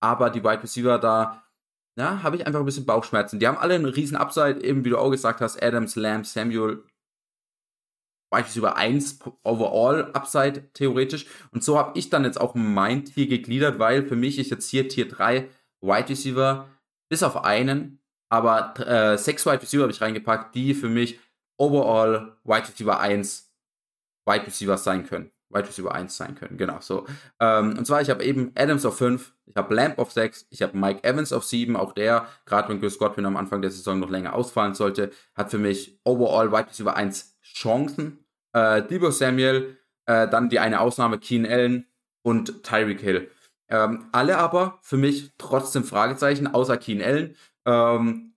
Aber 0.00 0.30
die 0.30 0.42
Wide 0.42 0.62
Receiver 0.62 0.98
da, 0.98 1.42
ja, 1.96 2.22
habe 2.22 2.36
ich 2.36 2.46
einfach 2.46 2.60
ein 2.60 2.66
bisschen 2.66 2.86
Bauchschmerzen. 2.86 3.38
Die 3.38 3.46
haben 3.46 3.58
alle 3.58 3.74
einen 3.74 3.84
riesen 3.84 4.16
Upside, 4.16 4.62
eben 4.62 4.84
wie 4.84 4.90
du 4.90 4.98
auch 4.98 5.10
gesagt 5.10 5.40
hast, 5.40 5.62
Adams, 5.62 5.96
Lamb, 5.96 6.26
Samuel, 6.26 6.84
Wide 8.30 8.44
Receiver 8.44 8.76
1 8.76 9.20
overall 9.42 10.10
Upside 10.12 10.70
theoretisch. 10.74 11.26
Und 11.52 11.64
so 11.64 11.78
habe 11.78 11.98
ich 11.98 12.10
dann 12.10 12.24
jetzt 12.24 12.40
auch 12.40 12.54
mein 12.54 13.04
Tier 13.04 13.26
gegliedert, 13.26 13.78
weil 13.78 14.06
für 14.06 14.16
mich 14.16 14.38
ist 14.38 14.50
jetzt 14.50 14.68
hier 14.68 14.88
Tier 14.88 15.08
3 15.08 15.48
Wide 15.80 16.08
Receiver 16.08 16.68
bis 17.08 17.22
auf 17.22 17.44
einen, 17.44 18.00
aber 18.28 18.74
äh, 18.86 19.16
sechs 19.16 19.46
Wide 19.46 19.62
Receiver 19.62 19.82
habe 19.82 19.92
ich 19.92 20.00
reingepackt, 20.00 20.54
die 20.54 20.74
für 20.74 20.88
mich 20.88 21.18
overall 21.56 22.36
Wide 22.44 22.68
Receiver 22.68 23.00
1 23.00 23.50
Wide 24.26 24.46
Receiver 24.46 24.76
sein 24.76 25.06
können. 25.06 25.30
Wide 25.50 25.66
Receiver 25.66 25.94
1 25.94 26.14
sein 26.14 26.34
können, 26.34 26.58
genau 26.58 26.78
so. 26.80 27.06
Ähm, 27.40 27.78
und 27.78 27.86
zwar, 27.86 28.02
ich 28.02 28.10
habe 28.10 28.22
eben 28.22 28.52
Adams 28.54 28.84
auf 28.84 28.98
5, 28.98 29.32
ich 29.46 29.56
habe 29.56 29.74
Lamp 29.74 29.98
auf 29.98 30.12
6, 30.12 30.46
ich 30.50 30.60
habe 30.60 30.76
Mike 30.76 31.04
Evans 31.04 31.32
auf 31.32 31.44
7, 31.44 31.74
auch 31.74 31.92
der, 31.92 32.26
gerade 32.44 32.68
wenn 32.68 32.80
Chris 32.80 32.98
Godwin 32.98 33.24
am 33.24 33.36
Anfang 33.38 33.62
der 33.62 33.70
Saison 33.70 33.98
noch 33.98 34.10
länger 34.10 34.34
ausfallen 34.34 34.74
sollte, 34.74 35.10
hat 35.34 35.50
für 35.50 35.58
mich 35.58 35.98
overall 36.04 36.52
Wide 36.52 36.68
Receiver 36.68 36.94
1 36.94 37.37
Chancen. 37.58 38.24
Äh, 38.52 38.82
Debo 38.82 39.10
Samuel, 39.10 39.76
äh, 40.06 40.28
dann 40.28 40.48
die 40.48 40.58
eine 40.58 40.80
Ausnahme, 40.80 41.18
Keen 41.18 41.46
Allen 41.46 41.86
und 42.22 42.62
Tyreek 42.62 43.00
Hill. 43.00 43.30
Ähm, 43.68 44.06
alle 44.12 44.38
aber 44.38 44.78
für 44.82 44.96
mich 44.96 45.32
trotzdem 45.38 45.84
Fragezeichen, 45.84 46.46
außer 46.46 46.76
Keen 46.76 47.02
Allen. 47.02 47.36
Ähm, 47.66 48.28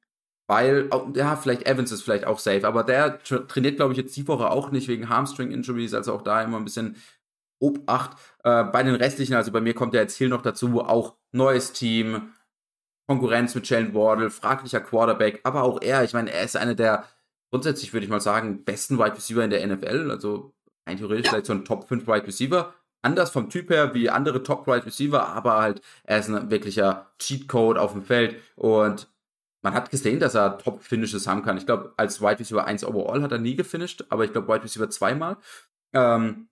weil, 0.48 0.90
ja, 1.16 1.38
vielleicht 1.38 1.66
Evans 1.66 1.94
ist 1.94 2.02
vielleicht 2.02 2.26
auch 2.26 2.38
safe, 2.38 2.68
aber 2.68 2.84
der 2.84 3.24
trainiert, 3.24 3.78
glaube 3.78 3.94
ich, 3.94 3.98
jetzt 3.98 4.18
die 4.18 4.28
Woche 4.28 4.50
auch 4.50 4.70
nicht 4.72 4.90
wegen 4.90 5.08
Hamstring-Injuries, 5.08 5.94
also 5.94 6.14
auch 6.14 6.24
da 6.24 6.42
immer 6.42 6.58
ein 6.58 6.66
bisschen 6.66 6.98
Obacht. 7.60 8.18
Äh, 8.44 8.66
bei 8.66 8.84
den 8.84 8.96
restlichen, 8.96 9.36
also 9.36 9.54
bei 9.54 9.62
mir 9.62 9.74
kommt 9.74 9.94
der 9.94 10.02
jetzt 10.02 10.18
Hill 10.18 10.28
noch 10.28 10.42
dazu, 10.42 10.82
auch 10.82 11.16
neues 11.32 11.72
Team, 11.72 12.34
Konkurrenz 13.08 13.56
mit 13.56 13.70
Jalen 13.70 13.94
Wardle, 13.94 14.30
fraglicher 14.30 14.82
Quarterback, 14.82 15.40
aber 15.44 15.64
auch 15.64 15.82
er, 15.82 16.04
ich 16.04 16.14
meine, 16.14 16.32
er 16.32 16.44
ist 16.44 16.58
einer 16.58 16.76
der, 16.76 17.06
grundsätzlich 17.52 17.94
würde 17.94 18.06
ich 18.06 18.10
mal 18.10 18.22
sagen, 18.22 18.64
besten 18.64 18.98
Wide 18.98 19.16
Receiver 19.16 19.44
in 19.44 19.52
der 19.52 19.66
NFL, 19.68 20.10
also 20.10 20.54
rein 20.88 20.98
theoretisch 20.98 21.30
vielleicht 21.30 21.46
so 21.46 21.54
ein 21.54 21.66
Top 21.66 21.88
5 21.88 22.08
Wide 22.08 22.28
Receiver. 22.28 22.74
Anders 23.04 23.32
vom 23.32 23.50
Typ 23.50 23.70
her 23.70 23.94
wie 23.94 24.10
andere 24.10 24.44
Top 24.44 24.68
Wide 24.68 24.86
Receiver, 24.86 25.28
aber 25.28 25.60
halt, 25.60 25.82
er 26.04 26.20
ist 26.20 26.30
ein 26.30 26.52
wirklicher 26.52 27.12
Cheatcode 27.20 27.78
auf 27.78 27.94
dem 27.94 28.04
Feld 28.04 28.36
und 28.56 29.12
man 29.64 29.74
hat 29.74 29.92
gesehen, 29.92 30.20
dass 30.20 30.36
er 30.36 30.58
Top-Finishes 30.58 31.28
haben 31.28 31.44
kann. 31.44 31.58
Ich 31.58 31.66
glaube, 31.66 31.94
als 31.98 32.22
Wide 32.22 32.40
Receiver 32.40 32.66
1 32.66 32.84
overall 32.84 33.22
hat 33.22 33.32
er 33.32 33.38
nie 33.38 33.56
gefinisht, 33.56 34.06
aber 34.10 34.26
ich 34.26 34.32
glaube, 34.32 34.52
Wide 34.52 34.64
Receiver 34.64 34.90
zweimal. 34.90 35.38
Ähm, 35.94 36.50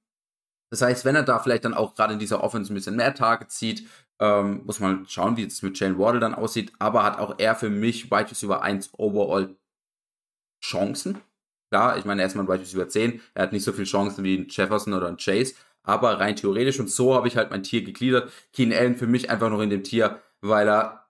das 0.71 0.83
heißt, 0.83 1.05
wenn 1.05 1.15
er 1.15 1.23
da 1.23 1.39
vielleicht 1.39 1.65
dann 1.65 1.73
auch 1.73 1.95
gerade 1.95 2.13
in 2.13 2.19
dieser 2.19 2.43
Offense 2.43 2.71
ein 2.71 2.75
bisschen 2.75 2.95
mehr 2.95 3.15
Targets 3.15 3.57
zieht, 3.57 3.87
ähm, 4.19 4.63
muss 4.65 4.79
man 4.79 5.07
schauen, 5.07 5.37
wie 5.37 5.43
es 5.43 5.61
mit 5.63 5.79
Jalen 5.79 5.97
Wardle 5.97 6.19
dann 6.19 6.35
aussieht. 6.35 6.71
Aber 6.77 7.03
hat 7.03 7.17
auch 7.17 7.35
er 7.39 7.55
für 7.55 7.69
mich 7.69 8.11
Wide 8.11 8.29
Receiver 8.29 8.61
1 8.61 8.91
overall 8.97 9.55
Chancen. 10.61 11.21
Klar, 11.71 11.97
ich 11.97 12.05
meine, 12.05 12.21
er 12.21 12.27
ist 12.27 12.35
mal 12.35 12.43
ein 12.43 12.47
Wide 12.47 12.61
Receiver 12.61 12.87
10. 12.87 13.21
Er 13.35 13.43
hat 13.43 13.53
nicht 13.53 13.63
so 13.63 13.71
viele 13.71 13.85
Chancen 13.85 14.23
wie 14.23 14.37
ein 14.37 14.47
Jefferson 14.49 14.93
oder 14.93 15.07
ein 15.07 15.17
Chase. 15.17 15.53
Aber 15.83 16.19
rein 16.19 16.35
theoretisch 16.35 16.79
und 16.79 16.89
so 16.89 17.15
habe 17.15 17.27
ich 17.27 17.37
halt 17.37 17.51
mein 17.51 17.63
Tier 17.63 17.83
gegliedert. 17.83 18.31
Keen 18.53 18.73
Allen 18.73 18.95
für 18.95 19.07
mich 19.07 19.29
einfach 19.29 19.49
noch 19.49 19.61
in 19.61 19.69
dem 19.69 19.83
Tier, 19.83 20.21
weil 20.41 20.67
er 20.67 21.07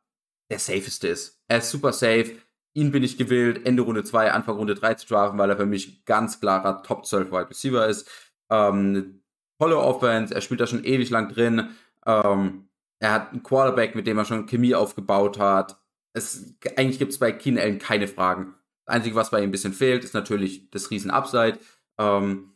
der 0.51 0.59
safeste 0.59 1.07
ist. 1.07 1.41
Er 1.47 1.59
ist 1.59 1.69
super 1.69 1.93
safe. 1.93 2.35
Ihn 2.73 2.91
bin 2.91 3.03
ich 3.03 3.17
gewillt, 3.17 3.65
Ende 3.65 3.81
Runde 3.81 4.03
2, 4.03 4.31
Anfang 4.31 4.57
Runde 4.57 4.75
3 4.75 4.93
zu 4.95 5.07
draften, 5.07 5.39
weil 5.39 5.49
er 5.49 5.57
für 5.57 5.65
mich 5.65 6.05
ganz 6.05 6.39
klarer 6.39 6.83
Top 6.83 7.05
12 7.05 7.31
Wide 7.31 7.49
Receiver 7.49 7.87
ist. 7.87 8.09
Ähm, 8.49 9.21
tolle 9.59 9.77
Offense, 9.77 10.33
er 10.33 10.41
spielt 10.41 10.61
da 10.61 10.67
schon 10.67 10.83
ewig 10.83 11.09
lang 11.09 11.29
drin. 11.29 11.69
Ähm, 12.05 12.69
er 12.99 13.11
hat 13.11 13.31
einen 13.31 13.43
Quarterback, 13.43 13.95
mit 13.95 14.07
dem 14.07 14.17
er 14.17 14.25
schon 14.25 14.45
Chemie 14.45 14.75
aufgebaut 14.75 15.39
hat. 15.39 15.81
Es, 16.13 16.55
eigentlich 16.75 16.99
gibt 16.99 17.11
es 17.11 17.19
bei 17.19 17.31
Keen 17.31 17.57
Allen 17.57 17.79
keine 17.79 18.07
Fragen. 18.07 18.55
Einzige, 18.89 19.15
was 19.15 19.31
bei 19.31 19.39
ihm 19.39 19.49
ein 19.49 19.51
bisschen 19.51 19.73
fehlt, 19.73 20.03
ist 20.03 20.13
natürlich 20.13 20.69
das 20.71 20.91
riesen 20.91 21.11
Upside. 21.11 21.59
Ähm, 21.97 22.53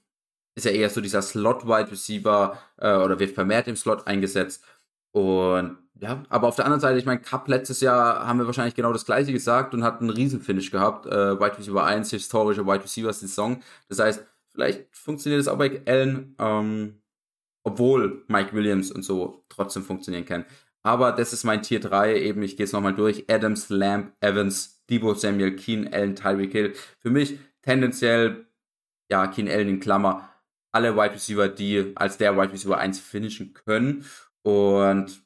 ist 0.56 0.66
ja 0.66 0.72
eher 0.72 0.90
so 0.90 1.02
dieser 1.02 1.22
Slot-Wide 1.22 1.92
Receiver 1.92 2.58
äh, 2.78 2.96
oder 2.96 3.20
wird 3.20 3.32
vermehrt 3.34 3.68
im 3.68 3.76
Slot 3.76 4.08
eingesetzt. 4.08 4.64
Und 5.12 5.78
ja, 6.00 6.24
aber 6.30 6.48
auf 6.48 6.56
der 6.56 6.66
anderen 6.66 6.82
Seite, 6.82 7.00
ich 7.00 7.06
meine, 7.06 7.22
Cup 7.22 7.48
letztes 7.48 7.80
Jahr 7.82 8.28
haben 8.28 8.40
wir 8.40 8.46
wahrscheinlich 8.46 8.76
genau 8.76 8.92
das 8.92 9.06
gleiche 9.06 9.32
gesagt 9.32 9.74
und 9.74 9.84
hat 9.84 10.02
einen 10.02 10.10
Riesenfinish 10.10 10.72
gehabt. 10.72 11.06
Äh, 11.06 11.40
Wide 11.40 11.58
Receiver 11.58 11.84
1, 11.84 12.10
historische 12.10 12.66
Wide 12.66 12.84
Receiver 12.84 13.14
Saison. 13.14 13.62
Das 13.90 14.00
heißt, 14.00 14.26
vielleicht 14.52 14.96
funktioniert 14.96 15.42
es 15.42 15.48
auch 15.48 15.58
bei 15.58 15.82
Allen, 15.86 16.36
ähm, 16.40 17.02
obwohl 17.64 18.26
Mike 18.28 18.54
Williams 18.54 18.92
und 18.92 19.04
so 19.04 19.46
trotzdem 19.50 19.84
funktionieren 19.84 20.26
kann. 20.26 20.46
Aber 20.86 21.14
das 21.14 21.32
ist 21.32 21.46
mein 21.46 21.62
Tier 21.62 21.80
3, 21.80 22.20
eben, 22.20 22.44
ich 22.44 22.58
gehe 22.58 22.66
es 22.66 22.74
nochmal 22.74 22.94
durch. 22.94 23.26
Adams, 23.30 23.70
Lamb, 23.70 24.14
Evans, 24.20 24.84
Debo 24.90 25.14
Samuel, 25.14 25.56
Keen, 25.56 25.92
Allen, 25.94 26.16
Tyreek 26.16 26.52
Hill. 26.52 26.74
Für 27.00 27.10
mich 27.10 27.40
tendenziell, 27.62 28.48
ja, 29.10 29.28
Keen 29.28 29.48
Allen 29.48 29.70
in 29.70 29.80
Klammer, 29.80 30.30
alle 30.74 30.96
Wide 30.96 31.14
Receiver, 31.14 31.48
die 31.48 31.94
als 31.96 32.18
der 32.18 32.36
Wide 32.36 32.52
Receiver 32.52 32.78
1 32.78 33.00
finishen 33.00 33.54
können. 33.54 34.06
Und 34.42 35.24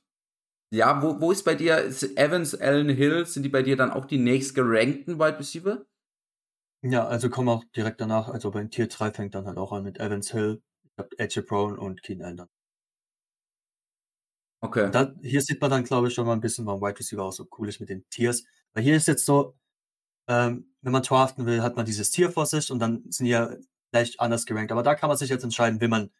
ja, 0.71 1.01
wo, 1.01 1.19
wo 1.21 1.31
ist 1.31 1.43
bei 1.43 1.55
dir 1.55 1.79
ist 1.79 2.17
Evans, 2.17 2.53
Allen 2.53 2.89
Hill, 2.89 3.25
sind 3.25 3.43
die 3.43 3.49
bei 3.49 3.63
dir 3.63 3.77
dann 3.77 3.91
auch 3.91 4.05
die 4.05 4.19
nächst 4.19 4.53
gerankten 4.53 5.17
Wide 5.19 5.39
Receiver? 5.39 5.85
Ja, 6.83 7.07
also 7.07 7.29
kommen 7.29 7.49
auch 7.49 7.63
direkt 7.75 7.99
danach, 8.01 8.29
also 8.29 8.51
beim 8.51 8.69
Tier 8.69 8.87
3 8.87 9.11
fängt 9.11 9.35
dann 9.35 9.47
halt 9.47 9.57
auch 9.57 9.71
an 9.71 9.83
mit 9.83 9.99
Evans 9.99 10.31
Hill, 10.31 10.61
Edge 11.17 11.41
Brown 11.41 11.79
und 11.79 12.03
Keen 12.03 12.21
Allen. 12.21 12.47
Okay. 14.67 14.91
Da, 14.91 15.13
hier 15.21 15.41
sieht 15.41 15.61
man 15.61 15.69
dann, 15.71 15.83
glaube 15.85 16.07
ich, 16.09 16.13
schon 16.13 16.25
mal 16.25 16.33
ein 16.33 16.41
bisschen 16.41 16.65
beim 16.65 16.81
Wide 16.81 16.99
Receiver 16.99 17.23
auch 17.23 17.31
so 17.31 17.47
cool 17.57 17.69
ist 17.69 17.79
mit 17.79 17.89
den 17.89 18.07
Tiers. 18.09 18.43
Weil 18.73 18.83
hier 18.83 18.95
ist 18.97 19.07
jetzt 19.07 19.25
so, 19.25 19.55
ähm, 20.27 20.73
wenn 20.81 20.91
man 20.91 21.03
draften 21.03 21.45
will, 21.45 21.61
hat 21.61 21.75
man 21.77 21.85
dieses 21.85 22.11
Tier 22.11 22.31
vor 22.31 22.45
sich 22.45 22.71
und 22.71 22.79
dann 22.79 23.03
sind 23.09 23.25
die 23.25 23.31
ja 23.31 23.49
vielleicht 23.91 24.19
anders 24.19 24.45
gerankt. 24.45 24.71
Aber 24.71 24.83
da 24.83 24.95
kann 24.95 25.07
man 25.09 25.17
sich 25.17 25.29
jetzt 25.29 25.43
entscheiden, 25.43 25.79
will 25.81 25.87
man 25.87 26.11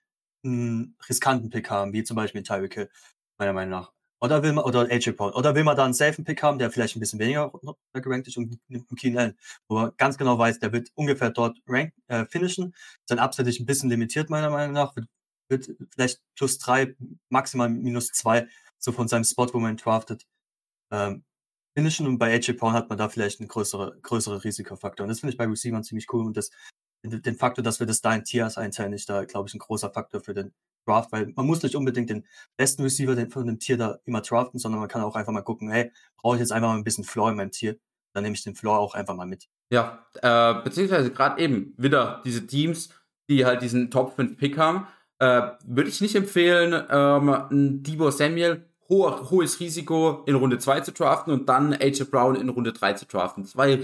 einen 0.45 0.95
riskanten 1.09 1.49
Pick 1.49 1.69
haben, 1.69 1.93
wie 1.93 2.03
zum 2.03 2.15
Beispiel 2.15 2.43
Tyreek 2.43 2.73
Hill, 2.73 2.89
meiner 3.37 3.53
Meinung 3.53 3.71
nach. 3.71 3.91
Oder 4.19 4.41
will 4.41 4.53
man, 4.53 4.63
oder 4.63 4.81
AJ 4.89 5.11
Brown. 5.11 5.33
Oder 5.33 5.53
will 5.55 5.63
man 5.63 5.77
da 5.77 5.85
einen 5.85 5.93
safen 5.93 6.23
Pick 6.25 6.41
haben, 6.41 6.57
der 6.57 6.71
vielleicht 6.71 6.95
ein 6.95 6.99
bisschen 6.99 7.19
weniger 7.19 7.51
gerankt 7.93 8.27
ist 8.27 8.37
und 8.37 8.57
nimmt 8.67 8.89
einen 8.89 8.97
Keen 8.97 9.17
Allen, 9.17 9.37
wo 9.67 9.75
man 9.75 9.91
ganz 9.97 10.17
genau 10.17 10.39
weiß, 10.39 10.59
der 10.59 10.71
wird 10.73 10.89
ungefähr 10.95 11.29
dort 11.29 11.59
rank, 11.67 11.93
äh, 12.07 12.25
finishen. 12.25 12.73
Sein 13.05 13.19
Upside 13.19 13.49
ist 13.49 13.59
ein 13.59 13.65
bisschen 13.67 13.89
limitiert, 13.89 14.29
meiner 14.29 14.49
Meinung 14.49 14.73
nach. 14.73 14.95
Wird, 14.95 15.07
wird 15.49 15.69
vielleicht 15.93 16.21
plus 16.35 16.57
drei, 16.57 16.95
maximal 17.29 17.69
minus 17.69 18.11
zwei, 18.11 18.47
so 18.77 18.91
von 18.91 19.07
seinem 19.07 19.23
Spot, 19.23 19.47
wo 19.53 19.59
man 19.59 19.73
ihn 19.73 19.77
draftet, 19.77 20.25
ähm, 20.91 21.23
finishen. 21.75 22.07
Und 22.07 22.17
bei 22.17 22.33
AJ 22.33 22.53
Brown 22.53 22.73
hat 22.73 22.89
man 22.89 22.97
da 22.97 23.09
vielleicht 23.09 23.39
einen 23.39 23.49
größere, 23.49 23.97
größere 24.01 24.43
Risikofaktor. 24.43 25.03
Und 25.03 25.09
das 25.09 25.19
finde 25.19 25.31
ich 25.33 25.37
bei 25.37 25.45
Receivern 25.45 25.83
ziemlich 25.83 26.11
cool. 26.13 26.25
Und 26.25 26.37
das, 26.37 26.49
den 27.03 27.35
Faktor, 27.35 27.63
dass 27.63 27.79
wir 27.79 27.87
das 27.87 28.01
da 28.01 28.13
in 28.15 28.23
Tiers 28.23 28.57
einteilen, 28.57 28.93
ist 28.93 29.09
da, 29.09 29.25
glaube 29.25 29.47
ich, 29.47 29.55
ein 29.55 29.59
großer 29.59 29.91
Faktor 29.91 30.21
für 30.21 30.33
den 30.33 30.53
Draft, 30.87 31.11
weil 31.11 31.33
man 31.35 31.45
muss 31.45 31.61
nicht 31.61 31.75
unbedingt 31.75 32.09
den 32.09 32.25
besten 32.55 32.81
Receiver 32.81 33.15
von 33.29 33.43
einem 33.43 33.59
Tier 33.59 33.77
da 33.77 33.99
immer 34.05 34.21
draften, 34.21 34.59
sondern 34.59 34.79
man 34.79 34.89
kann 34.89 35.01
auch 35.01 35.15
einfach 35.15 35.33
mal 35.33 35.41
gucken, 35.41 35.69
hey, 35.69 35.91
brauche 36.15 36.35
ich 36.35 36.39
jetzt 36.39 36.51
einfach 36.51 36.69
mal 36.69 36.77
ein 36.77 36.83
bisschen 36.83 37.03
Floor 37.03 37.31
in 37.31 37.35
meinem 37.35 37.51
Tier, 37.51 37.77
dann 38.13 38.23
nehme 38.23 38.35
ich 38.35 38.43
den 38.43 38.55
Floor 38.55 38.79
auch 38.79 38.93
einfach 38.93 39.15
mal 39.15 39.27
mit. 39.27 39.47
Ja, 39.69 40.07
äh, 40.21 40.63
beziehungsweise 40.63 41.11
gerade 41.11 41.41
eben 41.41 41.73
wieder 41.77 42.21
diese 42.25 42.47
Teams, 42.47 42.89
die 43.29 43.45
halt 43.45 43.61
diesen 43.61 43.91
Top 43.91 44.15
5 44.15 44.37
Pick 44.37 44.57
haben, 44.57 44.87
äh, 45.19 45.41
würde 45.65 45.89
ich 45.89 46.01
nicht 46.01 46.15
empfehlen, 46.15 46.85
ähm, 46.89 47.29
ein 47.29 47.83
Debo 47.83 48.11
Samuel 48.11 48.65
ho 48.89 49.29
hohes 49.29 49.59
Risiko 49.59 50.23
in 50.25 50.35
Runde 50.35 50.59
2 50.59 50.81
zu 50.81 50.91
draften 50.91 51.33
und 51.33 51.49
dann 51.49 51.73
AJ 51.73 52.05
Brown 52.05 52.35
in 52.35 52.49
Runde 52.49 52.73
3 52.73 52.93
zu 52.93 53.05
draften. 53.05 53.45
Zwei 53.45 53.77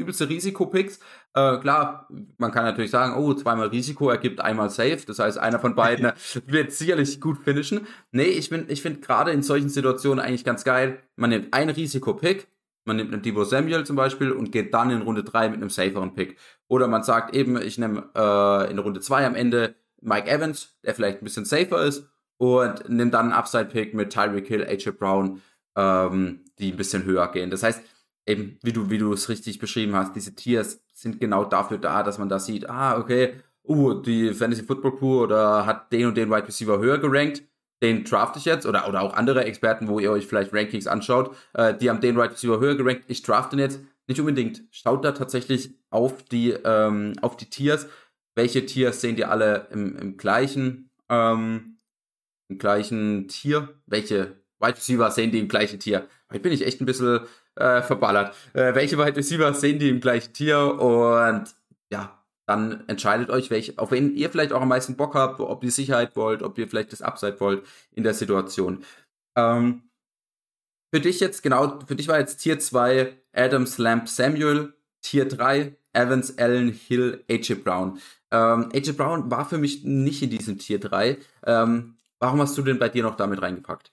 übelste 0.00 0.28
Risikopicks. 0.28 0.98
Äh, 1.34 1.58
klar, 1.58 2.08
man 2.38 2.50
kann 2.50 2.64
natürlich 2.64 2.90
sagen, 2.90 3.22
oh, 3.22 3.34
zweimal 3.34 3.68
Risiko 3.68 4.08
ergibt 4.08 4.40
einmal 4.40 4.70
Safe. 4.70 4.98
Das 5.06 5.18
heißt, 5.18 5.38
einer 5.38 5.60
von 5.60 5.74
beiden 5.74 6.12
wird 6.46 6.72
sicherlich 6.72 7.20
gut 7.20 7.38
finishen. 7.44 7.86
Nee, 8.10 8.24
ich 8.24 8.48
finde 8.48 8.72
ich 8.72 8.82
find 8.82 9.02
gerade 9.02 9.30
in 9.30 9.42
solchen 9.42 9.68
Situationen 9.68 10.24
eigentlich 10.24 10.44
ganz 10.44 10.64
geil. 10.64 11.00
Man 11.16 11.30
nimmt 11.30 11.52
ein 11.52 11.70
Risikopick, 11.70 12.48
man 12.84 12.96
nimmt 12.96 13.12
einen 13.12 13.22
Divo 13.22 13.44
Samuel 13.44 13.84
zum 13.84 13.96
Beispiel 13.96 14.32
und 14.32 14.50
geht 14.50 14.74
dann 14.74 14.90
in 14.90 15.02
Runde 15.02 15.22
3 15.22 15.50
mit 15.50 15.58
einem 15.58 15.70
saferen 15.70 16.14
Pick. 16.14 16.38
Oder 16.66 16.88
man 16.88 17.02
sagt 17.02 17.34
eben, 17.36 17.60
ich 17.60 17.78
nehme 17.78 18.08
äh, 18.16 18.70
in 18.70 18.78
Runde 18.78 19.00
2 19.00 19.26
am 19.26 19.34
Ende 19.34 19.74
Mike 20.02 20.30
Evans, 20.30 20.76
der 20.84 20.94
vielleicht 20.94 21.20
ein 21.20 21.24
bisschen 21.24 21.44
safer 21.44 21.84
ist, 21.84 22.08
und 22.38 22.88
nimm 22.88 23.10
dann 23.10 23.26
einen 23.26 23.32
Upside-Pick 23.34 23.92
mit 23.94 24.12
Tyreek 24.12 24.46
Hill, 24.46 24.64
AJ 24.64 24.92
Brown, 24.92 25.42
ähm, 25.76 26.40
die 26.58 26.72
ein 26.72 26.76
bisschen 26.76 27.04
höher 27.04 27.30
gehen. 27.30 27.50
Das 27.50 27.62
heißt, 27.62 27.82
eben, 28.26 28.58
wie 28.62 28.72
du, 28.72 28.88
wie 28.88 28.98
du 28.98 29.12
es 29.12 29.28
richtig 29.28 29.58
beschrieben 29.58 29.94
hast, 29.94 30.16
diese 30.16 30.34
Tiers 30.34 30.82
sind 30.92 31.20
genau 31.20 31.44
dafür 31.44 31.78
da, 31.78 32.02
dass 32.02 32.18
man 32.18 32.28
da 32.28 32.38
sieht, 32.38 32.68
ah, 32.68 32.98
okay, 32.98 33.34
uh, 33.68 33.94
die 33.94 34.32
Fantasy 34.32 34.62
Football 34.62 34.96
Crew 34.96 35.22
oder 35.22 35.66
hat 35.66 35.92
den 35.92 36.06
und 36.06 36.16
den 36.16 36.30
Wide 36.30 36.48
Receiver 36.48 36.78
höher 36.78 36.98
gerankt, 36.98 37.42
den 37.82 38.04
draft 38.04 38.36
ich 38.36 38.44
jetzt, 38.44 38.66
oder, 38.66 38.88
oder 38.88 39.02
auch 39.02 39.14
andere 39.14 39.44
Experten, 39.44 39.88
wo 39.88 39.98
ihr 40.00 40.10
euch 40.10 40.26
vielleicht 40.26 40.52
Rankings 40.52 40.86
anschaut, 40.86 41.34
äh, 41.54 41.74
die 41.74 41.90
haben 41.90 42.00
den 42.00 42.16
Wide 42.16 42.32
Receiver 42.32 42.58
höher 42.58 42.74
gerankt, 42.74 43.04
ich 43.08 43.22
draft 43.22 43.52
den 43.52 43.58
jetzt. 43.58 43.80
Nicht 44.06 44.18
unbedingt. 44.18 44.64
Schaut 44.72 45.04
da 45.04 45.12
tatsächlich 45.12 45.72
auf 45.88 46.24
die, 46.24 46.50
ähm, 46.64 47.12
auf 47.22 47.36
die 47.36 47.48
Tiers. 47.48 47.86
Welche 48.34 48.64
Tiers 48.66 49.00
sehen 49.00 49.16
die 49.16 49.24
alle 49.24 49.68
im, 49.70 49.96
im 49.96 50.16
gleichen, 50.16 50.90
ähm, 51.08 51.78
im 52.48 52.58
gleichen 52.58 53.28
Tier? 53.28 53.80
Welche 53.86 54.36
Wide 54.60 54.76
Receiver 54.76 55.10
sehen 55.10 55.32
die 55.32 55.40
im 55.40 55.48
gleichen 55.48 55.80
Tier? 55.80 56.08
Heute 56.30 56.40
bin 56.40 56.52
ich 56.52 56.66
echt 56.66 56.80
ein 56.80 56.86
bisschen 56.86 57.20
äh, 57.56 57.82
verballert. 57.82 58.34
Äh, 58.52 58.74
welche 58.74 58.98
Wide 58.98 59.16
Receiver 59.16 59.52
sehen 59.54 59.78
die 59.78 59.88
im 59.88 60.00
gleichen 60.00 60.32
Tier 60.32 60.58
und 60.58 61.54
ja, 61.92 62.24
dann 62.46 62.88
entscheidet 62.88 63.30
euch, 63.30 63.50
welche, 63.50 63.78
auf 63.78 63.90
wen 63.90 64.14
ihr 64.16 64.30
vielleicht 64.30 64.52
auch 64.52 64.62
am 64.62 64.68
meisten 64.68 64.96
Bock 64.96 65.14
habt, 65.14 65.40
ob 65.40 65.62
ihr 65.64 65.70
Sicherheit 65.70 66.16
wollt, 66.16 66.42
ob 66.42 66.58
ihr 66.58 66.68
vielleicht 66.68 66.92
das 66.92 67.02
Upside 67.02 67.40
wollt 67.40 67.66
in 67.92 68.04
der 68.04 68.14
Situation. 68.14 68.84
Ähm, 69.36 69.82
für 70.92 71.00
dich 71.00 71.20
jetzt, 71.20 71.42
genau, 71.42 71.78
für 71.86 71.94
dich 71.94 72.08
war 72.08 72.18
jetzt 72.18 72.38
Tier 72.38 72.58
2 72.58 73.16
Adams, 73.32 73.78
Lamp, 73.78 74.08
Samuel, 74.08 74.74
Tier 75.02 75.28
3 75.28 75.76
Evans, 75.92 76.38
Allen, 76.38 76.72
Hill, 76.72 77.24
AJ 77.30 77.54
Brown. 77.56 78.00
Ähm, 78.32 78.70
AJ 78.72 78.92
Brown 78.92 79.30
war 79.30 79.48
für 79.48 79.58
mich 79.58 79.84
nicht 79.84 80.22
in 80.22 80.30
diesem 80.30 80.58
Tier 80.58 80.78
3. 80.78 81.18
Ähm, 81.44 81.98
warum 82.18 82.40
hast 82.40 82.56
du 82.56 82.62
den 82.62 82.78
bei 82.78 82.88
dir 82.88 83.02
noch 83.02 83.16
damit 83.16 83.42
reingepackt? 83.42 83.92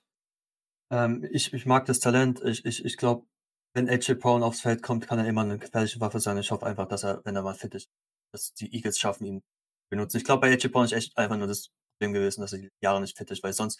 Ähm, 0.92 1.28
ich, 1.32 1.54
ich 1.54 1.66
mag 1.66 1.86
das 1.86 2.00
Talent. 2.00 2.42
Ich, 2.44 2.66
ich, 2.66 2.86
ich 2.86 2.98
glaube, 2.98 3.26
wenn 3.74 3.90
AJ 3.90 4.16
Brown 4.16 4.44
aufs 4.44 4.62
Feld 4.62 4.82
kommt, 4.82 5.08
kann 5.08 5.20
er 5.20 5.28
immer 5.28 5.42
eine 5.42 5.58
gefährliche 5.58 6.00
Waffe 6.00 6.20
sein. 6.20 6.38
Ich 6.38 6.52
hoffe 6.52 6.66
einfach, 6.66 6.88
dass 6.88 7.04
er, 7.04 7.22
wenn 7.26 7.36
er 7.36 7.42
mal 7.42 7.54
fit 7.54 7.76
ist, 7.76 7.90
dass 8.32 8.54
die 8.54 8.74
Eagles 8.74 9.00
schaffen, 9.00 9.26
ihn 9.26 9.44
benutzen. 9.90 10.18
Ich 10.18 10.24
glaube, 10.24 10.42
bei 10.42 10.52
AJ 10.52 10.70
Brown 10.70 10.86
ist 10.86 10.94
echt 10.94 11.18
einfach 11.18 11.38
nur 11.38 11.48
das 11.48 11.70
Problem 11.94 12.14
gewesen, 12.14 12.42
dass 12.42 12.54
er 12.54 12.60
die 12.60 12.70
Jahre 12.82 13.02
nicht 13.02 13.18
fit 13.18 13.30
ist, 13.32 13.44
weil 13.44 13.54
sonst 13.54 13.80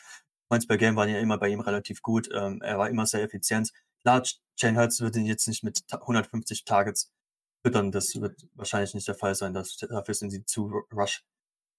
Points 0.50 0.68
per 0.68 0.78
Game 0.78 0.96
waren 0.96 1.10
ja 1.10 1.20
immer 1.20 1.38
bei 1.38 1.50
ihm 1.50 1.60
relativ 1.60 2.02
gut. 2.02 2.30
Ähm, 2.34 2.62
er 2.62 2.78
war 2.78 2.90
immer 2.90 3.06
sehr 3.06 3.24
effizient. 3.24 3.72
Klar, 4.02 4.24
Jane 4.58 4.80
Hurts 4.80 5.02
wird 5.02 5.16
ihn 5.16 5.26
jetzt 5.26 5.48
nicht 5.48 5.64
mit 5.64 5.82
150 5.92 6.64
Targets 6.64 7.12
füttern. 7.66 7.92
Das 7.92 8.20
wird 8.20 8.48
wahrscheinlich 8.56 8.94
nicht 8.94 9.08
der 9.08 9.16
Fall 9.16 9.36
sein. 9.36 9.54
Dafür 9.54 10.14
sind 10.14 10.32
sie 10.32 10.46
zu 10.46 10.84
rush 10.94 11.24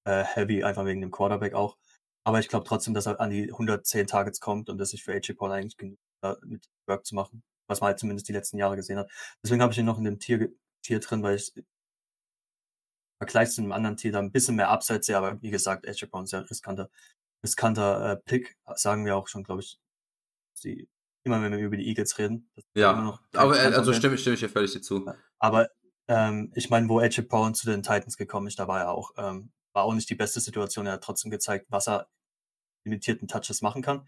äh, 0.04 0.24
heavy, 0.24 0.64
einfach 0.64 0.84
wegen 0.84 1.00
dem 1.00 1.10
Quarterback 1.10 1.54
auch. 1.54 1.76
Aber 2.24 2.40
ich 2.40 2.48
glaube 2.48 2.66
trotzdem, 2.66 2.94
dass 2.94 3.06
er 3.06 3.20
an 3.20 3.30
die 3.30 3.50
110 3.50 4.06
Targets 4.06 4.40
kommt 4.40 4.68
und 4.70 4.78
dass 4.78 4.90
sich 4.90 5.04
für 5.04 5.12
AJ 5.12 5.34
Brown 5.34 5.52
eigentlich 5.52 5.76
genug 5.76 5.98
äh, 6.22 6.34
mit 6.44 6.68
Work 6.86 7.06
zu 7.06 7.14
machen 7.14 7.42
was 7.68 7.80
man 7.80 7.88
halt 7.88 7.98
zumindest 7.98 8.28
die 8.28 8.32
letzten 8.32 8.58
Jahre 8.58 8.76
gesehen 8.76 8.98
hat. 8.98 9.10
Deswegen 9.42 9.62
habe 9.62 9.72
ich 9.72 9.78
ihn 9.78 9.84
noch 9.84 9.98
in 9.98 10.04
dem 10.04 10.18
Tier, 10.18 10.50
Tier 10.82 11.00
drin, 11.00 11.22
weil 11.22 11.36
ich 11.36 11.52
vergleich 13.18 13.50
zu 13.50 13.60
einem 13.60 13.72
anderen 13.72 13.96
Tier 13.96 14.12
da 14.12 14.18
ein 14.18 14.32
bisschen 14.32 14.56
mehr 14.56 14.70
Upside 14.70 15.02
sehe, 15.02 15.16
aber 15.16 15.40
wie 15.42 15.50
gesagt, 15.50 15.86
AJ 15.86 16.06
Brown 16.06 16.26
sehr 16.26 16.48
riskanter, 16.48 16.90
riskanter 17.44 18.12
äh, 18.12 18.16
Pick, 18.16 18.56
sagen 18.74 19.04
wir 19.04 19.16
auch 19.16 19.28
schon, 19.28 19.44
glaube 19.44 19.60
ich, 19.60 19.78
sie, 20.54 20.88
immer 21.24 21.42
wenn 21.42 21.52
wir 21.52 21.58
über 21.58 21.76
die 21.76 21.86
Eagles 21.88 22.18
reden. 22.18 22.50
Ja, 22.74 23.18
aber 23.34 23.56
äh, 23.56 23.74
also 23.74 23.92
stimme, 23.92 24.18
stimme 24.18 24.34
ich 24.34 24.40
dir 24.40 24.48
völlig 24.48 24.72
dazu. 24.72 25.10
Aber 25.38 25.70
ähm, 26.08 26.52
ich 26.54 26.70
meine, 26.70 26.88
wo 26.88 26.98
AJ 27.00 27.22
Brown 27.22 27.54
zu 27.54 27.66
den 27.66 27.82
Titans 27.82 28.16
gekommen 28.16 28.46
ist, 28.46 28.58
da 28.58 28.68
war 28.68 28.80
er 28.80 28.90
auch, 28.90 29.12
ähm, 29.16 29.52
war 29.72 29.84
auch 29.84 29.94
nicht 29.94 30.10
die 30.10 30.14
beste 30.14 30.40
Situation. 30.40 30.86
Er 30.86 30.94
hat 30.94 31.04
trotzdem 31.04 31.30
gezeigt, 31.30 31.66
was 31.68 31.88
er 31.88 32.08
limitierten 32.84 33.28
Touches 33.28 33.62
machen 33.62 33.82
kann. 33.82 34.06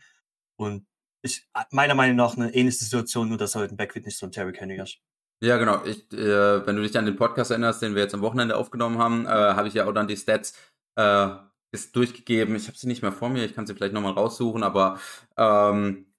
Und 0.56 0.86
ich, 1.22 1.46
meiner 1.70 1.94
Meinung 1.94 2.16
nach 2.16 2.36
eine 2.36 2.54
ähnliche 2.54 2.84
Situation, 2.84 3.28
nur 3.28 3.38
dass 3.38 3.54
halt 3.54 3.72
ein 3.72 4.02
nicht 4.04 4.16
so 4.16 4.26
ein 4.26 4.32
Terry 4.32 4.54
Henry 4.54 4.80
ist. 4.80 4.98
Ja, 5.42 5.56
genau. 5.56 5.84
Ich, 5.84 6.10
äh, 6.12 6.66
wenn 6.66 6.76
du 6.76 6.82
dich 6.82 6.96
an 6.98 7.06
den 7.06 7.16
Podcast 7.16 7.50
erinnerst, 7.50 7.82
den 7.82 7.94
wir 7.94 8.02
jetzt 8.02 8.14
am 8.14 8.20
Wochenende 8.20 8.56
aufgenommen 8.56 8.98
haben, 8.98 9.26
äh, 9.26 9.28
habe 9.28 9.68
ich 9.68 9.74
ja 9.74 9.86
auch 9.86 9.92
dann 9.92 10.08
die 10.08 10.16
Stats 10.16 10.54
äh, 10.96 11.28
ist 11.72 11.94
durchgegeben. 11.94 12.56
Ich 12.56 12.66
habe 12.66 12.76
sie 12.76 12.88
nicht 12.88 13.02
mehr 13.02 13.12
vor 13.12 13.28
mir, 13.28 13.44
ich 13.44 13.54
kann 13.54 13.66
sie 13.66 13.74
vielleicht 13.74 13.94
nochmal 13.94 14.12
raussuchen, 14.12 14.62
aber 14.62 14.98
ähm, 15.36 16.09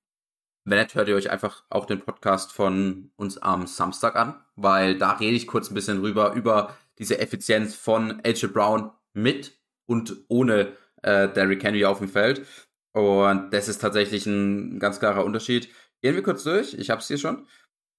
Wenn 0.64 0.80
nicht, 0.80 0.96
hört 0.96 1.08
ihr 1.08 1.16
euch 1.16 1.32
einfach 1.32 1.64
auch 1.70 1.86
den 1.86 2.02
Podcast 2.02 2.52
von 2.52 3.12
uns 3.16 3.38
am 3.40 3.66
Samstag 3.66 4.16
an, 4.16 4.40
weil 4.56 4.98
da 4.98 5.14
rede 5.14 5.36
ich 5.36 5.48
kurz 5.48 5.72
ein 5.72 5.74
bisschen 5.74 6.02
rüber, 6.02 6.34
über 6.34 6.76
diese 7.00 7.20
Effizienz 7.20 7.74
von 7.74 8.22
AJ 8.24 8.48
Brown 8.48 8.92
mit 9.14 9.60
und 9.88 10.16
ohne 10.28 10.74
äh, 11.02 11.28
Derrick 11.30 11.64
Henry 11.64 11.86
auf 11.86 11.98
dem 11.98 12.10
Feld. 12.10 12.46
Und 12.94 13.52
das 13.52 13.68
ist 13.70 13.80
tatsächlich 13.80 14.26
ein 14.26 14.80
ganz 14.80 15.00
klarer 15.00 15.26
Unterschied. 15.26 15.70
Gehen 16.02 16.16
wir 16.16 16.24
kurz 16.24 16.44
durch. 16.44 16.74
Ich 16.74 16.90
habe 16.90 17.02
es 17.02 17.08
hier 17.08 17.18
schon. 17.18 17.48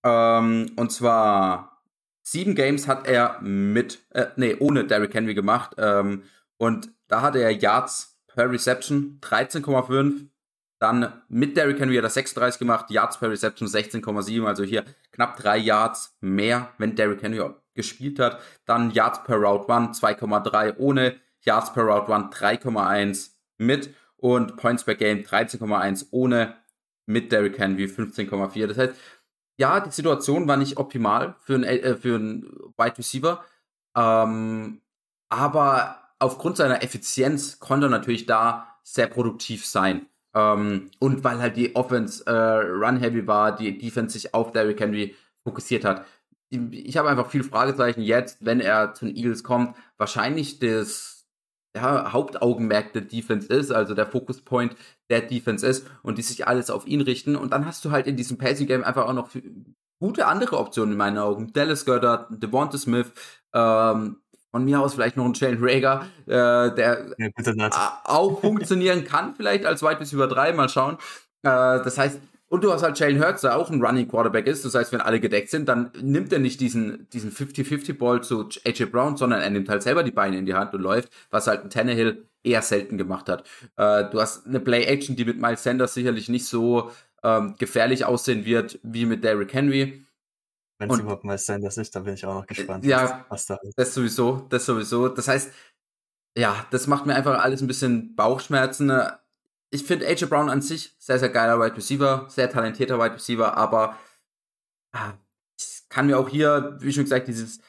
Ähm, 0.04 0.70
und 0.76 0.92
zwar 0.92 1.82
sieben 2.22 2.54
Games 2.54 2.86
hat 2.86 3.06
er 3.06 3.40
mit, 3.40 4.00
äh, 4.10 4.26
nee, 4.36 4.56
ohne 4.58 4.84
Derrick 4.84 5.14
Henry 5.14 5.34
gemacht. 5.34 5.74
Ähm, 5.78 6.24
und 6.58 6.90
da 7.08 7.22
hatte 7.22 7.40
er 7.40 7.50
Yards 7.50 8.20
per 8.28 8.50
Reception 8.50 9.18
13,5. 9.20 10.28
Dann 10.82 11.22
mit 11.28 11.56
Derrick 11.56 11.78
Henry 11.78 11.94
hat 11.94 12.02
er 12.02 12.10
36 12.10 12.58
gemacht, 12.58 12.90
Yards 12.90 13.16
per 13.16 13.30
Reception 13.30 13.68
16,7, 13.68 14.44
also 14.44 14.64
hier 14.64 14.84
knapp 15.12 15.36
drei 15.36 15.56
Yards 15.56 16.16
mehr, 16.20 16.72
wenn 16.76 16.96
Derrick 16.96 17.22
Henry 17.22 17.48
gespielt 17.74 18.18
hat. 18.18 18.40
Dann 18.64 18.90
Yards 18.90 19.22
per 19.22 19.36
Route 19.36 19.72
1 19.72 20.02
2,3 20.02 20.78
ohne, 20.78 21.14
Yards 21.42 21.72
per 21.72 21.84
Route 21.84 22.12
1 22.12 22.34
3,1 22.34 23.30
mit 23.58 23.94
und 24.16 24.56
Points 24.56 24.82
per 24.82 24.96
Game 24.96 25.22
13,1 25.22 26.06
ohne, 26.10 26.56
mit 27.06 27.30
Derrick 27.30 27.60
Henry 27.60 27.84
15,4. 27.84 28.66
Das 28.66 28.76
heißt, 28.76 28.94
ja, 29.58 29.78
die 29.78 29.92
Situation 29.92 30.48
war 30.48 30.56
nicht 30.56 30.78
optimal 30.78 31.36
für 31.38 31.54
einen, 31.54 31.62
äh, 31.62 31.94
für 31.94 32.16
einen 32.16 32.42
Wide 32.76 32.98
Receiver, 32.98 33.44
ähm, 33.96 34.80
aber 35.28 36.08
aufgrund 36.18 36.56
seiner 36.56 36.82
Effizienz 36.82 37.60
konnte 37.60 37.86
er 37.86 37.90
natürlich 37.90 38.26
da 38.26 38.80
sehr 38.82 39.06
produktiv 39.06 39.64
sein. 39.64 40.08
Ähm, 40.34 40.90
und 40.98 41.24
weil 41.24 41.38
halt 41.38 41.56
die 41.56 41.76
Offense 41.76 42.24
äh, 42.26 42.30
run-heavy 42.30 43.26
war, 43.26 43.54
die 43.54 43.76
Defense 43.76 44.18
sich 44.18 44.34
auf 44.34 44.52
Derrick 44.52 44.80
Henry 44.80 45.14
fokussiert 45.44 45.84
hat. 45.84 46.06
Ich 46.50 46.96
habe 46.96 47.08
einfach 47.08 47.30
viele 47.30 47.44
Fragezeichen 47.44 48.02
jetzt, 48.02 48.44
wenn 48.44 48.60
er 48.60 48.94
zu 48.94 49.06
den 49.06 49.16
Eagles 49.16 49.42
kommt. 49.42 49.76
Wahrscheinlich 49.96 50.58
das 50.58 51.26
ja, 51.74 52.12
Hauptaugenmerk 52.12 52.92
der 52.92 53.02
Defense 53.02 53.48
ist, 53.48 53.70
also 53.70 53.94
der 53.94 54.06
Focus-Point 54.06 54.76
der 55.10 55.22
Defense 55.22 55.66
ist 55.66 55.86
und 56.02 56.18
die 56.18 56.22
sich 56.22 56.46
alles 56.46 56.70
auf 56.70 56.86
ihn 56.86 57.00
richten. 57.00 57.36
Und 57.36 57.52
dann 57.52 57.66
hast 57.66 57.84
du 57.84 57.90
halt 57.90 58.06
in 58.06 58.16
diesem 58.16 58.38
Passing-Game 58.38 58.84
einfach 58.84 59.06
auch 59.06 59.14
noch 59.14 59.30
gute 59.98 60.26
andere 60.26 60.58
Optionen 60.58 60.92
in 60.92 60.98
meinen 60.98 61.18
Augen. 61.18 61.52
Dallas 61.52 61.84
Goddard, 61.84 62.26
Devonta 62.30 62.76
Smith, 62.76 63.12
ähm, 63.54 64.21
von 64.52 64.64
mir 64.64 64.80
aus 64.80 64.94
vielleicht 64.94 65.16
noch 65.16 65.24
ein 65.24 65.32
Jalen 65.34 65.58
Rager, 65.60 66.06
äh, 66.26 66.74
der 66.74 67.14
ja, 67.18 68.00
auch 68.04 68.40
funktionieren 68.40 69.04
kann, 69.04 69.34
vielleicht 69.34 69.66
als 69.66 69.82
Wide 69.82 69.98
Receiver 69.98 70.28
3, 70.28 70.52
mal 70.52 70.68
schauen. 70.68 70.98
Äh, 71.42 71.48
das 71.82 71.98
heißt, 71.98 72.20
und 72.48 72.62
du 72.62 72.70
hast 72.70 72.82
halt 72.82 72.98
Jalen 72.98 73.18
Hurts, 73.18 73.40
der 73.40 73.56
auch 73.56 73.70
ein 73.70 73.82
Running 73.82 74.06
Quarterback 74.06 74.46
ist. 74.46 74.62
Das 74.62 74.74
heißt, 74.74 74.92
wenn 74.92 75.00
alle 75.00 75.20
gedeckt 75.20 75.48
sind, 75.48 75.70
dann 75.70 75.90
nimmt 76.02 76.34
er 76.34 76.38
nicht 76.38 76.60
diesen, 76.60 77.08
diesen 77.10 77.32
50-50-Ball 77.32 78.22
zu 78.22 78.46
AJ 78.66 78.84
Brown, 78.86 79.16
sondern 79.16 79.40
er 79.40 79.48
nimmt 79.48 79.70
halt 79.70 79.82
selber 79.82 80.02
die 80.02 80.10
Beine 80.10 80.36
in 80.36 80.44
die 80.44 80.52
Hand 80.52 80.74
und 80.74 80.82
läuft, 80.82 81.10
was 81.30 81.46
halt 81.46 81.62
ein 81.64 81.70
Tannehill 81.70 82.26
eher 82.44 82.60
selten 82.60 82.98
gemacht 82.98 83.30
hat. 83.30 83.44
Äh, 83.76 84.04
du 84.10 84.20
hast 84.20 84.46
eine 84.46 84.60
Play-Action, 84.60 85.16
die 85.16 85.24
mit 85.24 85.40
Miles 85.40 85.62
Sanders 85.62 85.94
sicherlich 85.94 86.28
nicht 86.28 86.44
so 86.44 86.90
ähm, 87.22 87.54
gefährlich 87.58 88.04
aussehen 88.04 88.44
wird 88.44 88.78
wie 88.82 89.06
mit 89.06 89.24
Derrick 89.24 89.54
Henry. 89.54 90.04
Wenn 90.88 90.90
es 90.90 91.00
überhaupt 91.00 91.24
mal 91.24 91.38
sein, 91.38 91.62
das 91.62 91.78
ist, 91.78 91.94
dann 91.94 92.04
bin 92.04 92.14
ich 92.14 92.24
auch 92.26 92.34
noch 92.34 92.46
gespannt. 92.46 92.84
Ja, 92.84 93.24
was 93.28 93.46
da 93.46 93.56
ist. 93.62 93.78
das 93.78 93.94
sowieso, 93.94 94.46
das 94.48 94.66
sowieso. 94.66 95.08
Das 95.08 95.28
heißt, 95.28 95.52
ja, 96.36 96.66
das 96.70 96.86
macht 96.86 97.06
mir 97.06 97.14
einfach 97.14 97.38
alles 97.38 97.60
ein 97.60 97.66
bisschen 97.66 98.14
Bauchschmerzen. 98.16 98.92
Ich 99.70 99.84
finde 99.84 100.06
AJ 100.06 100.26
Brown 100.26 100.50
an 100.50 100.62
sich 100.62 100.94
sehr, 100.98 101.18
sehr 101.18 101.28
geiler 101.28 101.60
Wide 101.60 101.76
Receiver, 101.76 102.26
sehr 102.28 102.50
talentierter 102.50 102.98
Wide 102.98 103.14
Receiver, 103.14 103.56
aber 103.56 103.96
ah, 104.92 105.12
ich 105.58 105.88
kann 105.88 106.06
mir 106.06 106.18
auch 106.18 106.28
hier, 106.28 106.76
wie 106.80 106.92
schon 106.92 107.04
gesagt, 107.04 107.28
dieses, 107.28 107.60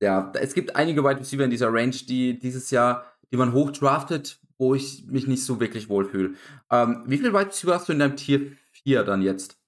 ja, 0.00 0.32
es 0.34 0.54
gibt 0.54 0.76
einige 0.76 1.04
Wide 1.04 1.20
Receiver 1.20 1.44
in 1.44 1.50
dieser 1.50 1.72
Range, 1.72 1.90
die 1.90 2.38
dieses 2.38 2.70
Jahr, 2.70 3.12
die 3.32 3.36
man 3.36 3.52
hoch 3.52 3.70
draftet, 3.70 4.40
wo 4.58 4.74
ich 4.74 5.06
mich 5.06 5.26
nicht 5.26 5.44
so 5.44 5.60
wirklich 5.60 5.88
wohlfühle. 5.88 6.34
Ähm, 6.70 7.02
wie 7.06 7.18
viele 7.18 7.32
Wide 7.32 7.48
Receiver 7.48 7.74
hast 7.74 7.88
du 7.88 7.92
in 7.92 7.98
deinem 7.98 8.16
Tier 8.16 8.52
4 8.72 9.04
dann 9.04 9.22
jetzt? 9.22 9.59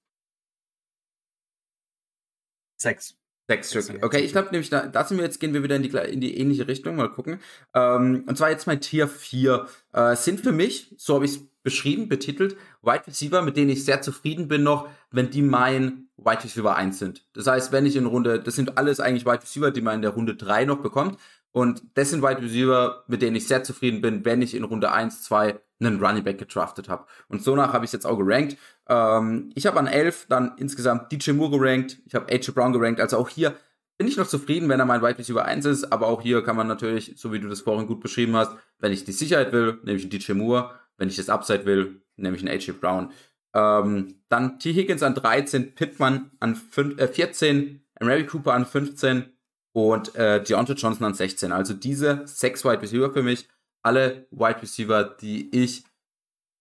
Sechs. 2.82 3.16
Sechs 3.48 3.70
Stück. 3.70 4.04
Okay, 4.04 4.20
ich 4.20 4.32
glaube 4.32 4.50
nämlich, 4.52 4.70
da, 4.70 4.86
da 4.86 5.04
sind 5.04 5.16
wir 5.18 5.24
jetzt, 5.24 5.40
gehen 5.40 5.52
wir 5.52 5.62
wieder 5.62 5.76
in 5.76 5.82
die, 5.82 5.88
in 5.88 6.20
die 6.20 6.38
ähnliche 6.38 6.68
Richtung, 6.68 6.96
mal 6.96 7.10
gucken. 7.10 7.40
Ähm, 7.74 8.24
und 8.26 8.38
zwar 8.38 8.50
jetzt 8.50 8.66
mein 8.66 8.80
Tier 8.80 9.08
4. 9.08 9.66
Äh, 9.92 10.16
sind 10.16 10.40
für 10.40 10.52
mich, 10.52 10.94
so 10.96 11.16
habe 11.16 11.24
ich 11.24 11.32
es 11.32 11.40
beschrieben, 11.62 12.08
betitelt, 12.08 12.56
Wide 12.82 13.06
Receiver, 13.06 13.42
mit 13.42 13.56
denen 13.56 13.70
ich 13.70 13.84
sehr 13.84 14.00
zufrieden 14.00 14.48
bin 14.48 14.62
noch, 14.62 14.88
wenn 15.10 15.30
die 15.30 15.42
mein 15.42 16.08
Wide 16.16 16.44
Receiver 16.44 16.76
1 16.76 16.98
sind. 16.98 17.26
Das 17.34 17.46
heißt, 17.46 17.72
wenn 17.72 17.84
ich 17.84 17.96
in 17.96 18.06
Runde, 18.06 18.40
das 18.40 18.54
sind 18.54 18.78
alles 18.78 19.00
eigentlich 19.00 19.26
Wide 19.26 19.42
Receiver, 19.42 19.70
die 19.70 19.80
man 19.80 19.96
in 19.96 20.02
der 20.02 20.12
Runde 20.12 20.34
3 20.34 20.64
noch 20.64 20.80
bekommt. 20.80 21.18
Und 21.52 21.82
das 21.94 22.10
sind 22.10 22.22
Wide 22.22 22.42
Receiver, 22.42 23.04
mit 23.06 23.22
denen 23.22 23.36
ich 23.36 23.46
sehr 23.46 23.62
zufrieden 23.62 24.00
bin, 24.00 24.24
wenn 24.24 24.42
ich 24.42 24.54
in 24.54 24.64
Runde 24.64 24.90
1, 24.90 25.22
2 25.22 25.60
einen 25.80 26.02
Running 26.02 26.24
Back 26.24 26.38
gedraftet 26.38 26.88
habe. 26.88 27.06
Und 27.28 27.42
so 27.42 27.54
nach 27.54 27.72
habe 27.72 27.84
ich 27.84 27.90
es 27.90 27.92
jetzt 27.92 28.06
auch 28.06 28.16
gerankt. 28.16 28.56
Ähm, 28.88 29.50
ich 29.54 29.66
habe 29.66 29.78
an 29.78 29.86
11 29.86 30.26
dann 30.28 30.52
insgesamt 30.56 31.12
DJ 31.12 31.32
Moore 31.32 31.58
gerankt, 31.58 31.98
ich 32.06 32.14
habe 32.14 32.32
AJ 32.32 32.52
Brown 32.52 32.72
gerankt, 32.72 33.00
also 33.00 33.18
auch 33.18 33.28
hier 33.28 33.54
bin 33.98 34.08
ich 34.08 34.16
noch 34.16 34.26
zufrieden, 34.26 34.68
wenn 34.68 34.80
er 34.80 34.86
mein 34.86 35.02
Wide 35.02 35.18
Receiver 35.18 35.44
1 35.44 35.64
ist, 35.66 35.92
aber 35.92 36.08
auch 36.08 36.22
hier 36.22 36.42
kann 36.42 36.56
man 36.56 36.66
natürlich, 36.66 37.14
so 37.16 37.32
wie 37.32 37.38
du 37.38 37.48
das 37.48 37.60
vorhin 37.60 37.86
gut 37.86 38.00
beschrieben 38.00 38.34
hast, 38.34 38.52
wenn 38.78 38.90
ich 38.90 39.04
die 39.04 39.12
Sicherheit 39.12 39.52
will, 39.52 39.78
nehme 39.84 39.98
ich 39.98 40.04
einen 40.04 40.10
DJ 40.10 40.32
Moore, 40.32 40.70
wenn 40.96 41.08
ich 41.08 41.16
das 41.16 41.28
Upside 41.28 41.66
will, 41.66 42.02
nehme 42.16 42.36
ich 42.36 42.42
einen 42.42 42.52
AJ 42.52 42.72
Brown. 42.80 43.12
Ähm, 43.54 44.22
dann 44.28 44.58
T. 44.58 44.72
Higgins 44.72 45.02
an 45.02 45.14
13, 45.14 45.74
Pittman 45.74 46.30
an 46.40 46.56
5, 46.56 46.98
äh, 46.98 47.06
14, 47.06 47.84
Mary 48.00 48.26
Cooper 48.26 48.54
an 48.54 48.66
15 48.66 49.31
und 49.72 50.14
äh, 50.14 50.42
Deontay 50.42 50.74
Johnson 50.74 51.06
an 51.06 51.14
16. 51.14 51.52
Also 51.52 51.74
diese 51.74 52.22
sechs 52.26 52.64
Wide 52.64 52.82
Receiver 52.82 53.12
für 53.12 53.22
mich, 53.22 53.48
alle 53.82 54.26
Wide 54.30 54.62
Receiver, 54.62 55.04
die 55.04 55.50
ich 55.50 55.85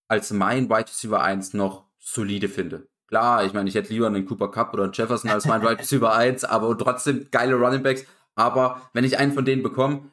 als 0.08 0.32
mein 0.32 0.69
Wide 0.69 0.89
Receiver 0.89 1.21
1 1.21 1.54
noch 1.54 1.86
solide 2.00 2.50
finde. 2.50 2.88
Klar, 3.08 3.45
ich 3.45 3.54
meine, 3.54 3.69
ich 3.69 3.76
hätte 3.76 3.93
lieber 3.93 4.08
einen 4.08 4.26
Cooper 4.26 4.50
Cup 4.50 4.74
oder 4.74 4.84
einen 4.84 4.93
Jefferson 4.93 5.30
als 5.30 5.45
mein 5.45 5.62
Wide 5.62 5.80
Receiver 5.80 6.13
1, 6.13 6.45
aber 6.45 6.78
trotzdem 6.78 7.28
geile 7.32 7.56
Running 7.56 7.84
Backs. 7.84 8.06
Aber 8.36 8.89
wenn 8.93 9.04
ich 9.04 9.17
einen 9.19 9.34
von 9.34 9.45
denen 9.45 9.63
bekomme, 9.63 10.10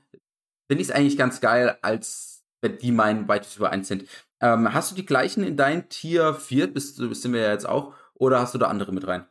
finde 0.68 0.82
ich 0.82 0.88
es 0.88 0.90
eigentlich 0.90 1.16
ganz 1.16 1.40
geil, 1.40 1.78
als 1.82 2.44
wenn 2.60 2.78
die 2.78 2.92
mein 2.92 3.28
Wide 3.28 3.40
Receiver 3.40 3.70
1 3.70 3.88
sind. 3.88 4.08
Ähm, 4.40 4.72
hast 4.72 4.90
du 4.90 4.94
die 4.96 5.06
gleichen 5.06 5.44
in 5.44 5.56
dein 5.56 5.88
Tier 5.88 6.34
4? 6.34 6.72
Bist, 6.72 6.96
sind 6.96 7.32
wir 7.32 7.40
ja 7.40 7.52
jetzt 7.52 7.68
auch. 7.68 7.94
Oder 8.14 8.40
hast 8.40 8.54
du 8.54 8.58
da 8.58 8.66
andere 8.66 8.92
mit 8.92 9.06
rein? 9.06 9.26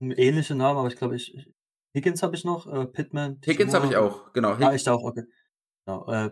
Ähnliche 0.00 0.54
Namen, 0.54 0.78
aber 0.78 0.88
ich 0.88 0.96
glaube, 0.96 1.16
ich. 1.16 1.48
Higgins 1.94 2.22
habe 2.22 2.36
ich 2.36 2.44
noch, 2.44 2.66
äh, 2.72 2.86
Pittman. 2.86 3.40
Higgins 3.44 3.74
habe 3.74 3.86
ich 3.86 3.96
auch, 3.96 4.32
genau. 4.32 4.52
Ah, 4.52 4.74
ich 4.74 4.88
auch, 4.88 5.02
okay. 5.02 5.24
Genau, 5.86 6.10
äh, 6.12 6.30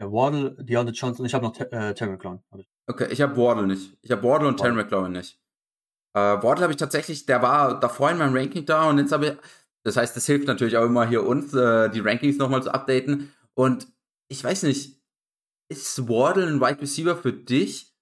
Wardle, 0.00 0.56
Deontay 0.62 0.92
Johnson, 0.92 1.26
ich 1.26 1.34
habe 1.34 1.44
noch 1.44 1.58
äh, 1.58 1.94
Terry 1.94 2.12
McLaurin. 2.12 2.40
Okay, 2.86 3.08
ich 3.10 3.20
habe 3.20 3.36
Wardle 3.36 3.66
nicht. 3.66 3.96
Ich 4.02 4.10
habe 4.10 4.22
Wardle 4.22 4.48
und 4.48 4.58
Terry 4.58 4.74
McLaurin 4.74 5.12
nicht. 5.12 5.40
Äh, 6.14 6.20
Wardle 6.20 6.62
habe 6.62 6.72
ich 6.72 6.78
tatsächlich, 6.78 7.26
der 7.26 7.42
war 7.42 7.80
davor 7.80 8.10
in 8.10 8.18
meinem 8.18 8.34
Ranking 8.34 8.64
da 8.64 8.88
und 8.88 8.98
jetzt 8.98 9.12
habe 9.12 9.26
ich, 9.26 9.36
das 9.84 9.96
heißt, 9.96 10.16
das 10.16 10.26
hilft 10.26 10.46
natürlich 10.46 10.76
auch 10.76 10.84
immer 10.84 11.06
hier 11.06 11.26
uns, 11.26 11.54
äh, 11.54 11.90
die 11.90 12.00
Rankings 12.00 12.38
nochmal 12.38 12.62
zu 12.62 12.72
updaten. 12.72 13.32
Und 13.54 13.88
ich 14.30 14.42
weiß 14.42 14.64
nicht, 14.64 15.00
ist 15.70 16.08
Wardle 16.08 16.46
ein 16.46 16.60
Wide 16.60 16.80
Receiver 16.80 17.16
für 17.16 17.32
dich, 17.32 17.94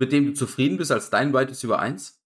mit 0.00 0.12
dem 0.12 0.26
du 0.26 0.32
zufrieden 0.34 0.78
bist 0.78 0.92
als 0.92 1.10
dein 1.10 1.32
Wide 1.32 1.50
Receiver 1.50 1.78
1? 1.78 2.20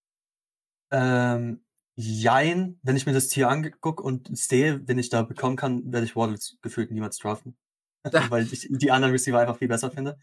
Ähm, 0.92 1.63
jein, 1.96 2.78
wenn 2.82 2.96
ich 2.96 3.06
mir 3.06 3.12
das 3.12 3.28
Tier 3.28 3.48
angucke 3.48 4.02
und 4.02 4.36
sehe, 4.36 4.86
wenn 4.86 4.98
ich 4.98 5.10
da 5.10 5.22
bekommen 5.22 5.56
kann, 5.56 5.92
werde 5.92 6.06
ich 6.06 6.16
Wardle 6.16 6.38
gefühlt 6.62 6.90
niemals 6.90 7.18
draften. 7.18 7.56
weil 8.30 8.52
ich 8.52 8.68
die 8.70 8.90
anderen 8.90 9.12
Receiver 9.12 9.38
einfach 9.40 9.58
viel 9.58 9.68
besser 9.68 9.90
finde. 9.90 10.18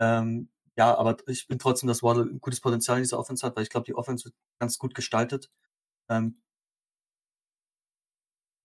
Ähm, 0.00 0.50
ja, 0.76 0.96
aber 0.96 1.16
ich 1.28 1.46
bin 1.48 1.58
trotzdem, 1.58 1.86
dass 1.88 2.02
Waddle 2.02 2.24
ein 2.24 2.40
gutes 2.40 2.60
Potenzial 2.60 2.98
in 2.98 3.04
dieser 3.04 3.18
Offense 3.18 3.46
hat, 3.46 3.56
weil 3.56 3.62
ich 3.64 3.70
glaube, 3.70 3.84
die 3.84 3.94
Offense 3.94 4.24
wird 4.26 4.34
ganz 4.58 4.78
gut 4.78 4.94
gestaltet. 4.94 5.50
Ähm, 6.10 6.42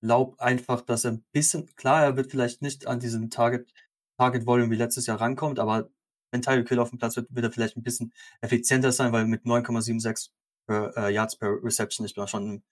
glaub 0.02 0.40
einfach, 0.40 0.82
dass 0.82 1.06
er 1.06 1.12
ein 1.12 1.26
bisschen, 1.32 1.68
klar, 1.76 2.04
er 2.04 2.18
wird 2.18 2.32
vielleicht 2.32 2.62
nicht 2.62 2.88
an 2.88 3.00
diesen 3.00 3.30
Target, 3.30 3.72
Target 4.18 4.46
Volume 4.46 4.72
wie 4.72 4.76
letztes 4.78 5.06
Jahr 5.08 5.20
rankommt, 5.22 5.60
aber 5.60 5.90
wenn 6.32 6.42
Tyreek 6.42 6.68
Kill 6.68 6.80
auf 6.80 6.90
dem 6.90 7.00
Platz 7.00 7.16
wird, 7.16 7.34
wird 7.34 7.46
er 7.46 7.52
vielleicht 7.52 7.78
ein 7.78 7.84
bisschen 7.84 8.14
effizienter 8.42 8.92
sein, 8.92 9.12
weil 9.12 9.26
mit 9.26 9.44
9,76 9.46 10.30
per, 10.30 10.34
äh, 10.68 11.14
Yards 11.14 11.38
per 11.38 11.64
Reception 11.64 12.06
ist 12.06 12.18
man 12.18 12.28
schon 12.28 12.64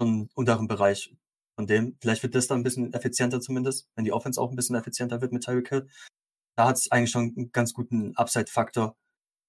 im 0.00 0.28
unteren 0.34 0.68
Bereich 0.68 1.14
von 1.56 1.66
dem. 1.66 1.96
Vielleicht 2.00 2.22
wird 2.22 2.34
das 2.34 2.46
dann 2.46 2.60
ein 2.60 2.64
bisschen 2.64 2.92
effizienter 2.92 3.40
zumindest, 3.40 3.88
wenn 3.94 4.04
die 4.04 4.12
Offense 4.12 4.40
auch 4.40 4.50
ein 4.50 4.56
bisschen 4.56 4.76
effizienter 4.76 5.20
wird 5.20 5.32
mit 5.32 5.44
Tyreek 5.44 5.68
Hill. 5.68 5.88
Da 6.56 6.68
hat 6.68 6.76
es 6.76 6.90
eigentlich 6.90 7.10
schon 7.10 7.34
einen 7.36 7.52
ganz 7.52 7.72
guten 7.72 8.16
Upside-Faktor. 8.16 8.96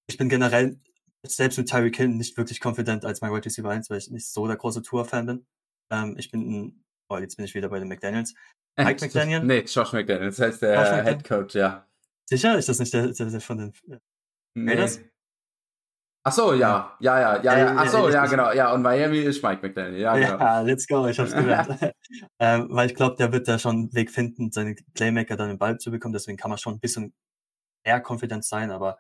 Ich 0.07 0.17
bin 0.17 0.29
generell 0.29 0.79
selbst 1.25 1.57
mit 1.57 1.69
Tyreek 1.69 1.97
Hill 1.97 2.10
nicht 2.10 2.38
wirklich 2.38 2.63
confident 2.63 3.05
als 3.05 3.21
mein 3.21 3.31
Wide 3.31 3.45
Receiver 3.45 3.69
1, 3.69 3.89
weil 3.89 3.97
ich 3.97 4.10
nicht 4.10 4.27
so 4.27 4.47
der 4.47 4.57
große 4.57 4.81
Tour-Fan 4.81 5.25
bin. 5.25 5.45
Ähm, 5.91 6.15
ich 6.17 6.31
bin 6.31 6.49
ein, 6.49 6.86
oh, 7.10 7.17
jetzt 7.17 7.36
bin 7.36 7.45
ich 7.45 7.53
wieder 7.53 7.69
bei 7.69 7.79
den 7.79 7.88
McDaniels. 7.88 8.33
Mike 8.77 9.03
McDaniel? 9.03 9.43
Nee, 9.43 9.62
Josh 9.62 9.91
McDaniel, 9.93 10.27
das 10.27 10.39
heißt 10.39 10.62
der 10.62 11.03
Head 11.03 11.23
Coach, 11.23 11.55
ja. 11.55 11.88
Sicher? 12.29 12.57
Ist 12.57 12.69
das 12.69 12.79
nicht 12.79 12.93
der, 12.93 13.07
der, 13.12 13.29
der 13.29 13.41
von 13.41 13.57
den 13.57 13.73
nee. 14.53 14.71
Raiders? 14.71 14.99
Ach 16.28 16.34
so, 16.34 16.54
ja, 16.54 16.98
ja, 17.00 17.22
ja, 17.22 17.42
ja, 17.42 17.58
ja. 17.58 17.76
Ach 17.78 17.88
so, 17.88 18.10
ja, 18.10 18.26
genau, 18.26 18.52
ja. 18.52 18.74
Und 18.74 18.82
Miami 18.82 19.20
ist 19.20 19.42
Mike 19.42 19.66
McDaniel, 19.66 20.02
ja, 20.02 20.13
genau. 20.13 20.38
Ja, 20.38 20.60
let's 20.60 20.86
go, 20.86 21.08
ich 21.08 21.18
hab's 21.18 21.32
gelernt. 21.32 21.70
ähm, 22.40 22.68
weil 22.70 22.88
ich 22.88 22.96
glaube, 22.96 23.16
der 23.16 23.32
wird 23.32 23.48
da 23.48 23.58
schon 23.58 23.76
einen 23.76 23.94
Weg 23.94 24.12
finden, 24.12 24.52
seine 24.52 24.76
Playmaker 24.94 25.38
dann 25.38 25.48
den 25.48 25.58
Ball 25.58 25.78
zu 25.78 25.90
bekommen. 25.90 26.12
Deswegen 26.12 26.38
kann 26.38 26.50
man 26.50 26.58
schon 26.58 26.74
ein 26.74 26.80
bisschen 26.82 27.13
eher 27.86 28.04
confident 28.06 28.44
sein, 28.44 28.72
aber 28.72 28.98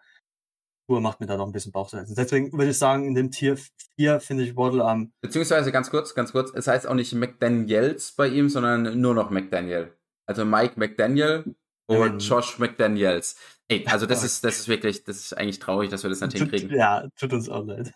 Tour 0.87 1.01
macht 1.01 1.19
mir 1.19 1.25
da 1.25 1.35
noch 1.35 1.47
ein 1.47 1.51
bisschen 1.51 1.73
Bauchschmerzen. 1.73 2.15
Deswegen 2.15 2.53
würde 2.53 2.71
ich 2.71 2.77
sagen, 2.77 3.05
in 3.05 3.13
dem 3.13 3.29
Tier 3.29 3.57
4 3.97 4.21
finde 4.21 4.45
ich 4.45 4.55
Waddle 4.55 4.85
am. 4.85 5.11
Beziehungsweise 5.19 5.73
ganz 5.73 5.89
kurz, 5.89 6.15
ganz 6.15 6.31
kurz, 6.31 6.53
es 6.55 6.67
heißt 6.67 6.87
auch 6.87 6.93
nicht 6.93 7.13
McDaniels 7.13 8.13
bei 8.13 8.29
ihm, 8.29 8.47
sondern 8.47 9.01
nur 9.01 9.13
noch 9.13 9.31
McDaniel. 9.31 9.91
Also 10.25 10.45
Mike 10.45 10.79
McDaniel 10.79 11.43
und 11.87 12.07
ähm, 12.07 12.19
Josh 12.19 12.57
McDaniels. 12.57 13.35
Ey, 13.69 13.85
also 13.85 14.05
das 14.05 14.23
ist, 14.23 14.43
das 14.43 14.59
ist 14.59 14.67
wirklich, 14.69 15.03
das 15.03 15.17
ist 15.17 15.33
eigentlich 15.33 15.59
traurig, 15.59 15.89
dass 15.89 16.03
wir 16.03 16.09
das 16.09 16.21
nicht 16.21 16.37
hinkriegen. 16.37 16.69
Ja, 16.73 17.07
tut 17.17 17.33
uns 17.33 17.49
auch 17.49 17.65
leid. 17.65 17.93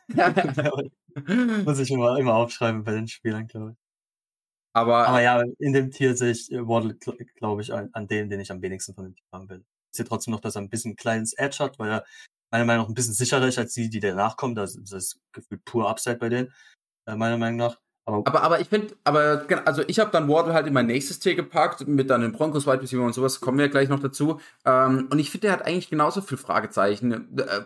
Muss 1.66 1.80
ich 1.80 1.92
immer, 1.92 2.18
immer 2.18 2.36
aufschreiben 2.36 2.84
bei 2.84 2.92
den 2.92 3.08
Spielern, 3.08 3.48
glaube 3.48 3.72
ich. 3.72 3.78
Aber, 4.74 5.08
Aber 5.08 5.22
ja, 5.22 5.44
in 5.60 5.74
dem 5.74 5.92
Tier 5.92 6.16
sehe 6.16 6.32
ich 6.32 6.50
Waddle, 6.52 6.96
glaube 7.36 7.62
ich, 7.62 7.74
an, 7.74 7.90
an 7.94 8.08
dem, 8.08 8.30
den 8.30 8.40
ich 8.40 8.52
am 8.52 8.62
wenigsten 8.62 8.94
von 8.96 9.06
dem 9.06 9.16
Team 9.16 9.26
haben 9.34 9.50
will. 9.50 9.66
Ich 9.92 9.98
sehe 9.98 10.06
trotzdem 10.06 10.34
noch, 10.34 10.40
dass 10.40 10.56
er 10.56 10.62
ein 10.62 10.70
bisschen 10.70 10.96
kleines 10.96 11.34
Edge 11.34 11.60
hat, 11.60 11.78
weil 11.80 11.90
er 11.90 12.06
meiner 12.52 12.66
Meinung 12.66 12.84
nach 12.84 12.90
ein 12.90 12.94
bisschen 12.94 13.14
sicherer 13.14 13.48
ist 13.48 13.58
als 13.58 13.74
die, 13.74 13.90
die 13.90 14.00
danach 14.00 14.38
kommen. 14.38 14.56
Das, 14.56 14.76
das 14.76 14.92
ist 14.92 15.20
gefühlt 15.34 15.64
pur 15.66 15.90
Upside 15.90 16.18
bei 16.18 16.30
denen, 16.30 16.54
äh, 17.06 17.16
meiner 17.16 17.38
Meinung 17.38 17.58
nach. 17.58 17.81
Aber, 18.06 18.42
aber, 18.44 18.60
ich 18.60 18.68
finde, 18.68 18.96
aber 19.04 19.46
also 19.66 19.84
ich 19.88 20.00
habe 20.00 20.12
dann 20.12 20.28
Waddle 20.28 20.54
halt 20.54 20.68
in 20.68 20.74
mein 20.74 20.88
nächstes 20.88 21.20
Tier 21.20 21.36
gepackt, 21.36 21.88
mit 21.88 22.10
dann 22.10 22.22
den 22.22 22.32
Broncos 22.32 22.66
Wide 22.66 22.82
Receiver 22.82 23.04
und 23.04 23.14
sowas, 23.14 23.40
kommen 23.42 23.60
wir 23.60 23.70
gleich 23.70 23.90
noch 23.90 24.00
dazu. 24.00 24.40
Ähm, 24.66 25.08
und 25.12 25.20
ich 25.20 25.30
finde, 25.30 25.48
der 25.48 25.54
hat 25.54 25.66
eigentlich 25.66 25.90
genauso 25.90 26.22
viel 26.22 26.38
Fragezeichen. 26.38 27.38
Äh, 27.38 27.62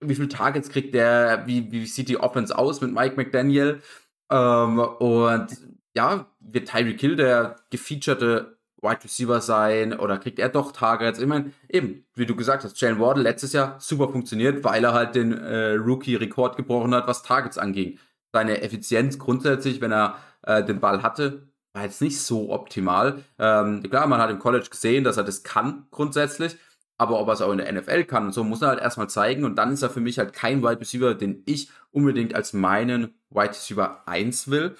wie 0.00 0.14
viele 0.14 0.28
Targets 0.28 0.68
kriegt 0.68 0.94
der? 0.94 1.44
Wie, 1.46 1.72
wie 1.72 1.86
sieht 1.86 2.08
die 2.08 2.18
Offense 2.20 2.56
aus 2.56 2.80
mit 2.80 2.92
Mike 2.92 3.16
McDaniel? 3.16 3.82
Ähm, 4.30 4.78
und 4.78 5.48
ja, 5.94 6.26
wird 6.40 6.68
Tyreek 6.68 7.00
Hill 7.00 7.16
der 7.16 7.56
gefeaturete 7.70 8.58
Wide 8.82 9.04
Receiver 9.04 9.40
sein 9.40 9.98
oder 9.98 10.18
kriegt 10.18 10.38
er 10.38 10.48
doch 10.48 10.72
Targets? 10.72 11.18
Ich 11.18 11.26
meine, 11.26 11.52
eben, 11.68 12.06
wie 12.14 12.26
du 12.26 12.36
gesagt 12.36 12.64
hast, 12.64 12.80
Jalen 12.80 13.00
Wardle 13.00 13.22
letztes 13.22 13.52
Jahr 13.52 13.76
super 13.78 14.08
funktioniert, 14.08 14.64
weil 14.64 14.84
er 14.84 14.94
halt 14.94 15.14
den 15.14 15.36
äh, 15.36 15.72
Rookie-Rekord 15.74 16.56
gebrochen 16.56 16.94
hat, 16.94 17.06
was 17.06 17.22
Targets 17.22 17.58
anging. 17.58 17.98
Seine 18.32 18.62
Effizienz 18.62 19.18
grundsätzlich, 19.18 19.80
wenn 19.80 19.92
er 19.92 20.16
äh, 20.42 20.64
den 20.64 20.80
Ball 20.80 21.02
hatte, 21.02 21.48
war 21.72 21.84
jetzt 21.84 22.02
nicht 22.02 22.20
so 22.20 22.50
optimal. 22.50 23.22
Ähm, 23.38 23.82
klar, 23.82 24.06
man 24.06 24.20
hat 24.20 24.30
im 24.30 24.38
College 24.38 24.68
gesehen, 24.70 25.04
dass 25.04 25.16
er 25.16 25.24
das 25.24 25.42
kann 25.42 25.86
grundsätzlich, 25.90 26.56
aber 26.98 27.20
ob 27.20 27.28
er 27.28 27.34
es 27.34 27.42
auch 27.42 27.52
in 27.52 27.58
der 27.58 27.72
NFL 27.72 28.04
kann 28.04 28.26
und 28.26 28.32
so, 28.32 28.44
muss 28.44 28.62
er 28.62 28.68
halt 28.68 28.80
erstmal 28.80 29.08
zeigen 29.08 29.44
und 29.44 29.56
dann 29.56 29.72
ist 29.72 29.82
er 29.82 29.90
für 29.90 30.00
mich 30.00 30.18
halt 30.18 30.32
kein 30.32 30.62
Wide 30.62 30.80
Receiver, 30.80 31.14
den 31.14 31.42
ich 31.46 31.70
unbedingt 31.92 32.34
als 32.34 32.52
meinen 32.52 33.14
Wide 33.30 33.50
Receiver 33.50 34.02
1 34.06 34.50
will. 34.50 34.76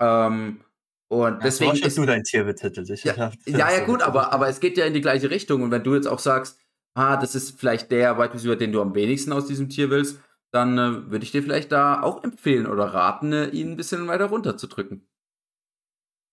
Ähm, 0.00 0.60
und 1.08 1.32
ja, 1.32 1.38
deswegen 1.42 1.76
ist 1.76 1.98
du 1.98 2.06
dein 2.06 2.22
Tier 2.22 2.44
betitelt. 2.44 2.88
Ja, 3.02 3.32
ja, 3.46 3.70
ja, 3.72 3.84
gut, 3.84 4.00
aber, 4.00 4.32
aber 4.32 4.48
es 4.48 4.60
geht 4.60 4.78
ja 4.78 4.84
in 4.84 4.94
die 4.94 5.00
gleiche 5.00 5.28
Richtung. 5.28 5.62
Und 5.62 5.72
wenn 5.72 5.82
du 5.82 5.96
jetzt 5.96 6.06
auch 6.06 6.20
sagst, 6.20 6.60
ah, 6.94 7.16
das 7.16 7.34
ist 7.34 7.58
vielleicht 7.58 7.90
der 7.90 8.16
Wide 8.16 8.32
Receiver, 8.32 8.54
den 8.54 8.70
du 8.70 8.80
am 8.80 8.94
wenigsten 8.94 9.32
aus 9.32 9.46
diesem 9.46 9.68
Tier 9.68 9.90
willst, 9.90 10.20
dann 10.52 10.78
äh, 10.78 11.10
würde 11.10 11.24
ich 11.24 11.32
dir 11.32 11.42
vielleicht 11.42 11.72
da 11.72 12.02
auch 12.02 12.24
empfehlen 12.24 12.66
oder 12.66 12.86
raten, 12.86 13.32
äh, 13.32 13.48
ihn 13.48 13.72
ein 13.72 13.76
bisschen 13.76 14.06
weiter 14.08 14.26
runter 14.26 14.56
zu 14.56 14.66
drücken. 14.66 15.08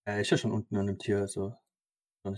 Ja, 0.07 0.19
ich 0.19 0.29
ja 0.29 0.37
schon 0.37 0.51
unten 0.51 0.77
an 0.77 0.87
dem 0.87 0.97
Tier, 0.97 1.19
also. 1.19 1.55
Hab... 2.25 2.33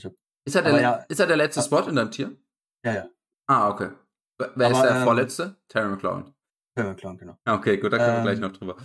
Ist, 0.46 0.56
er 0.56 0.62
der, 0.64 0.82
ja, 0.82 0.94
ist 1.08 1.20
er 1.20 1.28
der 1.28 1.38
letzte 1.38 1.62
Spot 1.62 1.82
in 1.82 1.96
deinem 1.96 2.12
Tier? 2.12 2.36
Ja, 2.84 2.94
ja. 2.94 3.10
Ah, 3.48 3.70
okay. 3.70 3.92
Wer 4.38 4.68
aber, 4.68 4.72
ist 4.72 4.82
der 4.82 4.96
ähm, 4.98 5.04
vorletzte? 5.04 5.56
Terry 5.68 5.90
McClown. 5.90 6.34
Terry 6.76 6.90
McClown, 6.90 7.18
genau. 7.18 7.38
Okay, 7.46 7.78
gut, 7.78 7.92
da 7.92 7.98
können 7.98 8.10
ähm, 8.10 8.16
wir 8.18 8.22
gleich 8.24 8.36
ähm, 8.36 8.42
noch 8.42 8.54
drüber. 8.54 8.78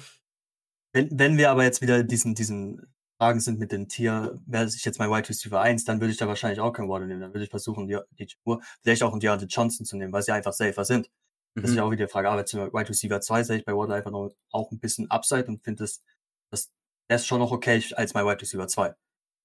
Wenn, 0.92 1.18
wenn 1.18 1.36
wir 1.38 1.50
aber 1.50 1.64
jetzt 1.64 1.80
wieder 1.80 2.02
diesen, 2.02 2.34
diesen 2.34 2.94
Fragen 3.18 3.40
sind 3.40 3.58
mit 3.58 3.72
dem 3.72 3.88
Tier, 3.88 4.40
wäre 4.46 4.66
ich 4.66 4.84
jetzt 4.84 4.98
mein 4.98 5.10
Wide 5.10 5.28
Receiver 5.28 5.60
1, 5.60 5.84
dann 5.84 6.00
würde 6.00 6.12
ich 6.12 6.18
da 6.18 6.26
wahrscheinlich 6.26 6.60
auch 6.60 6.72
kein 6.72 6.88
Waddle 6.88 7.06
nehmen. 7.06 7.20
Dann 7.20 7.32
würde 7.32 7.44
ich 7.44 7.50
versuchen, 7.50 7.86
die, 7.86 7.98
die 8.18 8.26
Tour, 8.26 8.60
vielleicht 8.82 9.02
auch 9.02 9.12
einen 9.12 9.20
Deontay 9.20 9.46
Johnson 9.46 9.86
zu 9.86 9.96
nehmen, 9.96 10.12
weil 10.12 10.22
sie 10.22 10.32
einfach 10.32 10.52
safer 10.52 10.84
sind. 10.84 11.10
Mhm. 11.54 11.62
Das 11.62 11.70
ist 11.70 11.70
mhm. 11.72 11.76
ja 11.78 11.84
auch 11.84 11.90
wieder 11.90 12.06
die 12.06 12.12
Frage. 12.12 12.30
Aber 12.30 12.44
zum 12.46 12.72
Wide 12.72 12.88
Receiver 12.88 13.20
2 13.20 13.42
sehe 13.42 13.58
ich 13.58 13.64
bei 13.64 13.74
Waddle 13.74 13.94
einfach 13.94 14.10
noch 14.10 14.34
auch 14.50 14.70
ein 14.70 14.78
bisschen 14.78 15.10
Upside 15.10 15.46
und 15.46 15.62
finde 15.62 15.84
das, 15.84 16.02
das, 16.50 16.70
der 17.08 17.16
ist 17.16 17.26
schon 17.26 17.40
noch 17.40 17.52
okay 17.52 17.82
als 17.94 18.14
mein 18.14 18.26
Wide 18.26 18.40
Receiver 18.40 18.68
2. 18.68 18.86
Er 18.86 18.96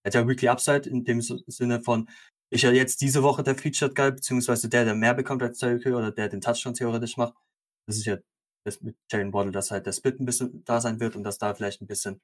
hat 0.05 0.13
ja 0.13 0.27
Weekly 0.27 0.49
Upside 0.49 0.89
in 0.89 1.03
dem 1.03 1.21
Sinne 1.21 1.81
von, 1.81 2.09
ich 2.51 2.63
ja 2.63 2.71
jetzt 2.71 3.01
diese 3.01 3.21
Woche 3.21 3.43
der 3.43 3.55
Featured 3.55 3.95
Guy, 3.95 4.11
beziehungsweise 4.11 4.69
der, 4.69 4.85
der 4.85 4.95
mehr 4.95 5.13
bekommt 5.13 5.43
als 5.43 5.59
Tyreek 5.59 5.83
Hill 5.83 5.95
oder 5.95 6.11
der 6.11 6.29
den 6.29 6.41
Touchdown 6.41 6.73
theoretisch 6.73 7.17
macht. 7.17 7.35
Das 7.85 7.97
ist 7.97 8.05
ja 8.05 8.17
das 8.65 8.81
mit 8.81 8.97
Jalen 9.11 9.33
Waddle, 9.33 9.51
dass 9.51 9.71
halt 9.71 9.85
der 9.85 9.93
Split 9.93 10.19
ein 10.19 10.25
bisschen 10.25 10.63
da 10.65 10.81
sein 10.81 10.99
wird 10.99 11.15
und 11.15 11.23
dass 11.23 11.37
da 11.37 11.53
vielleicht 11.53 11.81
ein 11.81 11.87
bisschen 11.87 12.21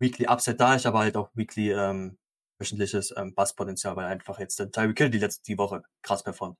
Weekly 0.00 0.26
Upside 0.26 0.56
da 0.56 0.74
ist, 0.74 0.86
aber 0.86 1.00
halt 1.00 1.16
auch 1.16 1.30
Weekly 1.34 1.72
ähm, 1.72 2.18
wöchentliches 2.58 3.14
ähm, 3.16 3.34
Basspotenzial, 3.34 3.96
weil 3.96 4.06
einfach 4.06 4.38
jetzt 4.38 4.58
der 4.58 4.70
Tyreek 4.70 4.98
Hill 4.98 5.10
die 5.10 5.18
letzte 5.18 5.42
die 5.44 5.58
Woche 5.58 5.82
krass 6.02 6.22
performt. 6.24 6.58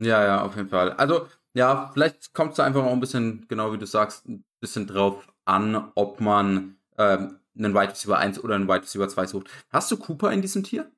Ja, 0.00 0.24
ja, 0.24 0.42
auf 0.42 0.56
jeden 0.56 0.68
Fall. 0.68 0.92
Also, 0.92 1.26
ja, 1.54 1.90
vielleicht 1.92 2.34
kommt 2.34 2.52
es 2.52 2.60
einfach 2.60 2.84
auch 2.84 2.92
ein 2.92 3.00
bisschen, 3.00 3.46
genau 3.48 3.72
wie 3.72 3.78
du 3.78 3.86
sagst, 3.86 4.28
ein 4.28 4.44
bisschen 4.60 4.86
drauf 4.86 5.26
an, 5.44 5.90
ob 5.94 6.20
man 6.20 6.76
ähm, 6.98 7.38
einen 7.56 7.74
Wide 7.74 7.90
Receiver 7.90 8.18
1 8.18 8.42
oder 8.42 8.54
einen 8.54 8.68
Wide 8.68 8.82
Receiver 8.82 9.08
2 9.08 9.26
sucht. 9.26 9.50
Hast 9.70 9.90
du 9.90 9.96
Cooper 9.96 10.32
in 10.32 10.42
diesem 10.42 10.64
Tier? 10.64 10.90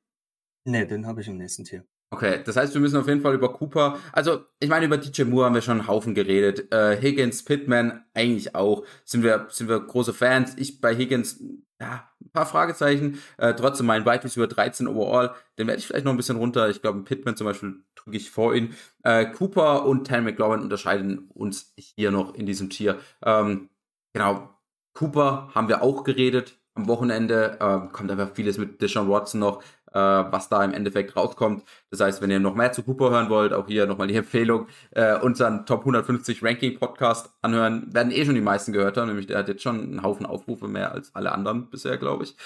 Nee, 0.64 0.84
den 0.86 1.06
habe 1.06 1.20
ich 1.20 1.28
im 1.28 1.36
nächsten 1.36 1.64
Tier. 1.64 1.84
Okay, 2.10 2.40
das 2.42 2.56
heißt, 2.56 2.72
wir 2.72 2.80
müssen 2.80 2.96
auf 2.96 3.06
jeden 3.06 3.20
Fall 3.20 3.34
über 3.34 3.52
Cooper, 3.52 3.98
also 4.12 4.46
ich 4.60 4.70
meine, 4.70 4.86
über 4.86 4.96
DJ 4.96 5.24
Moore 5.24 5.44
haben 5.44 5.54
wir 5.54 5.60
schon 5.60 5.80
einen 5.80 5.88
Haufen 5.88 6.14
geredet. 6.14 6.72
Äh, 6.72 6.98
Higgins, 7.00 7.44
Pittman 7.44 8.02
eigentlich 8.14 8.54
auch. 8.54 8.84
Sind 9.04 9.22
wir, 9.22 9.46
sind 9.50 9.68
wir 9.68 9.78
große 9.78 10.14
Fans. 10.14 10.54
Ich 10.56 10.80
bei 10.80 10.96
Higgins, 10.96 11.38
ja, 11.78 12.10
ein 12.22 12.30
paar 12.32 12.46
Fragezeichen. 12.46 13.20
Äh, 13.36 13.52
trotzdem 13.54 13.84
mein 13.86 14.06
Wide 14.06 14.26
über 14.34 14.46
13 14.46 14.88
overall. 14.88 15.34
Den 15.58 15.66
werde 15.66 15.80
ich 15.80 15.86
vielleicht 15.86 16.06
noch 16.06 16.12
ein 16.12 16.16
bisschen 16.16 16.38
runter. 16.38 16.70
Ich 16.70 16.80
glaube, 16.80 17.02
Pittman 17.02 17.36
zum 17.36 17.46
Beispiel 17.46 17.84
drücke 18.08 18.16
ich 18.16 18.30
vor 18.30 18.54
ihn. 18.54 18.74
Äh, 19.04 19.26
Cooper 19.26 19.84
und 19.84 20.04
Terry 20.04 20.22
McLaurin 20.22 20.60
unterscheiden 20.60 21.30
uns 21.34 21.74
hier 21.76 22.10
noch 22.10 22.34
in 22.34 22.46
diesem 22.46 22.70
Tier. 22.70 22.98
Ähm, 23.24 23.68
genau, 24.12 24.50
Cooper 24.94 25.50
haben 25.54 25.68
wir 25.68 25.82
auch 25.82 26.04
geredet 26.04 26.58
am 26.74 26.88
Wochenende. 26.88 27.58
Ähm, 27.60 27.92
kommt 27.92 28.10
einfach 28.10 28.30
vieles 28.34 28.58
mit 28.58 28.80
Deshaun 28.80 29.08
Watson 29.08 29.40
noch 29.40 29.62
äh, 29.92 29.98
was 29.98 30.48
da 30.48 30.64
im 30.64 30.72
Endeffekt 30.72 31.16
rauskommt. 31.16 31.64
Das 31.90 32.00
heißt, 32.00 32.22
wenn 32.22 32.30
ihr 32.30 32.40
noch 32.40 32.54
mehr 32.54 32.72
zu 32.72 32.82
Cooper 32.82 33.10
hören 33.10 33.30
wollt, 33.30 33.52
auch 33.52 33.66
hier 33.66 33.86
nochmal 33.86 34.08
die 34.08 34.14
Empfehlung, 34.16 34.68
äh, 34.90 35.18
unseren 35.18 35.66
Top 35.66 35.80
150 35.80 36.42
Ranking 36.42 36.78
Podcast 36.78 37.32
anhören. 37.42 37.92
Werden 37.94 38.12
eh 38.12 38.24
schon 38.24 38.34
die 38.34 38.40
meisten 38.40 38.72
gehört 38.72 38.96
haben, 38.96 39.08
nämlich 39.08 39.26
der 39.26 39.38
hat 39.38 39.48
jetzt 39.48 39.62
schon 39.62 39.80
einen 39.80 40.02
Haufen 40.02 40.26
Aufrufe 40.26 40.68
mehr 40.68 40.92
als 40.92 41.14
alle 41.14 41.32
anderen 41.32 41.70
bisher, 41.70 41.96
glaube 41.98 42.24
ich. 42.24 42.36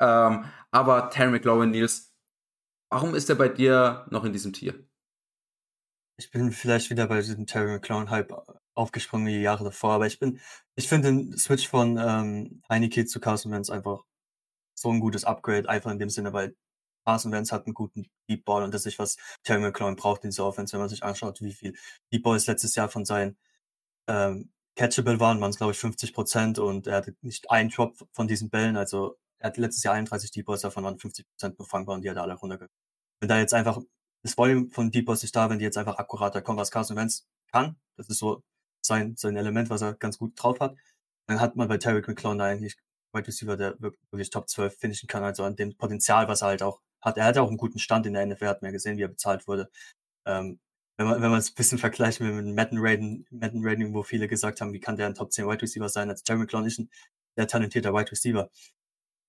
Ähm, 0.00 0.44
aber 0.70 1.10
Terry 1.10 1.30
McLaurin, 1.30 1.70
Nils, 1.70 2.14
warum 2.90 3.14
ist 3.14 3.28
er 3.30 3.36
bei 3.36 3.48
dir 3.48 4.06
noch 4.10 4.24
in 4.24 4.32
diesem 4.32 4.52
Tier? 4.52 4.74
Ich 6.20 6.32
bin 6.32 6.50
vielleicht 6.50 6.90
wieder 6.90 7.06
bei 7.06 7.20
diesem 7.20 7.46
Terry 7.46 7.70
McLaurin-Hype 7.70 8.34
aufgesprungen 8.74 9.28
wie 9.28 9.34
die 9.34 9.42
Jahre 9.42 9.62
davor, 9.62 9.92
aber 9.92 10.06
ich 10.08 10.18
bin, 10.18 10.40
ich 10.74 10.88
finde 10.88 11.08
den 11.08 11.38
Switch 11.38 11.68
von 11.68 11.96
ähm, 11.96 12.60
Heineke 12.68 13.06
zu 13.06 13.20
Carson 13.20 13.52
Wentz 13.52 13.70
einfach 13.70 14.02
so 14.74 14.90
ein 14.90 14.98
gutes 15.00 15.24
Upgrade, 15.24 15.68
einfach 15.68 15.92
in 15.92 15.98
dem 16.00 16.10
Sinne, 16.10 16.32
weil 16.32 16.56
Carson 17.06 17.30
Wentz 17.30 17.52
hat 17.52 17.66
einen 17.66 17.74
guten 17.74 18.08
Deep 18.28 18.44
Ball 18.44 18.64
und 18.64 18.74
das 18.74 18.84
ist, 18.84 18.98
was 18.98 19.16
Terry 19.44 19.60
McLaurin 19.60 19.94
braucht 19.94 20.24
in 20.24 20.30
dieser 20.30 20.44
Offense, 20.44 20.72
wenn 20.72 20.80
man 20.80 20.88
sich 20.88 21.04
anschaut, 21.04 21.40
wie 21.40 21.52
viel 21.54 21.74
Deep 22.12 22.24
Balls 22.24 22.48
letztes 22.48 22.74
Jahr 22.74 22.88
von 22.88 23.04
seinen 23.04 23.38
ähm, 24.08 24.50
Catchable 24.76 25.20
waren, 25.20 25.40
waren 25.40 25.50
es 25.50 25.58
glaube 25.58 25.72
ich 25.72 25.78
50 25.78 26.14
Prozent 26.14 26.58
und 26.58 26.88
er 26.88 26.96
hatte 26.96 27.16
nicht 27.22 27.50
einen 27.50 27.70
Drop 27.70 27.94
von 28.12 28.26
diesen 28.28 28.50
Bällen, 28.50 28.76
also 28.76 29.16
er 29.38 29.48
hat 29.50 29.56
letztes 29.56 29.84
Jahr 29.84 29.94
31 29.94 30.32
Deep 30.32 30.46
Balls, 30.46 30.62
davon 30.62 30.84
waren 30.84 30.98
50 30.98 31.26
Prozent 31.28 31.56
befangbar 31.56 31.94
und 31.94 32.02
die 32.02 32.10
hat 32.10 32.16
er 32.16 32.24
alle 32.24 32.34
runtergegangen. 32.34 32.74
Wenn 33.20 33.28
da 33.28 33.38
jetzt 33.38 33.54
einfach 33.54 33.80
das 34.28 34.38
Volume 34.38 34.70
von 34.70 34.90
Deep 34.90 35.06
Balls 35.06 35.22
nicht 35.22 35.34
da, 35.34 35.50
wenn 35.50 35.58
die 35.58 35.64
jetzt 35.64 35.78
einfach 35.78 35.98
akkurater 35.98 36.42
kommen, 36.42 36.58
was 36.58 36.70
Carson 36.70 36.96
Wentz 36.96 37.26
kann, 37.50 37.76
das 37.96 38.08
ist 38.08 38.18
so 38.18 38.42
sein, 38.82 39.16
sein 39.16 39.36
Element, 39.36 39.70
was 39.70 39.82
er 39.82 39.94
ganz 39.94 40.18
gut 40.18 40.32
drauf 40.36 40.60
hat, 40.60 40.76
dann 41.26 41.40
hat 41.40 41.56
man 41.56 41.68
bei 41.68 41.78
Terry 41.78 42.02
McLaurin 42.06 42.40
eigentlich 42.40 42.76
Wide 43.12 43.26
Receiver, 43.26 43.56
der 43.56 43.80
wirklich 43.80 44.30
Top 44.30 44.48
12 44.48 44.76
finishen 44.78 45.08
kann, 45.08 45.24
also 45.24 45.44
an 45.44 45.56
dem 45.56 45.76
Potenzial, 45.76 46.28
was 46.28 46.42
er 46.42 46.48
halt 46.48 46.62
auch 46.62 46.80
hat. 47.00 47.16
Er 47.16 47.24
hat 47.24 47.38
auch 47.38 47.48
einen 47.48 47.56
guten 47.56 47.78
Stand 47.78 48.06
in 48.06 48.14
der 48.14 48.26
NFL, 48.26 48.46
hat 48.46 48.62
man 48.62 48.70
ja 48.70 48.72
gesehen, 48.72 48.98
wie 48.98 49.02
er 49.02 49.08
bezahlt 49.08 49.46
wurde. 49.46 49.70
Ähm, 50.26 50.60
wenn 50.98 51.06
man, 51.06 51.22
wenn 51.22 51.30
man 51.30 51.38
es 51.38 51.50
ein 51.50 51.54
bisschen 51.54 51.78
vergleicht 51.78 52.20
mit 52.20 52.32
Madden 52.54 52.78
Rating, 52.80 53.26
Madden 53.30 53.60
Rating, 53.64 53.94
wo 53.94 54.02
viele 54.02 54.28
gesagt 54.28 54.60
haben, 54.60 54.72
wie 54.72 54.80
kann 54.80 54.96
der 54.96 55.06
ein 55.06 55.14
Top 55.14 55.32
10 55.32 55.46
Wide 55.48 55.62
Receiver 55.62 55.88
sein, 55.88 56.10
als 56.10 56.22
Jeremy 56.26 56.44
McClown 56.44 56.66
ist 56.66 56.78
ein 56.78 56.90
sehr 57.36 57.48
talentierter 57.48 57.94
Wide 57.94 58.10
Receiver. 58.10 58.50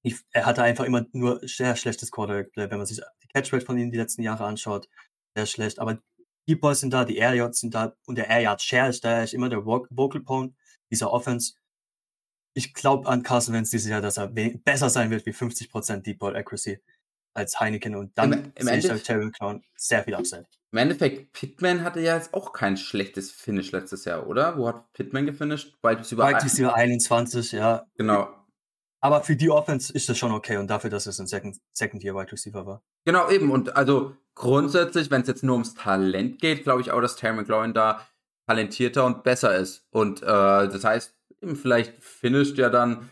Ich, 0.02 0.18
er 0.32 0.45
hatte 0.45 0.64
einfach 0.64 0.86
immer 0.86 1.06
nur 1.12 1.39
sehr 1.43 1.76
schlechtes 1.76 2.12
Quarterback 2.12 2.52
Play, 2.52 2.70
wenn 2.70 2.78
man 2.78 2.88
sich 2.88 3.02
die 3.24 3.28
Catch 3.28 3.54
Rate 3.54 3.66
von 3.66 3.78
ihm 3.78 3.91
die 3.91 3.97
letzten 3.97 4.22
Jahre 4.22 4.45
anschaut, 4.45 4.88
sehr 5.36 5.45
schlecht. 5.45 5.80
Aber 5.80 6.00
die 6.47 6.56
Boys 6.56 6.80
sind 6.80 6.93
da, 6.93 7.06
die 7.06 7.18
Air 7.18 7.34
Yards 7.34 7.60
sind 7.60 7.76
da 7.76 7.95
und 8.06 8.18
der 8.18 8.28
Air 8.28 8.41
Yard 8.41 8.62
Share 8.62 8.89
ist 8.89 9.04
da, 9.04 9.24
ist 9.24 9.34
immer 9.34 9.50
der 9.50 9.66
Vocal 9.66 10.22
Pone 10.22 10.54
dieser 10.89 11.12
Offense. 11.12 11.54
Ich 12.56 12.74
glaube 12.74 13.08
an 13.08 13.24
Carson 13.24 13.54
Wentz 13.54 13.70
dieses 13.70 13.89
Jahr, 13.89 14.02
dass 14.02 14.18
er 14.18 14.28
besser 14.28 14.89
sein 14.89 15.12
wird 15.12 15.26
wie 15.26 15.32
50% 15.32 16.02
Deep 16.02 16.20
Ball 16.20 16.36
Accuracy 16.36 16.82
als 17.34 17.60
Heineken 17.60 17.95
und 17.95 18.18
dann 18.18 18.34
Im, 18.34 18.54
im 18.56 18.82
sehe 18.82 18.95
ich 18.95 19.04
Terry 19.04 19.26
McLaurin 19.26 19.64
sehr 19.76 20.04
viel 20.04 20.16
Upside. 20.16 20.47
Im 20.72 20.78
Endeffekt, 20.78 21.34
Pittman 21.34 21.84
hatte 21.84 22.00
ja 22.00 22.16
jetzt 22.16 22.34
auch 22.34 22.54
kein 22.54 22.78
schlechtes 22.78 23.32
Finish 23.32 23.72
letztes 23.72 24.06
Jahr, 24.06 24.28
oder? 24.28 24.58
Wo 24.58 24.68
hat 24.68 24.91
Pittman 24.93 25.26
gefinisht? 25.26 25.76
Wide 25.82 26.00
Receiver 26.00 26.76
21, 26.76 27.52
ja. 27.54 27.88
Genau. 27.95 28.39
Aber 29.02 29.22
für 29.22 29.36
die 29.36 29.50
Offense 29.50 29.93
ist 29.93 30.10
das 30.10 30.18
schon 30.18 30.32
okay 30.32 30.58
und 30.58 30.68
dafür, 30.68 30.89
dass 30.89 31.08
es 31.08 31.20
ein 31.20 31.28
Second, 31.28 31.58
Second 31.74 32.04
Year 32.04 32.16
Wide 32.16 32.32
Receiver 32.32 32.66
war. 32.66 32.82
Genau, 33.06 33.30
eben. 33.30 33.50
Und 33.50 33.76
also 33.76 34.16
grundsätzlich, 34.36 35.10
wenn 35.10 35.22
es 35.22 35.28
jetzt 35.28 35.43
nur 35.43 35.54
ums 35.54 35.74
Talent 35.74 36.39
geht, 36.39 36.64
glaube 36.64 36.82
ich 36.82 36.91
auch, 36.91 37.02
dass 37.02 37.16
Terry 37.16 37.36
McLaurin 37.36 37.74
da 37.74 38.06
talentierter 38.47 39.06
und 39.06 39.24
besser 39.24 39.56
ist. 39.56 39.86
Und 39.91 40.22
äh, 40.22 40.26
das 40.26 40.84
heißt, 40.84 41.16
vielleicht 41.54 42.04
finisht 42.04 42.58
ja 42.58 42.70
dann, 42.70 43.10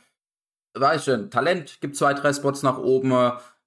weiß 0.74 1.00
ich 1.00 1.06
schon, 1.06 1.30
Talent 1.30 1.80
gibt 1.80 1.96
zwei, 1.96 2.14
drei 2.14 2.34
Spots 2.34 2.64
nach 2.64 2.80
oben. 2.80 3.12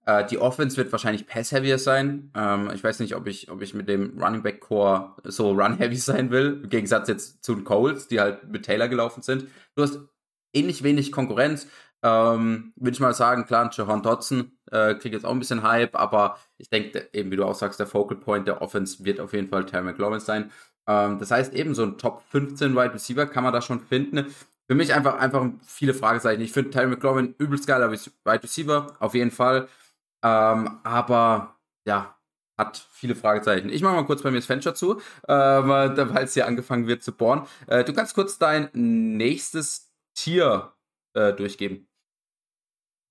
Äh, 0.05 0.27
die 0.27 0.39
Offense 0.39 0.77
wird 0.77 0.93
wahrscheinlich 0.93 1.27
pass-heavier 1.27 1.79
sein. 1.79 2.33
Ähm, 2.35 2.71
ich 2.75 2.83
weiß 2.83 3.01
nicht, 3.01 3.15
ob 3.15 3.27
ich, 3.27 3.51
ob 3.51 3.63
ich 3.63 3.73
mit 3.73 3.89
dem 3.89 4.21
Running 4.21 4.43
Back 4.43 4.61
Core 4.61 5.15
so 5.25 5.53
run-heavy 5.53 5.97
sein 5.97 6.31
will. 6.31 6.61
Im 6.65 6.69
Gegensatz 6.69 7.09
jetzt 7.09 7.45
zu 7.45 7.55
den 7.55 7.65
Coles, 7.65 8.09
die 8.09 8.21
halt 8.21 8.49
mit 8.49 8.65
Taylor 8.67 8.89
gelaufen 8.89 9.23
sind. 9.23 9.47
Du 9.75 9.83
hast 9.83 10.01
ähnlich 10.53 10.83
wenig 10.83 11.13
Konkurrenz. 11.13 11.67
Ähm, 12.03 12.73
Würde 12.77 12.95
ich 12.95 13.01
mal 13.01 13.15
sagen, 13.15 13.45
klar, 13.47 13.71
Jahan 13.73 14.03
Dodson 14.03 14.53
äh, 14.71 14.95
kriegt 14.95 15.15
jetzt 15.15 15.27
auch 15.27 15.33
ein 15.33 15.39
bisschen 15.39 15.63
Hype, 15.63 15.95
aber 15.97 16.39
ich 16.57 16.71
denke, 16.71 17.09
eben 17.13 17.31
wie 17.31 17.37
du 17.37 17.45
auch 17.45 17.55
sagst, 17.55 17.79
der 17.79 17.87
Focal 17.87 18.17
Point 18.17 18.49
der 18.49 18.63
Offense 18.63 19.05
wird 19.05 19.21
auf 19.21 19.33
jeden 19.33 19.49
Fall 19.49 19.67
Terry 19.67 19.85
McLaurin 19.85 20.21
sein. 20.21 20.51
Ähm, 20.87 21.19
das 21.19 21.31
heißt, 21.31 21.53
eben 21.55 21.75
so 21.75 21.83
ein 21.85 21.99
Top 21.99 22.23
15 22.31 22.75
Wide 22.75 22.95
Receiver 22.95 23.27
kann 23.27 23.45
man 23.45 23.53
da 23.53 23.61
schon 23.63 23.81
finden. 23.81 24.27
Für 24.67 24.75
mich 24.75 24.95
einfach, 24.95 25.19
einfach 25.19 25.47
viele 25.67 25.95
Fragezeichen. 25.95 26.41
Ich 26.43 26.53
finde 26.53 26.71
Terry 26.71 26.87
McLaurin 26.87 27.35
übelst 27.39 27.67
geiler 27.67 27.91
Wide 27.91 28.43
Receiver, 28.43 28.97
auf 28.99 29.15
jeden 29.15 29.31
Fall. 29.33 29.69
Ähm, 30.25 30.81
aber 30.85 31.57
ja, 31.87 32.17
hat 32.59 32.87
viele 32.93 33.17
Fragezeichen. 33.17 33.71
Ich 33.71 33.83
mache 33.83 33.95
mal 33.95 34.07
kurz 34.07 34.23
bei 34.23 34.31
mir 34.31 34.39
das 34.39 34.47
Fenster 34.47 34.75
zu, 34.75 35.01
äh, 35.27 35.33
weil 35.33 35.99
es 36.25 36.35
hier 36.35 36.47
angefangen 36.47 36.87
wird 36.87 37.03
zu 37.03 37.13
bohren. 37.13 37.47
Äh, 37.67 37.85
du 37.85 37.93
kannst 37.93 38.15
kurz 38.15 38.39
dein 38.39 38.71
nächstes 38.73 39.91
Tier 40.15 40.73
äh, 41.15 41.33
durchgeben. 41.33 41.90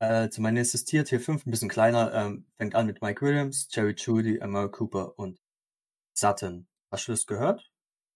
Äh, 0.01 0.29
zu 0.29 0.41
nächstes 0.41 0.85
Tier, 0.85 1.03
Tier 1.03 1.19
5, 1.19 1.45
ein 1.45 1.51
bisschen 1.51 1.69
kleiner, 1.69 2.13
ähm, 2.13 2.45
fängt 2.55 2.73
an 2.73 2.85
mit 2.85 3.01
Mike 3.01 3.21
Williams, 3.21 3.67
Jerry 3.69 3.95
Judy, 3.97 4.37
Emma 4.37 4.67
Cooper 4.67 5.19
und 5.19 5.41
Sutton. 6.17 6.67
Hast 6.91 7.07
du 7.07 7.11
das 7.11 7.27
gehört? 7.27 7.69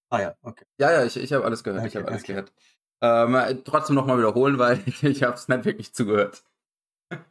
Ah 0.09 0.21
ja, 0.21 0.37
okay. 0.41 0.65
Ja, 0.77 0.91
ja, 0.91 1.05
ich, 1.05 1.17
ich 1.17 1.33
habe 1.33 1.43
alles 1.43 1.63
gehört. 1.63 1.81
Okay, 1.81 1.89
ich 1.89 1.95
habe 1.97 2.07
alles 2.07 2.23
okay. 2.23 2.33
gehört. 2.33 2.53
Ähm, 3.01 3.63
trotzdem 3.65 3.95
nochmal 3.95 4.17
wiederholen, 4.17 4.57
weil 4.59 4.81
ich 5.01 5.23
habe 5.23 5.35
es 5.35 5.47
nicht 5.49 5.65
wirklich 5.65 5.93
zugehört. 5.93 6.43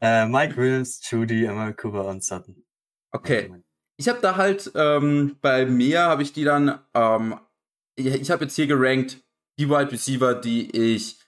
Äh, 0.01 0.27
Mike 0.27 0.57
Williams, 0.57 1.01
Judy, 1.09 1.47
Emma 1.47 1.73
Cooper 1.73 2.07
und 2.07 2.23
Sutton. 2.23 2.65
Okay. 3.11 3.63
Ich 3.97 4.09
habe 4.09 4.21
da 4.21 4.37
halt, 4.37 4.71
ähm, 4.75 5.39
bei 5.41 5.65
mir 5.65 6.03
habe 6.03 6.23
ich 6.23 6.33
die 6.33 6.45
dann, 6.45 6.79
ähm, 6.95 7.39
ich, 7.97 8.07
ich 8.07 8.31
habe 8.31 8.45
jetzt 8.45 8.57
hier 8.57 8.67
gerankt, 8.67 9.23
die 9.59 9.69
Wide 9.69 9.93
Receiver, 9.93 10.35
die 10.35 10.71
ich 10.77 11.21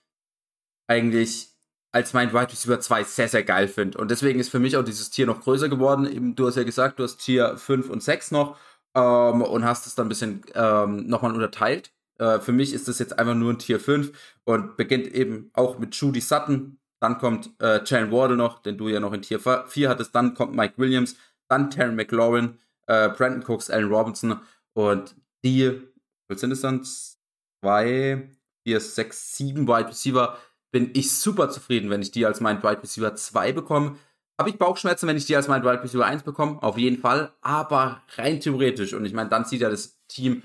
eigentlich 0.89 1.54
als 1.95 2.13
mein 2.13 2.33
Wide 2.33 2.51
Receiver 2.51 2.81
2 2.81 3.05
sehr, 3.05 3.29
sehr 3.29 3.45
geil 3.45 3.69
finde. 3.69 3.99
Und 3.99 4.11
deswegen 4.11 4.41
ist 4.41 4.51
für 4.51 4.59
mich 4.59 4.77
auch 4.77 4.83
dieses 4.83 5.11
Tier 5.11 5.27
noch 5.27 5.41
größer 5.41 5.69
geworden. 5.69 6.35
Du 6.35 6.49
hast 6.49 6.57
ja 6.57 6.65
gesagt, 6.65 6.99
du 6.99 7.05
hast 7.05 7.19
Tier 7.19 7.57
5 7.57 7.89
und 7.89 8.03
6 8.03 8.33
noch 8.33 8.59
ähm, 8.97 9.43
und 9.43 9.65
hast 9.65 9.87
es 9.87 9.95
dann 9.95 10.07
ein 10.07 10.09
bisschen 10.09 10.43
ähm, 10.55 11.07
nochmal 11.07 11.33
unterteilt. 11.33 11.93
Äh, 12.19 12.41
für 12.41 12.51
mich 12.51 12.75
ist 12.75 12.89
das 12.89 12.99
jetzt 12.99 13.17
einfach 13.17 13.37
nur 13.37 13.53
ein 13.53 13.61
Tier 13.61 13.79
5 13.79 14.11
und 14.43 14.77
beginnt 14.77 15.07
eben 15.07 15.51
auch 15.55 15.79
mit 15.79 15.95
Judy 15.95 16.21
Sutton. 16.21 16.79
Dann 17.01 17.19
kommt 17.19 17.51
äh, 17.61 17.81
Jalen 17.85 18.11
Wardle 18.11 18.37
noch, 18.37 18.59
den 18.61 18.77
du 18.77 18.89
ja 18.89 18.99
noch 18.99 19.13
in 19.13 19.23
Tier 19.23 19.39
4 19.39 19.89
hattest. 19.89 20.13
Dann 20.17 20.35
kommt 20.35 20.53
Mike 20.53 20.75
Williams, 20.79 21.15
dann 21.49 21.71
Terry 21.71 21.93
McLaurin, 21.93 22.59
äh, 22.89 23.09
Brandon 23.11 23.45
Cooks, 23.47 23.71
Allen 23.71 23.89
Robinson 23.89 24.41
und 24.73 25.15
die, 25.45 25.81
was 26.27 26.41
sind 26.41 26.51
es 26.51 26.63
dann? 26.63 26.83
Zwei, 27.63 28.31
vier, 28.67 28.81
sechs, 28.81 29.37
sieben 29.37 29.69
Wide 29.69 29.91
Receiver 29.91 30.37
bin 30.75 30.91
ich 30.93 31.13
super 31.13 31.51
zufrieden, 31.51 31.89
wenn 31.89 32.03
ich 32.03 32.11
die 32.11 32.27
als 32.27 32.41
mein 32.41 32.61
Wide 32.65 32.83
Receiver 32.83 33.15
2 33.15 33.53
bekomme. 33.53 33.97
Habe 34.37 34.51
ich 34.51 34.59
Bauchschmerzen, 34.59 35.07
wenn 35.07 35.17
ich 35.17 35.25
die 35.25 35.37
als 35.37 35.47
mein 35.47 35.63
Wide 35.63 35.85
Receiver 35.85 36.05
1 36.05 36.25
bekomme? 36.25 36.61
Auf 36.65 36.77
jeden 36.77 37.01
Fall. 37.01 37.33
Aber 37.43 38.03
rein 38.17 38.41
theoretisch. 38.41 38.93
Und 38.93 39.05
ich 39.05 39.13
meine, 39.13 39.31
dann 39.31 39.45
sieht 39.45 39.61
ja 39.61 39.71
das 39.71 40.05
Team 40.09 40.43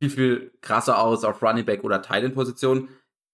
viel, 0.00 0.10
viel 0.10 0.52
krasser 0.60 1.00
aus 1.00 1.24
auf 1.24 1.42
Running 1.42 1.64
Back 1.64 1.82
oder 1.82 2.00
Titan 2.00 2.32
Position. 2.32 2.90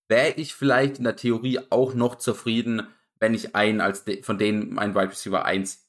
Wäre 0.09 0.31
ich 0.37 0.55
vielleicht 0.55 0.97
in 0.97 1.05
der 1.05 1.17
Theorie 1.17 1.61
auch 1.69 1.93
noch 1.93 2.15
zufrieden, 2.15 2.89
wenn 3.21 3.35
ich 3.35 3.55
einen 3.55 3.83
als 3.83 4.05
de 4.05 4.23
von 4.23 4.39
denen 4.39 4.73
mein 4.73 4.95
Wide 4.95 5.11
Receiver 5.11 5.45
1 5.45 5.87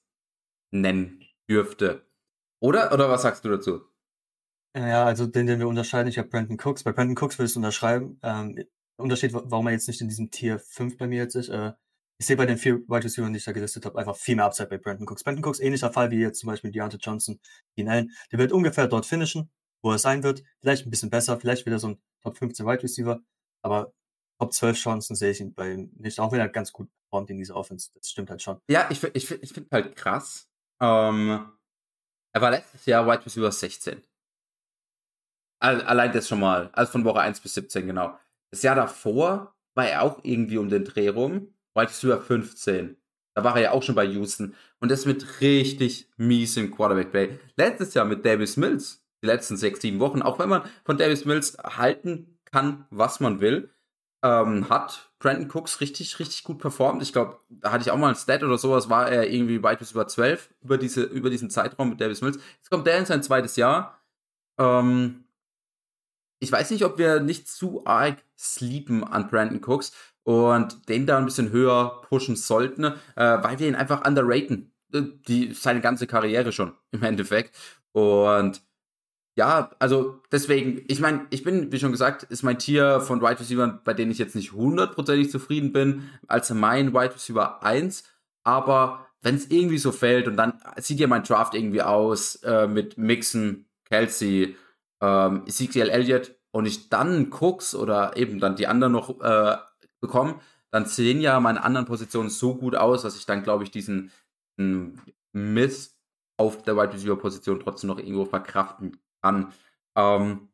nennen 0.71 1.23
dürfte. 1.49 2.05
Oder? 2.59 2.91
Oder 2.91 3.09
was 3.09 3.21
sagst 3.21 3.45
du 3.45 3.49
dazu? 3.49 3.79
Ja, 4.75 5.05
also 5.05 5.25
den, 5.25 5.47
den 5.47 5.59
wir 5.59 5.69
unterscheiden, 5.69 6.09
ich 6.09 6.17
habe 6.17 6.27
Brandon 6.27 6.59
Cooks. 6.61 6.83
Bei 6.83 6.91
Brandon 6.91 7.17
Cooks 7.17 7.39
würdest 7.39 7.55
du 7.55 7.59
unterschreiben. 7.59 8.19
Ähm, 8.23 8.65
Unterschied, 8.99 9.33
warum 9.33 9.67
er 9.67 9.73
jetzt 9.73 9.87
nicht 9.87 10.01
in 10.01 10.07
diesem 10.07 10.31
Tier 10.31 10.59
5 10.59 10.97
bei 10.97 11.07
mir 11.07 11.17
jetzt 11.17 11.35
ist. 11.35 11.49
Äh, 11.49 11.73
ich 12.19 12.25
sehe 12.25 12.35
bei 12.35 12.45
den 12.45 12.57
vier 12.57 12.79
Wide 12.79 13.05
Receivers, 13.05 13.31
die 13.31 13.37
ich 13.37 13.45
da 13.45 13.53
gelistet 13.53 13.85
habe, 13.85 13.97
einfach 13.97 14.15
viel 14.15 14.35
mehr 14.35 14.45
Upside 14.45 14.67
bei 14.67 14.77
Brandon 14.77 15.07
Cooks. 15.07 15.23
Brandon 15.23 15.45
Cooks, 15.45 15.59
ähnlicher 15.59 15.91
Fall 15.91 16.11
wie 16.11 16.17
jetzt 16.17 16.39
zum 16.39 16.47
Beispiel 16.47 16.71
Deontay 16.71 16.97
Johnson, 16.97 17.39
Dean 17.77 17.87
Allen. 17.87 18.11
Der 18.31 18.39
wird 18.39 18.51
ungefähr 18.51 18.87
dort 18.87 19.05
finishen, 19.05 19.49
wo 19.81 19.91
er 19.91 19.99
sein 19.99 20.21
wird. 20.21 20.43
Vielleicht 20.59 20.85
ein 20.85 20.89
bisschen 20.89 21.09
besser, 21.09 21.39
vielleicht 21.39 21.65
wieder 21.65 21.79
so 21.79 21.87
ein 21.89 22.01
Top 22.21 22.37
15 22.37 22.65
Wide 22.65 22.83
Receiver. 22.83 23.21
Aber 23.61 23.93
Top 24.37 24.53
12 24.53 24.77
Chancen 24.77 25.15
sehe 25.15 25.31
ich 25.31 25.39
ihn 25.39 25.53
bei 25.53 25.71
ihm 25.71 25.91
nicht, 25.97 26.19
auch 26.19 26.31
wenn 26.33 26.41
er 26.41 26.49
ganz 26.49 26.73
gut 26.73 26.89
performt 27.03 27.29
in 27.29 27.37
dieser 27.37 27.55
Offense. 27.55 27.89
Das 27.93 28.09
stimmt 28.09 28.29
halt 28.29 28.41
schon. 28.41 28.59
Ja, 28.69 28.87
ich, 28.89 29.01
ich, 29.01 29.31
ich 29.31 29.53
finde 29.53 29.69
halt 29.71 29.95
krass. 29.95 30.49
Ähm, 30.81 31.49
er 32.33 32.41
war 32.41 32.51
letztes 32.51 32.85
Jahr 32.85 33.07
Wide 33.07 33.25
Receiver 33.25 33.51
16. 33.51 34.03
Allein 35.61 36.11
das 36.13 36.27
schon 36.27 36.39
mal. 36.39 36.69
Also 36.73 36.93
von 36.93 37.03
Woche 37.03 37.19
1 37.19 37.41
bis 37.41 37.53
17, 37.53 37.87
genau. 37.87 38.17
Das 38.51 38.63
Jahr 38.63 38.75
davor 38.75 39.55
war 39.75 39.87
er 39.87 40.03
auch 40.03 40.19
irgendwie 40.23 40.57
um 40.57 40.69
den 40.69 40.85
Dreh 40.85 41.09
rum. 41.09 41.53
Wide 41.75 41.89
Receiver 41.89 42.19
15. 42.19 42.97
Da 43.35 43.43
war 43.43 43.55
er 43.55 43.61
ja 43.61 43.71
auch 43.71 43.83
schon 43.83 43.95
bei 43.95 44.05
Houston. 44.05 44.55
Und 44.79 44.91
das 44.91 45.05
mit 45.05 45.41
richtig 45.41 46.09
miesem 46.17 46.75
Quarterback-Play. 46.75 47.39
Letztes 47.55 47.93
Jahr 47.93 48.05
mit 48.05 48.25
Davis 48.25 48.57
Mills, 48.57 49.05
die 49.21 49.27
letzten 49.27 49.55
sechs, 49.55 49.81
sieben 49.81 49.99
Wochen, 49.99 50.21
auch 50.21 50.39
wenn 50.39 50.49
man 50.49 50.63
von 50.83 50.97
Davis 50.97 51.25
Mills 51.25 51.57
halten 51.63 52.39
kann, 52.45 52.85
was 52.89 53.19
man 53.19 53.39
will, 53.39 53.69
ähm, 54.23 54.69
hat 54.69 55.11
Brandon 55.19 55.49
Cooks 55.49 55.79
richtig, 55.81 56.19
richtig 56.19 56.43
gut 56.43 56.59
performt. 56.59 57.01
Ich 57.01 57.13
glaube, 57.13 57.39
da 57.49 57.71
hatte 57.71 57.83
ich 57.83 57.91
auch 57.91 57.97
mal 57.97 58.09
ein 58.09 58.15
Stat 58.15 58.43
oder 58.43 58.57
sowas, 58.57 58.89
war 58.89 59.09
er 59.09 59.29
irgendwie 59.29 59.63
weit 59.63 59.79
bis 59.79 59.91
über 59.91 60.07
12 60.07 60.49
über, 60.61 60.77
diese, 60.77 61.03
über 61.03 61.29
diesen 61.29 61.49
Zeitraum 61.49 61.89
mit 61.89 62.01
Davis 62.01 62.21
Mills. 62.21 62.39
Jetzt 62.57 62.69
kommt 62.69 62.87
der 62.87 62.97
in 62.97 63.05
sein 63.05 63.23
zweites 63.23 63.55
Jahr. 63.55 64.01
Ähm, 64.57 65.23
ich 66.39 66.51
weiß 66.51 66.71
nicht, 66.71 66.85
ob 66.85 66.97
wir 66.97 67.19
nicht 67.19 67.47
zu 67.47 67.85
arg 67.85 68.17
sleepen 68.37 69.03
an 69.03 69.27
Brandon 69.27 69.61
Cooks 69.63 69.91
und 70.23 70.89
den 70.89 71.05
da 71.05 71.17
ein 71.17 71.25
bisschen 71.25 71.51
höher 71.51 72.01
pushen 72.07 72.35
sollten, 72.35 72.83
äh, 72.83 72.93
weil 73.15 73.59
wir 73.59 73.67
ihn 73.67 73.75
einfach 73.75 74.05
underraten. 74.05 74.71
Äh, 74.93 75.03
die, 75.27 75.53
seine 75.53 75.81
ganze 75.81 76.07
Karriere 76.07 76.51
schon 76.51 76.73
im 76.91 77.03
Endeffekt. 77.03 77.55
Und 77.91 78.61
ja, 79.35 79.71
also 79.79 80.21
deswegen, 80.31 80.83
ich 80.87 80.99
meine, 80.99 81.25
ich 81.29 81.43
bin, 81.43 81.71
wie 81.71 81.79
schon 81.79 81.91
gesagt, 81.91 82.23
ist 82.23 82.43
mein 82.43 82.59
Tier 82.59 82.99
von 82.99 83.21
Wide 83.21 83.39
Receiver, 83.39 83.67
bei 83.83 83.93
denen 83.93 84.11
ich 84.11 84.17
jetzt 84.17 84.35
nicht 84.35 84.51
hundertprozentig 84.51 85.31
zufrieden 85.31 85.71
bin, 85.71 86.09
als 86.27 86.49
mein 86.49 86.93
Wide 86.93 87.15
Receiver 87.15 87.63
1. 87.63 88.03
Aber 88.43 89.07
wenn 89.21 89.35
es 89.35 89.49
irgendwie 89.49 89.77
so 89.77 89.91
fällt 89.91 90.27
und 90.27 90.35
dann 90.35 90.59
sieht 90.77 90.99
ja 90.99 91.07
mein 91.07 91.23
Draft 91.23 91.53
irgendwie 91.53 91.81
aus 91.81 92.35
äh, 92.43 92.67
mit 92.67 92.97
Mixon, 92.97 93.65
Kelsey, 93.85 94.55
ähm, 95.01 95.43
Ezekiel 95.45 95.89
Elliott 95.89 96.35
und 96.51 96.65
ich 96.65 96.89
dann 96.89 97.31
Cooks 97.31 97.75
oder 97.75 98.17
eben 98.17 98.39
dann 98.39 98.55
die 98.55 98.67
anderen 98.67 98.93
noch 98.93 99.19
äh, 99.21 99.57
bekomme, 100.01 100.39
dann 100.71 100.85
sehen 100.85 101.21
ja 101.21 101.39
meine 101.39 101.63
anderen 101.63 101.85
Positionen 101.85 102.29
so 102.29 102.55
gut 102.55 102.75
aus, 102.75 103.01
dass 103.03 103.17
ich 103.17 103.25
dann, 103.25 103.43
glaube 103.43 103.63
ich, 103.63 103.71
diesen, 103.71 104.11
diesen 104.57 105.01
Miss 105.33 105.97
auf 106.37 106.63
der 106.63 106.75
Wide 106.75 106.93
Receiver 106.93 107.17
Position 107.17 107.59
trotzdem 107.59 107.89
noch 107.89 107.99
irgendwo 107.99 108.25
verkraften 108.25 108.99
kann. 109.21 109.51
Ähm, 109.95 110.49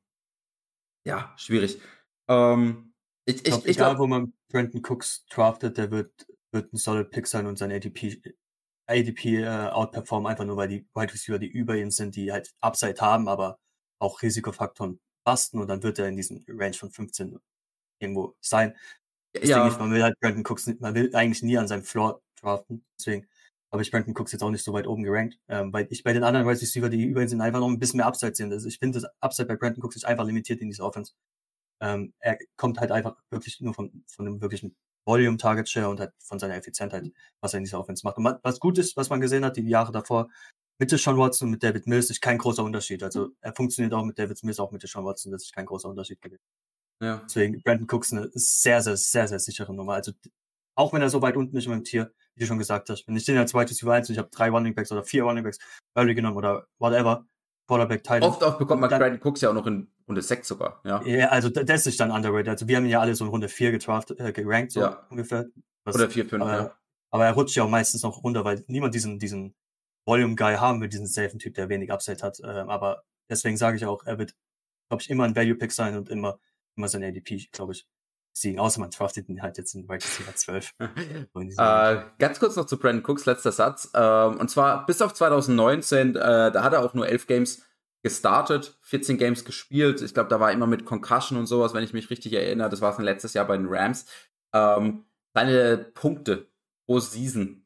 ja, 1.06 1.34
schwierig. 1.38 1.80
Ähm, 2.28 2.94
ich, 3.26 3.36
ich, 3.36 3.42
ich, 3.42 3.50
glaub, 3.52 3.66
ich 3.66 3.78
egal, 3.78 3.90
glaub, 3.92 4.00
wo 4.00 4.08
man 4.08 4.34
Brandon 4.50 4.82
Cooks 4.84 5.26
draftet, 5.28 5.78
der 5.78 5.92
wird, 5.92 6.28
wird 6.52 6.74
ein 6.74 6.78
solid 6.78 7.12
Pick 7.12 7.28
sein 7.28 7.46
und 7.46 7.58
sein 7.58 7.72
ADP, 7.72 8.22
ADP 8.88 9.44
äh, 9.44 9.70
outperformen, 9.70 10.30
einfach 10.30 10.46
nur 10.46 10.58
weil 10.58 10.70
die 10.70 10.88
Wide 10.96 11.14
Receiver, 11.14 11.40
die 11.40 11.48
über 11.48 11.76
ihn 11.76 11.92
sind, 11.92 12.16
die 12.16 12.32
halt 12.32 12.54
Upside 12.62 13.00
haben, 13.02 13.28
aber 13.28 13.60
auch 14.00 14.22
Risikofaktoren 14.22 15.00
basten 15.24 15.60
und 15.60 15.68
dann 15.68 15.84
wird 15.84 16.00
er 16.00 16.08
in 16.08 16.16
diesem 16.16 16.46
Range 16.48 16.74
von 16.74 16.92
15 16.92 17.40
irgendwo 18.00 18.36
sein. 18.42 18.76
Das 19.34 19.50
ja. 19.50 19.68
Ich, 19.68 19.78
man 19.78 19.92
will 19.92 20.04
halt 20.04 20.20
Brandon 20.20 20.46
Cooks, 20.46 20.68
man 20.80 20.96
will 20.96 21.14
eigentlich 21.16 21.44
nie 21.44 21.58
an 21.58 21.68
seinem 21.68 21.84
Floor 21.84 22.22
draften, 22.40 22.86
deswegen 22.98 23.28
habe 23.72 23.82
ich 23.82 23.92
Brandon 23.92 24.16
Cooks 24.16 24.32
jetzt 24.32 24.44
auch 24.44 24.52
nicht 24.52 24.64
so 24.64 24.72
weit 24.74 24.88
oben 24.88 25.04
gerankt, 25.04 25.38
ähm, 25.50 25.74
weil 25.74 25.88
ich 25.90 26.04
bei 26.04 26.14
den 26.14 26.24
anderen 26.24 26.48
Wide 26.48 26.62
Receiver, 26.62 26.90
die 26.90 27.04
über 27.04 27.22
ihn 27.22 27.28
sind, 27.28 27.42
einfach 27.42 27.60
noch 27.60 27.68
ein 27.68 27.80
bisschen 27.80 27.98
mehr 27.98 28.06
Upside 28.06 28.36
sehen. 28.36 28.52
Also 28.52 28.68
ich 28.68 28.80
finde, 28.80 29.00
das 29.00 29.10
Upside 29.20 29.48
bei 29.48 29.56
Brandon 29.56 29.84
Cooks 29.84 29.98
ist 29.98 30.06
einfach 30.06 30.26
limitiert 30.26 30.62
in 30.62 30.70
dieser 30.70 30.86
Offense. 30.86 31.14
Ähm, 31.82 32.14
er 32.20 32.38
kommt 32.56 32.80
halt 32.80 32.92
einfach 32.92 33.18
wirklich 33.30 33.60
nur 33.60 33.74
von, 33.74 34.04
von 34.08 34.28
einem 34.28 34.42
wirklichen 34.42 34.76
Volume, 35.06 35.38
Target 35.38 35.70
Share 35.70 35.90
und 35.90 36.00
halt 36.00 36.14
von 36.20 36.40
seiner 36.40 36.56
Effizientheit, 36.56 37.12
was 37.42 37.54
er 37.54 37.58
in 37.58 37.66
dieser 37.66 37.80
Offense 37.80 38.06
macht. 38.06 38.18
Und 38.18 38.40
was 38.44 38.60
gut 38.60 38.78
ist, 38.78 38.96
was 38.98 39.10
man 39.10 39.22
gesehen 39.22 39.46
hat, 39.46 39.58
die 39.58 39.68
Jahre 39.68 39.92
davor, 39.92 40.30
mit 40.78 40.92
Deshaun 40.92 41.18
Watson 41.18 41.48
und 41.48 41.52
mit 41.52 41.64
David 41.64 41.88
Mills 41.88 42.10
ist 42.10 42.22
kein 42.22 42.38
großer 42.38 42.64
Unterschied. 42.64 43.04
Also 43.04 43.30
er 43.42 43.54
funktioniert 43.54 43.94
auch 43.94 44.04
mit 44.04 44.20
David 44.20 44.44
Mills, 44.44 44.60
auch 44.60 44.72
mit 44.72 44.84
Deshaun 44.84 45.06
Watson, 45.06 45.32
das 45.32 45.44
ist 45.44 45.54
kein 45.54 45.66
großer 45.66 45.90
Unterschied 45.90 46.22
gewesen. 46.22 46.44
Ja. 47.02 47.22
Deswegen 47.26 47.62
Brandon 47.62 47.88
Cooks 47.90 48.12
eine 48.14 48.30
sehr, 48.34 48.82
sehr, 48.82 48.98
sehr, 48.98 49.28
sehr 49.28 49.40
sichere 49.40 49.74
Nummer. 49.74 49.94
Also 49.94 50.12
auch 50.76 50.94
wenn 50.94 51.02
er 51.02 51.10
so 51.10 51.22
weit 51.22 51.38
unten 51.38 51.56
ist 51.56 51.68
im 51.68 51.84
Tier, 51.84 52.12
wie 52.36 52.42
du 52.42 52.48
schon 52.48 52.58
gesagt 52.58 52.90
hast, 52.90 53.08
wenn 53.08 53.16
ich 53.16 53.26
den 53.26 53.38
als 53.38 53.52
zweites 53.52 53.78
Receiver 53.78 53.94
1 53.94 54.10
und 54.10 54.14
ich 54.14 54.20
habe 54.20 54.30
drei 54.30 54.50
Running 54.50 54.76
Backs 54.76 54.92
oder 54.92 55.04
vier 55.04 55.24
Running 55.24 55.44
Backs 55.44 55.60
early 55.96 56.14
genommen 56.14 56.38
oder 56.38 56.68
whatever, 56.80 57.26
Quarterback 57.68 58.04
Titan. 58.04 58.24
Oft, 58.24 58.44
oft 58.44 58.60
bekommt 58.60 58.82
man 58.82 58.90
Brandon 58.90 59.20
Cooks 59.22 59.42
ja 59.42 59.50
auch 59.50 59.54
noch 59.54 59.68
in 59.68 59.88
Runde 60.08 60.22
6 60.22 60.48
sogar, 60.48 60.82
ja. 60.84 61.02
Ja, 61.04 61.30
also 61.30 61.50
das 61.50 61.88
ist 61.88 62.00
dann 62.00 62.12
underrated. 62.12 62.50
Also 62.50 62.68
wir 62.68 62.78
haben 62.78 62.86
ihn 62.86 62.92
ja 62.92 63.00
alle 63.00 63.16
so 63.16 63.26
in 63.26 63.32
Runde 63.32 63.50
4 63.50 63.72
getraft, 63.72 64.12
äh, 64.12 64.32
gerankt, 64.32 64.72
so 64.72 64.82
ja. 64.82 65.06
ungefähr. 65.10 65.46
Was, 65.84 65.96
oder 65.96 66.10
4, 66.10 66.26
5, 66.26 66.44
aber, 66.44 66.54
ja. 66.54 66.78
Aber 67.12 67.26
er 67.26 67.34
rutscht 67.34 67.56
ja 67.56 67.64
auch 67.64 67.70
meistens 67.70 68.04
noch 68.04 68.24
runter, 68.24 68.44
weil 68.44 68.64
niemand 68.68 68.94
diesen, 68.94 69.18
diesen 69.18 69.56
Volume-Guy 70.06 70.56
haben 70.56 70.82
will, 70.82 70.90
diesen 70.90 71.08
safen 71.08 71.40
Typ, 71.40 71.56
der 71.56 71.70
wenig 71.70 71.92
Upside 71.92 72.22
hat. 72.24 72.40
Ähm, 72.44 72.70
aber 72.70 73.04
deswegen 73.30 73.58
sage 73.58 73.78
ich 73.78 73.86
auch, 73.86 74.06
er 74.06 74.20
wird, 74.20 74.36
glaube 74.90 75.02
ich, 75.02 75.10
immer 75.10 75.24
ein 75.24 75.36
Value-Pick 75.36 75.72
sein 75.72 75.98
und 75.98 76.10
immer, 76.10 76.40
immer 76.76 76.88
sein 76.88 77.04
ADP, 77.04 77.50
glaube 77.52 77.74
ich, 77.74 77.88
siegen. 78.38 78.60
Außer 78.60 78.80
man 78.80 78.92
draftet 78.92 79.30
ihn 79.30 79.42
halt 79.42 79.58
jetzt 79.58 79.74
in 79.74 79.84
Wide 79.84 80.04
Receiver 80.04 80.36
12. 80.36 80.74
äh, 80.80 82.02
ganz 82.20 82.40
kurz 82.40 82.56
noch 82.56 82.66
zu 82.66 82.78
Brandon 82.78 83.04
Cooks, 83.06 83.26
letzter 83.26 83.52
Satz. 83.52 83.92
Ähm, 83.94 84.40
und 84.40 84.50
zwar 84.50 84.86
bis 84.86 85.02
auf 85.02 85.14
2019, 85.14 86.16
äh, 86.16 86.52
da 86.52 86.64
hat 86.64 86.74
er 86.74 86.84
auch 86.84 86.94
nur 86.94 87.08
11 87.08 87.28
Games 87.28 87.64
gestartet, 88.04 88.78
14 88.82 89.18
Games 89.18 89.46
gespielt. 89.46 90.02
Ich 90.02 90.14
glaube, 90.14 90.30
da 90.30 90.40
war 90.40 90.52
immer 90.52 90.68
mit 90.68 90.86
Concussion 90.86 91.40
und 91.40 91.48
sowas, 91.48 91.74
wenn 91.74 91.84
ich 91.84 91.94
mich 91.94 92.10
richtig 92.12 92.34
erinnere. 92.34 92.70
Das 92.70 92.82
war 92.82 92.94
es 92.94 93.00
letztes 93.00 93.34
Jahr 93.34 93.48
bei 93.48 93.58
den 93.58 93.68
Rams. 93.68 94.06
Ähm, 94.54 95.06
seine 95.34 95.78
Punkte 95.78 96.48
pro 96.86 97.00
Season. 97.00 97.65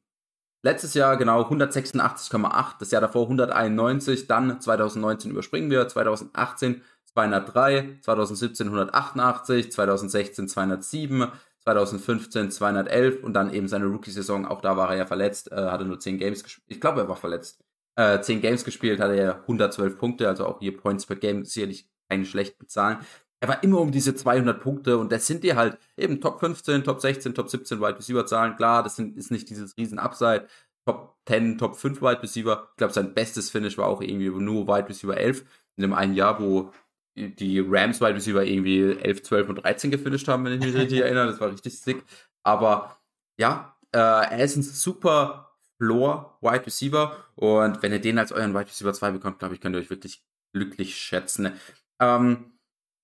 Letztes 0.62 0.93
Jahr 0.93 1.16
genau 1.16 1.41
186,8, 1.43 2.76
das 2.80 2.91
Jahr 2.91 3.01
davor 3.01 3.24
191, 3.24 4.28
dann 4.28 4.60
2019 4.60 5.32
überspringen 5.32 5.72
wir, 5.72 5.88
2018 5.88 6.82
203, 7.14 7.99
2017 8.01 8.68
188, 8.68 9.72
2016 9.72 10.47
207, 10.47 11.28
2015 11.64 12.51
211 12.51 13.24
und 13.24 13.34
dann 13.34 13.53
eben 13.53 13.68
seine 13.68 13.86
Rookie-Saison, 13.86 14.45
auch 14.45 14.62
da 14.62 14.78
war 14.78 14.91
er 14.91 14.97
ja 14.97 15.05
verletzt, 15.05 15.51
äh, 15.51 15.55
hatte 15.55 15.86
nur 15.86 15.99
10 15.99 16.18
Games 16.18 16.43
gespielt. 16.43 16.66
Ich 16.68 16.82
glaube, 16.82 17.01
er 17.01 17.10
war 17.10 17.16
verletzt. 17.16 17.64
Äh, 17.95 18.22
10 18.22 18.41
Games 18.41 18.64
gespielt, 18.64 18.99
hatte 18.99 19.16
er 19.16 19.41
112 19.41 19.97
Punkte, 19.97 20.28
also 20.28 20.45
auch 20.45 20.60
hier 20.60 20.76
Points 20.78 21.05
per 21.05 21.16
Game, 21.16 21.45
sicherlich 21.45 21.89
keine 22.10 22.26
schlechten 22.26 22.68
Zahlen. 22.68 22.99
Er 23.42 23.48
war 23.48 23.64
immer 23.64 23.80
um 23.80 23.92
diese 23.92 24.16
200 24.16 24.62
Punkte 24.62 24.98
und 24.98 25.12
das 25.12 25.26
sind 25.26 25.44
dir 25.44 25.56
halt 25.56 25.78
eben 25.96 26.20
Top 26.20 26.40
15, 26.40 26.84
Top 26.84 27.00
16, 27.00 27.34
Top 27.34 27.50
17 27.50 27.80
Wide 27.80 27.98
Receiver 27.98 28.26
Zahlen. 28.26 28.56
Klar, 28.58 28.84
das 28.84 28.98
sind, 28.98 29.18
ist 29.18 29.32
nicht 29.32 29.50
dieses 29.50 29.78
riesen 29.78 30.00
Upside. 30.00 30.48
Top 30.86 31.16
10, 31.28 31.58
Top 31.58 31.76
5 31.76 32.02
Wide 32.02 32.22
Receiver. 32.22 32.68
Ich 32.72 32.78
glaube, 32.78 32.94
sein 32.94 33.14
bestes 33.14 33.50
Finish 33.50 33.78
war 33.78 33.88
auch 33.88 34.02
irgendwie 34.02 34.30
nur 34.30 34.68
Wide 34.68 34.90
Receiver 34.90 35.16
11 35.16 35.46
in 35.78 35.84
dem 35.84 35.94
einen 35.94 36.16
Jahr, 36.16 36.42
wo 36.42 36.74
die 37.16 37.60
Rams 37.60 38.02
Wide 38.02 38.16
Receiver 38.16 38.44
irgendwie 38.44 38.98
11, 39.00 39.24
12 39.24 39.50
und 39.50 39.56
13 39.64 39.92
gefinisht 39.92 40.28
haben, 40.28 40.46
wenn 40.46 40.54
ich 40.54 40.66
mich 40.66 40.76
richtig 40.76 41.00
erinnere. 41.02 41.28
Das 41.28 41.40
war 41.40 41.52
richtig 41.52 41.80
sick. 41.80 42.04
Aber 42.44 42.98
ja, 43.38 43.78
äh, 43.94 44.00
er 44.00 44.40
ist 44.40 44.56
ein 44.58 44.64
super 44.64 45.58
Floor 45.78 46.38
Wide 46.42 46.66
Receiver 46.66 47.16
und 47.36 47.82
wenn 47.82 47.94
ihr 47.94 48.02
den 48.02 48.20
als 48.20 48.32
euren 48.32 48.54
Wide 48.54 48.68
Receiver 48.68 48.94
2 48.94 49.12
bekommt, 49.12 49.40
glaube 49.40 49.56
ich, 49.56 49.62
könnt 49.62 49.76
ihr 49.76 49.80
euch 49.80 49.90
wirklich 49.90 50.24
glücklich 50.54 50.98
schätzen. 50.98 51.54
Ähm, 52.00 52.52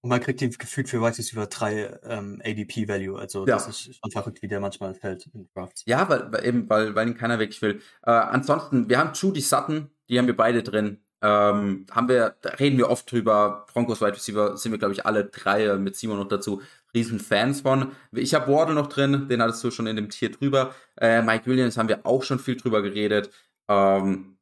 und 0.06 0.10
man 0.10 0.22
kriegt 0.22 0.40
den 0.40 0.52
gefühlt 0.52 0.88
für 0.88 1.02
Wide 1.02 1.18
Receiver 1.18 1.48
3 1.48 2.00
ähm, 2.04 2.40
ADP 2.46 2.88
Value. 2.88 3.18
Also 3.18 3.48
ja. 3.48 3.56
das 3.56 3.68
ist 3.68 3.96
schon 3.96 4.12
verrückt, 4.12 4.44
wie 4.44 4.48
der 4.48 4.60
manchmal 4.60 4.94
fällt 4.94 5.26
in 5.34 5.50
Drafts. 5.56 5.82
Ja, 5.88 6.08
weil, 6.08 6.32
weil 6.32 6.46
eben, 6.46 6.70
weil, 6.70 6.94
weil 6.94 7.08
ihn 7.08 7.18
keiner 7.18 7.40
wirklich 7.40 7.60
will. 7.64 7.82
Äh, 8.04 8.12
ansonsten, 8.12 8.88
wir 8.88 9.00
haben 9.00 9.14
Judy 9.16 9.42
Sutton, 9.42 9.90
die 10.08 10.20
haben 10.20 10.28
wir 10.28 10.38
beide 10.38 10.62
drin. 10.62 11.02
Ähm, 11.24 11.88
haben 11.90 12.08
wir, 12.08 12.36
da 12.40 12.50
reden 12.50 12.78
wir 12.78 12.92
oft 12.92 13.12
drüber. 13.12 13.66
Broncos 13.74 14.00
Wide 14.00 14.14
Receiver 14.14 14.58
sind 14.58 14.74
wir, 14.74 14.78
glaube 14.78 14.94
ich, 14.94 15.08
alle 15.08 15.26
drei 15.26 15.76
mit 15.80 15.96
Simon 15.96 16.20
noch 16.20 16.28
dazu 16.28 16.62
riesen 16.94 17.20
Fans 17.20 17.62
von. 17.62 17.94
Ich 18.12 18.36
habe 18.36 18.54
Wardle 18.54 18.76
noch 18.76 18.90
drin, 18.90 19.28
den 19.28 19.42
hattest 19.42 19.64
du 19.64 19.72
schon 19.72 19.88
in 19.88 19.96
dem 19.96 20.12
Tier 20.12 20.32
drüber. 20.32 20.76
Äh, 21.02 21.24
Mike 21.24 21.48
Williams 21.48 21.78
haben 21.78 21.90
wir 21.90 22.06
auch 22.06 22.22
schon 22.22 22.38
viel 22.38 22.58
drüber 22.58 22.84
geredet. 22.84 23.32
Ähm, 23.68 24.38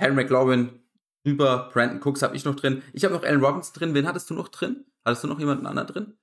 Harry 0.00 0.14
McLaurin 0.14 0.70
drüber, 1.24 1.70
Brandon 1.72 2.00
Cooks 2.00 2.22
habe 2.22 2.36
ich 2.36 2.44
noch 2.44 2.56
drin. 2.56 2.82
Ich 2.92 3.04
habe 3.04 3.14
noch 3.14 3.22
Allen 3.22 3.44
Robinson 3.44 3.74
drin. 3.74 3.94
Wen 3.94 4.06
hattest 4.06 4.30
du 4.30 4.34
noch 4.34 4.48
drin? 4.48 4.86
Hattest 5.04 5.24
du 5.24 5.28
noch 5.28 5.38
jemanden 5.38 5.66
anderen 5.66 5.86
drin? 5.88 6.18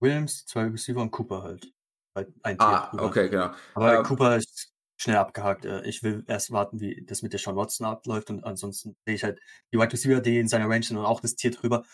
Williams, 0.00 0.46
zwei 0.46 0.64
Receiver 0.64 1.00
und 1.00 1.10
Cooper 1.10 1.42
halt. 1.42 1.72
Ein 2.14 2.58
Tier 2.58 2.66
ah, 2.66 2.90
drüber. 2.90 3.04
okay, 3.04 3.28
genau. 3.28 3.52
Aber 3.74 3.98
ähm, 3.98 4.02
Cooper 4.02 4.36
ist 4.36 4.72
schnell 5.00 5.16
abgehakt. 5.16 5.64
Äh, 5.64 5.86
ich 5.86 6.02
will 6.02 6.24
erst 6.26 6.50
warten, 6.50 6.80
wie 6.80 7.04
das 7.04 7.22
mit 7.22 7.32
der 7.32 7.40
Sean 7.40 7.56
Watson 7.56 7.86
abläuft 7.86 8.30
und 8.30 8.44
ansonsten 8.44 8.96
sehe 9.06 9.14
ich 9.14 9.24
halt 9.24 9.40
die 9.72 9.78
Wide 9.78 9.92
Receiver, 9.92 10.20
die 10.20 10.38
in 10.38 10.48
seiner 10.48 10.68
Range 10.68 10.82
sind 10.82 10.96
und 10.96 11.04
auch 11.04 11.20
das 11.20 11.36
Tier 11.36 11.50
drüber. 11.50 11.84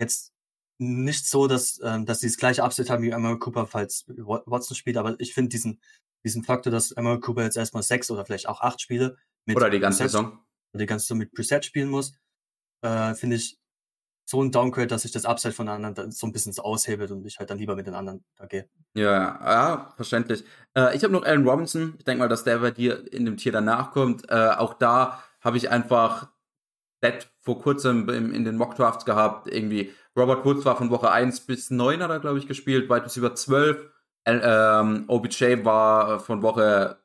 Jetzt 0.00 0.32
nicht 0.78 1.26
so, 1.26 1.46
dass, 1.46 1.80
ähm, 1.82 2.06
dass 2.06 2.20
sie 2.20 2.26
das 2.26 2.36
gleiche 2.36 2.62
Upset 2.64 2.90
haben 2.90 3.02
wie 3.02 3.10
Emma 3.10 3.36
Cooper, 3.36 3.66
falls 3.66 4.04
Watson 4.08 4.76
spielt, 4.76 4.96
aber 4.96 5.14
ich 5.20 5.32
finde 5.32 5.50
diesen, 5.50 5.80
diesen 6.24 6.42
Faktor, 6.42 6.72
dass 6.72 6.92
Emma 6.92 7.16
Cooper 7.18 7.44
jetzt 7.44 7.56
erstmal 7.56 7.82
sechs 7.82 8.10
oder 8.10 8.24
vielleicht 8.24 8.48
auch 8.48 8.60
acht 8.60 8.80
Spiele 8.80 9.16
mit 9.46 9.56
oder 9.56 9.70
die 9.70 9.78
ganze 9.80 10.04
Preset, 10.04 10.32
Saison 10.72 10.78
die 10.78 10.86
ganze 10.86 11.06
Saison 11.06 11.18
mit 11.18 11.32
Preset 11.32 11.64
spielen 11.64 11.90
muss, 11.90 12.14
äh, 12.82 13.14
finde 13.14 13.36
ich 13.36 13.58
so 14.24 14.42
ein 14.42 14.52
Downgrade, 14.52 14.86
dass 14.86 15.02
sich 15.02 15.12
das 15.12 15.24
Upside 15.24 15.52
von 15.52 15.66
den 15.66 15.84
anderen 15.84 16.10
so 16.12 16.26
ein 16.26 16.32
bisschen 16.32 16.56
aushebelt 16.58 17.10
und 17.10 17.26
ich 17.26 17.38
halt 17.38 17.50
dann 17.50 17.58
lieber 17.58 17.76
mit 17.76 17.86
den 17.86 17.94
anderen 17.94 18.24
da 18.36 18.46
gehe. 18.46 18.68
Ja, 18.94 19.38
ja, 19.42 19.92
verständlich. 19.96 20.44
Äh, 20.74 20.96
ich 20.96 21.02
habe 21.02 21.12
noch 21.12 21.24
Allen 21.24 21.46
Robinson. 21.46 21.94
Ich 21.98 22.04
denke 22.04 22.20
mal, 22.20 22.28
dass 22.28 22.44
der 22.44 22.58
bei 22.58 22.70
dir 22.70 23.12
in 23.12 23.24
dem 23.24 23.36
Tier 23.36 23.52
danach 23.52 23.90
kommt. 23.90 24.30
Äh, 24.30 24.50
auch 24.56 24.74
da 24.74 25.22
habe 25.40 25.56
ich 25.56 25.70
einfach 25.70 26.28
Dead 27.02 27.28
vor 27.40 27.60
kurzem 27.60 28.08
im, 28.08 28.32
in 28.32 28.44
den 28.44 28.56
Mock 28.56 28.76
Drafts 28.76 29.04
gehabt. 29.04 29.48
Irgendwie 29.48 29.92
Robert 30.16 30.44
Woods 30.44 30.64
war 30.64 30.76
von 30.76 30.90
Woche 30.90 31.10
1 31.10 31.40
bis 31.40 31.70
9 31.70 32.02
hat 32.02 32.10
er, 32.10 32.20
glaube 32.20 32.38
ich, 32.38 32.46
gespielt, 32.46 32.88
weit 32.88 33.04
bis 33.04 33.16
über 33.16 33.34
12. 33.34 33.90
Ähm, 34.24 35.04
OBJ 35.08 35.64
war 35.64 36.20
von 36.20 36.42
Woche 36.42 36.98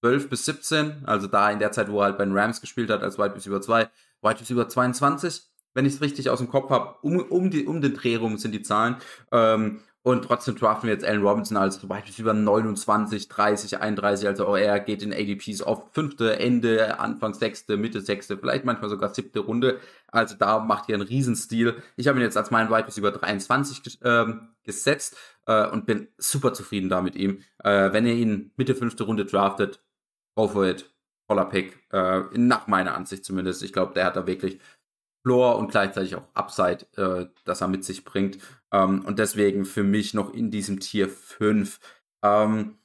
12 0.00 0.28
bis 0.28 0.44
17, 0.44 1.04
also 1.04 1.26
da 1.26 1.50
in 1.50 1.58
der 1.58 1.72
Zeit, 1.72 1.90
wo 1.90 2.00
er 2.00 2.06
halt 2.06 2.18
bei 2.18 2.24
den 2.24 2.36
Rams 2.36 2.60
gespielt 2.60 2.90
hat, 2.90 3.02
als 3.02 3.18
Wide 3.18 3.34
Receiver 3.34 3.60
2, 3.60 3.88
Wide 4.22 4.40
Receiver 4.40 4.68
22 4.68 5.48
wenn 5.74 5.86
ich 5.86 5.94
es 5.94 6.00
richtig 6.00 6.28
aus 6.28 6.38
dem 6.38 6.48
Kopf 6.48 6.70
habe, 6.70 6.96
um, 7.02 7.18
um, 7.20 7.50
um 7.66 7.80
den 7.80 7.94
Dreh 7.94 8.16
rum 8.16 8.36
sind 8.36 8.50
die 8.50 8.62
Zahlen. 8.62 8.96
Ähm, 9.30 9.80
und 10.02 10.24
trotzdem 10.24 10.56
draften 10.56 10.88
wir 10.88 10.94
jetzt 10.94 11.04
Allen 11.04 11.22
Robinson 11.22 11.56
als 11.56 11.78
Beispiel 11.86 12.14
über 12.18 12.32
29, 12.32 13.28
30, 13.28 13.78
31. 13.78 14.26
Also 14.26 14.56
er 14.56 14.80
geht 14.80 15.02
in 15.02 15.12
ADPs 15.12 15.62
oft 15.62 15.94
fünfte, 15.94 16.38
Ende, 16.38 16.98
Anfang 16.98 17.34
sechste, 17.34 17.76
Mitte 17.76 18.00
sechste, 18.00 18.38
vielleicht 18.38 18.64
manchmal 18.64 18.90
sogar 18.90 19.14
siebte 19.14 19.40
Runde. 19.40 19.78
Also 20.08 20.34
da 20.36 20.60
macht 20.60 20.88
ihr 20.88 20.94
einen 20.94 21.06
Riesenstil. 21.06 21.76
Ich 21.96 22.08
habe 22.08 22.18
ihn 22.18 22.22
jetzt 22.22 22.36
als 22.36 22.50
meinen 22.50 22.70
Wide 22.70 22.88
über 22.96 23.12
23 23.12 23.98
ähm, 24.02 24.48
gesetzt 24.62 25.16
äh, 25.46 25.68
und 25.68 25.84
bin 25.84 26.08
super 26.16 26.54
zufrieden 26.54 26.88
da 26.88 27.02
mit 27.02 27.14
ihm. 27.14 27.42
Äh, 27.62 27.92
wenn 27.92 28.06
ihr 28.06 28.14
ihn 28.14 28.50
Mitte 28.56 28.74
fünfte 28.74 29.04
Runde 29.04 29.26
draftet, 29.26 29.80
go 30.38 30.46
for 30.46 30.64
it. 30.66 30.88
Voller 31.28 31.46
Pick. 31.46 31.76
Äh, 31.92 32.22
nach 32.34 32.68
meiner 32.68 32.94
Ansicht 32.94 33.24
zumindest. 33.24 33.62
Ich 33.62 33.72
glaube, 33.72 33.92
der 33.92 34.04
hat 34.06 34.16
da 34.16 34.26
wirklich 34.26 34.60
Floor 35.24 35.58
und 35.58 35.70
gleichzeitig 35.70 36.14
auch 36.14 36.24
Upside, 36.34 36.86
äh, 36.96 37.26
das 37.44 37.60
er 37.60 37.68
mit 37.68 37.84
sich 37.84 38.04
bringt. 38.04 38.38
Ähm, 38.72 39.04
und 39.04 39.18
deswegen 39.18 39.64
für 39.64 39.82
mich 39.82 40.14
noch 40.14 40.32
in 40.32 40.50
diesem 40.50 40.78
Tier 40.78 41.08
5. 41.08 41.80
Ähm, 42.24 42.78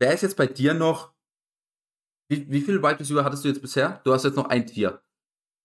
wer 0.00 0.14
ist 0.14 0.22
jetzt 0.22 0.36
bei 0.36 0.46
dir 0.46 0.74
noch? 0.74 1.12
Wie, 2.30 2.50
wie 2.50 2.62
viele 2.62 2.82
Wide 2.82 2.98
Receiver 2.98 3.24
hattest 3.24 3.44
du 3.44 3.48
jetzt 3.48 3.60
bisher? 3.60 4.00
Du 4.04 4.14
hast 4.14 4.24
jetzt 4.24 4.36
noch 4.36 4.48
ein 4.48 4.66
Tier. 4.66 5.02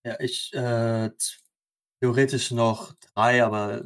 Ja, 0.06 0.20
ich 0.20 0.54
äh, 0.54 1.12
theoretisch 2.02 2.52
noch 2.52 2.93
drei, 3.14 3.43
aber 3.43 3.86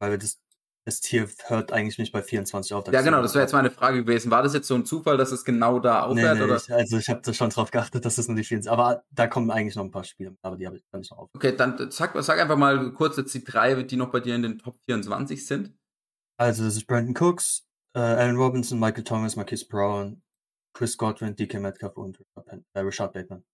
weil 0.00 0.12
wir 0.12 0.18
das 0.18 0.40
das 0.86 1.00
Tier 1.00 1.28
hört 1.48 1.72
eigentlich 1.72 1.98
nicht 1.98 2.12
bei 2.12 2.22
24 2.22 2.72
auf. 2.72 2.86
Ja, 2.92 3.02
genau, 3.02 3.20
das 3.20 3.34
wäre 3.34 3.42
jetzt 3.42 3.52
meine 3.52 3.72
Frage 3.72 4.04
gewesen. 4.04 4.30
War 4.30 4.44
das 4.44 4.54
jetzt 4.54 4.68
so 4.68 4.76
ein 4.76 4.86
Zufall, 4.86 5.16
dass 5.16 5.32
es 5.32 5.44
genau 5.44 5.80
da 5.80 6.04
aufhört? 6.04 6.34
Nee, 6.34 6.38
nee, 6.38 6.44
oder? 6.44 6.56
Ich, 6.56 6.72
also 6.72 6.98
ich 6.98 7.08
habe 7.08 7.20
da 7.24 7.34
schon 7.34 7.50
drauf 7.50 7.72
geachtet, 7.72 8.04
dass 8.04 8.18
es 8.18 8.28
nur 8.28 8.36
die 8.36 8.44
24 8.44 8.70
Aber 8.70 9.02
da 9.10 9.26
kommen 9.26 9.50
eigentlich 9.50 9.74
noch 9.74 9.82
ein 9.82 9.90
paar 9.90 10.04
Spiele, 10.04 10.36
aber 10.42 10.56
die 10.56 10.64
habe 10.64 10.76
ich 10.76 10.88
gar 10.92 11.00
nicht 11.00 11.10
noch 11.10 11.18
auf. 11.18 11.30
Okay, 11.34 11.56
dann 11.56 11.90
sag, 11.90 12.12
sag 12.22 12.38
einfach 12.38 12.56
mal 12.56 12.92
kurz 12.92 13.16
jetzt 13.16 13.34
die 13.34 13.42
drei, 13.42 13.82
die 13.82 13.96
noch 13.96 14.12
bei 14.12 14.20
dir 14.20 14.36
in 14.36 14.42
den 14.42 14.58
Top 14.60 14.76
24 14.84 15.44
sind. 15.44 15.76
Also 16.38 16.64
das 16.64 16.76
ist 16.76 16.86
Brandon 16.86 17.16
Cooks, 17.16 17.66
äh, 17.96 17.98
Alan 17.98 18.36
Robinson, 18.36 18.78
Michael 18.78 19.02
Thomas, 19.02 19.34
Marquis 19.34 19.66
Brown, 19.66 20.22
Chris 20.72 20.96
Godwin, 20.96 21.34
DK 21.34 21.54
Metcalf 21.60 21.96
und 21.96 22.20
äh, 22.74 22.78
Richard 22.78 23.12
Bateman. 23.12 23.44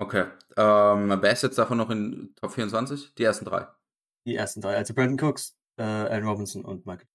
Okay. 0.00 0.26
Ähm, 0.58 1.18
wer 1.22 1.32
ist 1.32 1.42
jetzt 1.42 1.56
davon 1.56 1.78
noch 1.78 1.88
in 1.88 2.34
Top 2.36 2.52
24? 2.52 3.14
Die 3.14 3.24
ersten 3.24 3.46
drei. 3.46 3.68
Die 4.26 4.36
ersten 4.36 4.60
drei. 4.60 4.76
Also 4.76 4.92
Brandon 4.92 5.28
Cooks, 5.28 5.57
äh, 5.78 5.82
Allen 5.82 6.26
Robinson 6.26 6.64
und 6.64 6.86
Michael. 6.86 7.08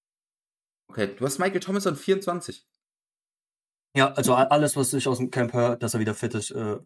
Okay, 0.90 1.16
du 1.16 1.26
hast 1.26 1.40
Michael 1.40 1.60
Thomas 1.60 1.88
an 1.88 1.96
24. 1.96 2.68
Ja, 3.96 4.12
also 4.14 4.34
alles, 4.34 4.76
was 4.76 4.94
ich 4.94 5.08
aus 5.08 5.20
dem 5.20 5.30
Camp 5.30 5.54
höre, 5.54 5.76
dass 5.76 5.94
er 5.94 6.00
wieder 6.00 6.16
fit 6.16 6.34
ist, 6.34 6.52
äh, 6.52 6.80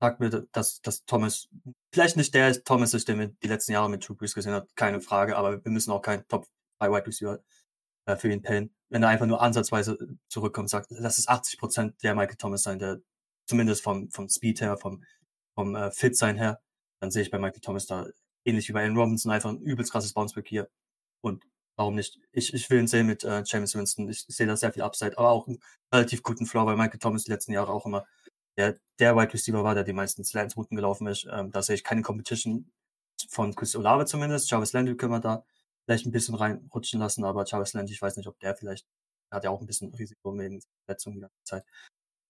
sagt 0.00 0.20
mir, 0.20 0.30
dass, 0.52 0.80
dass 0.80 1.04
Thomas 1.04 1.48
vielleicht 1.92 2.16
nicht 2.16 2.34
der 2.34 2.64
Thomas 2.64 2.94
ist, 2.94 3.08
den 3.08 3.18
wir 3.18 3.28
die 3.28 3.48
letzten 3.48 3.72
Jahre 3.72 3.90
mit 3.90 4.02
True 4.02 4.16
Brees 4.16 4.34
gesehen 4.34 4.52
hat, 4.52 4.74
keine 4.76 5.00
Frage, 5.00 5.36
aber 5.36 5.64
wir 5.64 5.70
müssen 5.70 5.90
auch 5.92 6.02
keinen 6.02 6.26
Top 6.28 6.46
3 6.78 6.90
Wide 6.90 7.06
Receiver 7.06 7.40
äh, 8.06 8.16
für 8.16 8.30
ihn 8.30 8.42
Payne. 8.42 8.70
Wenn 8.88 9.02
er 9.02 9.08
einfach 9.08 9.26
nur 9.26 9.40
ansatzweise 9.42 9.98
zurückkommt, 10.28 10.70
sagt, 10.70 10.88
lass 10.90 11.18
es 11.18 11.28
80 11.28 11.58
Prozent 11.58 12.02
der 12.02 12.14
Michael 12.14 12.36
Thomas 12.36 12.62
sein, 12.62 12.78
der 12.78 13.00
zumindest 13.46 13.82
vom, 13.82 14.10
vom 14.10 14.28
Speed 14.28 14.60
her, 14.60 14.76
vom, 14.76 15.04
vom 15.54 15.74
äh, 15.74 15.90
Fit 15.90 16.16
sein 16.16 16.36
her, 16.36 16.60
dann 17.00 17.10
sehe 17.10 17.22
ich 17.22 17.30
bei 17.30 17.38
Michael 17.38 17.60
Thomas 17.60 17.86
da 17.86 18.06
ähnlich 18.44 18.68
wie 18.68 18.72
bei 18.72 18.82
Allen 18.82 18.96
Robinson 18.96 19.32
einfach 19.32 19.50
ein 19.50 19.60
übelst 19.60 19.92
krasses 19.92 20.12
Bounceback 20.12 20.48
hier. 20.48 20.68
Und 21.22 21.44
warum 21.76 21.94
nicht? 21.94 22.18
Ich, 22.32 22.54
ich 22.54 22.68
will 22.70 22.80
ihn 22.80 22.86
sehen 22.86 23.06
mit 23.06 23.24
äh, 23.24 23.42
James 23.46 23.74
Winston. 23.74 24.08
Ich 24.08 24.24
sehe 24.28 24.46
da 24.46 24.56
sehr 24.56 24.72
viel 24.72 24.82
Upside, 24.82 25.18
aber 25.18 25.30
auch 25.30 25.46
einen 25.46 25.60
relativ 25.92 26.22
guten 26.22 26.46
Floor, 26.46 26.66
weil 26.66 26.76
Michael 26.76 26.98
Thomas 26.98 27.24
die 27.24 27.30
letzten 27.30 27.52
Jahre 27.52 27.72
auch 27.72 27.86
immer 27.86 28.06
der, 28.56 28.78
der 28.98 29.16
Wide 29.16 29.32
Receiver 29.32 29.64
war, 29.64 29.74
der 29.74 29.84
die 29.84 29.92
meisten 29.92 30.24
Slants-Routen 30.24 30.76
gelaufen 30.76 31.06
ist. 31.06 31.26
Ähm, 31.30 31.50
da 31.50 31.62
sehe 31.62 31.74
ich 31.74 31.84
keine 31.84 32.02
Competition 32.02 32.70
von 33.28 33.54
Chris 33.54 33.76
Olave 33.76 34.06
zumindest. 34.06 34.50
Jarvis 34.50 34.72
Landry 34.72 34.96
können 34.96 35.12
wir 35.12 35.20
da 35.20 35.44
vielleicht 35.84 36.06
ein 36.06 36.12
bisschen 36.12 36.34
reinrutschen 36.34 37.00
lassen, 37.00 37.24
aber 37.24 37.44
Jarvis 37.46 37.72
Landry, 37.74 37.94
ich 37.94 38.02
weiß 38.02 38.16
nicht, 38.16 38.28
ob 38.28 38.38
der 38.40 38.56
vielleicht, 38.56 38.86
der 39.30 39.36
hat 39.36 39.44
ja 39.44 39.50
auch 39.50 39.60
ein 39.60 39.66
bisschen 39.66 39.92
Risiko 39.94 40.36
wegen 40.38 40.62
Verletzungen 40.86 41.16
die 41.16 41.20
ganze 41.22 41.44
Zeit. 41.44 41.64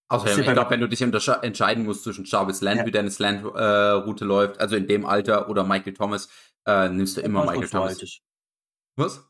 Außerdem, 0.07 0.39
ich 0.39 0.53
glaube, 0.53 0.69
wenn 0.69 0.81
du 0.81 0.87
dich 0.87 1.01
entscheiden 1.01 1.83
musst 1.83 2.03
zwischen 2.03 2.25
Jarvis 2.25 2.61
Landry, 2.61 2.85
ja. 2.85 2.91
der 2.91 3.01
eine 3.01 3.11
Slant-Route 3.11 4.23
äh, 4.23 4.27
läuft, 4.27 4.59
also 4.59 4.75
in 4.75 4.87
dem 4.87 5.05
Alter, 5.05 5.49
oder 5.49 5.63
Michael 5.63 5.93
Thomas, 5.93 6.29
äh, 6.65 6.89
nimmst 6.89 7.17
du 7.17 7.21
immer 7.21 7.43
Michael 7.45 7.69
Thomas. 7.69 7.97
So 7.97 8.07
Was? 8.97 9.27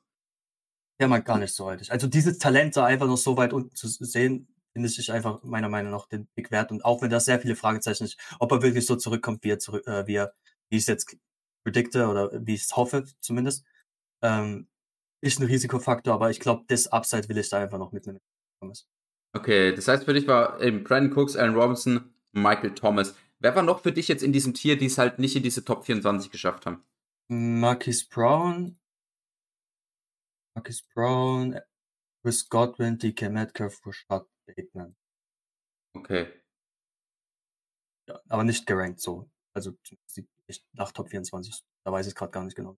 Ja, 0.99 1.07
man 1.07 1.23
gar 1.23 1.38
nicht 1.38 1.53
so 1.53 1.67
alt. 1.67 1.89
Also 1.91 2.07
dieses 2.07 2.39
Talent 2.39 2.76
da 2.76 2.86
einfach 2.86 3.07
noch 3.07 3.17
so 3.17 3.38
weit 3.38 3.53
unten 3.53 3.73
zu 3.76 3.88
sehen, 3.88 4.47
finde 4.73 4.89
ich 4.89 5.11
einfach 5.11 5.41
meiner 5.43 5.69
Meinung 5.69 5.91
nach 5.91 6.07
den 6.07 6.28
Big 6.36 6.51
Wert. 6.51 6.71
Und 6.71 6.84
auch 6.84 7.01
wenn 7.01 7.09
da 7.09 7.19
sehr 7.19 7.39
viele 7.39 7.55
Fragezeichen 7.55 8.03
ist, 8.03 8.17
ob 8.39 8.51
er 8.51 8.61
wirklich 8.61 8.86
so 8.86 8.97
zurückkommt, 8.97 9.43
wie 9.43 9.51
er 9.51 9.59
zurück, 9.59 9.88
äh, 9.88 10.05
wie 10.07 10.15
er, 10.15 10.34
wie 10.69 10.78
ich 10.78 10.84
es 10.84 10.88
jetzt 10.88 11.15
predikte 11.63 12.07
oder 12.07 12.32
wie 12.45 12.55
ich 12.55 12.63
es 12.63 12.76
hoffe 12.76 13.05
zumindest, 13.21 13.65
ähm, 14.21 14.67
ist 15.21 15.39
ein 15.39 15.45
Risikofaktor, 15.45 16.13
aber 16.13 16.30
ich 16.30 16.39
glaube, 16.39 16.65
das 16.67 16.88
Upside 16.88 17.30
will 17.30 17.38
ich 17.38 17.49
da 17.49 17.59
einfach 17.59 17.80
noch 17.80 17.91
mitnehmen. 17.91 18.19
Okay, 19.36 19.76
das 19.76 19.88
heißt 19.90 20.06
für 20.06 20.14
dich 20.14 20.28
war 20.28 20.62
eben 20.62 20.84
Brandon 20.84 21.18
Cooks, 21.18 21.36
Allen 21.36 21.56
Robinson, 21.56 22.14
Michael 22.32 22.74
Thomas. 22.74 23.16
Wer 23.40 23.54
war 23.54 23.64
noch 23.64 23.82
für 23.82 23.92
dich 23.92 24.08
jetzt 24.08 24.24
in 24.24 24.32
diesem 24.32 24.54
Tier, 24.54 24.78
die 24.78 24.86
es 24.86 24.98
halt 24.98 25.20
nicht 25.20 25.36
in 25.36 25.44
diese 25.44 25.66
Top 25.66 25.86
24 25.86 26.32
geschafft 26.32 26.66
haben? 26.66 26.86
Marquis 27.28 28.08
Brown, 28.08 28.80
Marquis 30.56 30.82
Brown, 30.84 31.60
Chris 32.24 32.48
Godwin, 32.48 32.98
DK 32.98 33.30
Metcalf, 33.30 33.86
Rashad 33.86 34.26
Bateman. 34.48 34.96
Okay. 35.98 36.32
Ja, 38.08 38.22
aber 38.30 38.46
nicht 38.46 38.66
gerankt 38.66 39.02
so. 39.02 39.30
Also 39.54 39.74
nicht 40.48 40.66
nach 40.74 40.94
Top 40.94 41.10
24. 41.10 41.62
Da 41.84 41.92
weiß 41.92 42.08
ich 42.08 42.16
gerade 42.16 42.32
gar 42.32 42.44
nicht 42.44 42.56
genau. 42.56 42.78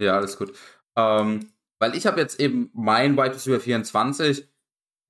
Ja, 0.00 0.16
alles 0.16 0.38
gut. 0.38 0.56
Ähm, 0.96 1.52
weil 1.78 1.94
ich 1.94 2.06
habe 2.06 2.18
jetzt 2.18 2.40
eben 2.40 2.70
mein 2.72 3.16
Wide 3.16 3.34
Receiver 3.34 3.60
24 3.60 4.48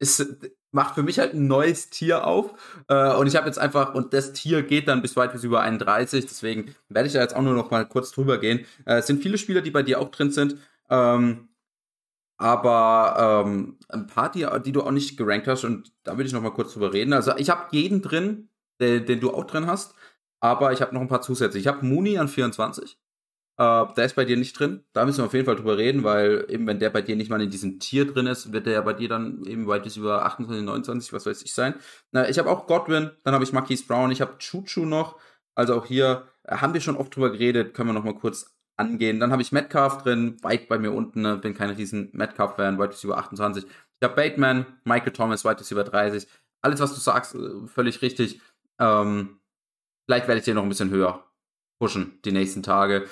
ist, 0.01 0.53
macht 0.73 0.95
für 0.95 1.03
mich 1.03 1.19
halt 1.19 1.35
ein 1.35 1.47
neues 1.47 1.91
Tier 1.91 2.27
auf. 2.27 2.55
Äh, 2.89 3.15
und 3.15 3.27
ich 3.27 3.37
habe 3.37 3.47
jetzt 3.47 3.59
einfach, 3.59 3.95
und 3.95 4.13
das 4.13 4.33
Tier 4.33 4.63
geht 4.63 4.89
dann 4.89 5.03
bis 5.03 5.17
weit 5.17 5.33
bis 5.33 5.45
über 5.45 5.61
31, 5.61 6.27
deswegen 6.27 6.75
werde 6.89 7.07
ich 7.07 7.13
da 7.13 7.21
jetzt 7.21 7.37
auch 7.37 7.43
nur 7.43 7.55
noch 7.55 7.71
mal 7.71 7.87
kurz 7.87 8.11
drüber 8.11 8.39
gehen. 8.39 8.67
Äh, 8.87 8.97
es 8.97 9.07
sind 9.07 9.23
viele 9.23 9.39
Spieler, 9.39 9.61
die 9.61 9.71
bei 9.71 9.83
dir 9.83 10.01
auch 10.01 10.11
drin 10.11 10.31
sind. 10.31 10.57
Ähm, 10.91 11.49
aber 12.39 13.45
ähm, 13.47 13.79
ein 13.89 14.09
paar, 14.09 14.33
die, 14.33 14.47
die 14.65 14.73
du 14.73 14.83
auch 14.83 14.91
nicht 14.91 15.17
gerankt 15.17 15.47
hast, 15.47 15.65
und 15.65 15.93
da 16.03 16.19
will 16.19 16.27
ich 16.27 16.33
noch 16.33 16.43
mal 16.43 16.51
kurz 16.51 16.73
drüber 16.73 16.93
reden. 16.93 17.13
Also 17.13 17.37
ich 17.37 17.51
habe 17.51 17.69
jeden 17.71 18.03
drin, 18.03 18.49
den, 18.81 19.07
den, 19.07 19.21
du 19.21 19.33
auch 19.33 19.45
drin 19.45 19.67
hast, 19.67 19.95
aber 20.41 20.73
ich 20.73 20.83
habe 20.83 20.93
noch 20.95 21.01
ein 21.01 21.09
paar 21.09 21.23
zusätzliche. 21.23 21.69
Ich 21.69 21.73
habe 21.73 21.87
Mooney 21.87 22.19
an 22.19 22.29
24. 22.29 22.99
Äh, 23.59 23.87
der 23.97 24.05
ist 24.05 24.17
bei 24.17 24.25
dir 24.25 24.37
nicht 24.37 24.59
drin. 24.59 24.85
Da 24.93 25.05
müssen 25.05 25.19
wir 25.19 25.27
auf 25.27 25.35
jeden 25.35 25.47
Fall 25.47 25.57
drüber 25.57 25.77
reden, 25.77 26.05
weil 26.05 26.47
eben 26.49 26.67
wenn 26.67 26.79
der 26.79 26.91
bei 26.91 27.03
dir 27.03 27.17
nicht 27.17 27.31
mal 27.31 27.41
in 27.41 27.51
diesem 27.51 27.79
Tier 27.81 28.07
drin 28.07 28.27
ist, 28.27 28.53
wird 28.53 28.67
der 28.67 28.75
ja 28.75 28.81
bei 28.81 28.95
dir 28.95 29.09
dann 29.09 29.45
eben 29.45 29.67
weit 29.67 29.85
bis 29.85 29.97
über 29.97 30.25
28, 30.25 30.65
29, 30.65 31.13
was 31.13 31.27
weiß 31.27 31.43
ich 31.43 31.55
sein. 31.55 31.75
Na, 32.13 32.29
ich 32.29 32.39
habe 32.39 32.51
auch 32.51 32.67
Godwin, 32.67 33.11
dann 33.25 33.35
habe 33.35 33.45
ich 33.45 33.53
Marquise 33.53 33.85
Brown, 33.87 34.11
ich 34.11 34.21
habe 34.21 34.39
Chuchu 34.39 34.85
noch. 34.85 35.19
Also 35.55 35.75
auch 35.75 35.87
hier 35.87 36.29
äh, 36.45 36.57
haben 36.57 36.75
wir 36.75 36.81
schon 36.81 36.97
oft 36.97 37.15
drüber 37.15 37.31
geredet, 37.31 37.75
können 37.75 37.91
wir 37.91 37.95
noch 37.95 38.05
mal 38.05 38.15
kurz 38.15 38.55
angehen. 38.77 39.21
Dann 39.21 39.33
habe 39.33 39.43
ich 39.43 39.53
Metcalf 39.53 39.99
drin, 39.99 40.39
weit 40.43 40.69
bei 40.69 40.79
mir 40.79 40.93
unten, 40.93 41.23
ne? 41.23 41.37
bin 41.37 41.55
kein 41.55 41.71
riesen 41.71 42.11
Metcalf-Fan, 42.13 42.79
weit 42.79 42.91
bis 42.91 43.05
über 43.05 43.19
28. 43.19 43.65
Ich 43.65 44.05
habe 44.09 44.17
Bateman, 44.17 44.67
Michael 44.85 45.13
Thomas, 45.13 45.45
weit 45.45 45.59
bis 45.59 45.71
über 45.71 45.85
30. 45.85 46.27
Alles, 46.63 46.81
was 46.81 46.95
du 46.95 47.01
sagst, 47.01 47.35
äh, 47.35 47.67
völlig 47.67 48.03
richtig. 48.03 48.41
Ähm, 48.79 49.41
vielleicht 50.07 50.27
werde 50.27 50.39
ich 50.39 50.45
dir 50.45 50.55
noch 50.55 50.63
ein 50.63 50.69
bisschen 50.71 50.91
höher 50.91 51.23
pushen 51.83 52.21
die 52.25 52.31
nächsten 52.31 52.63
Tage 52.63 53.09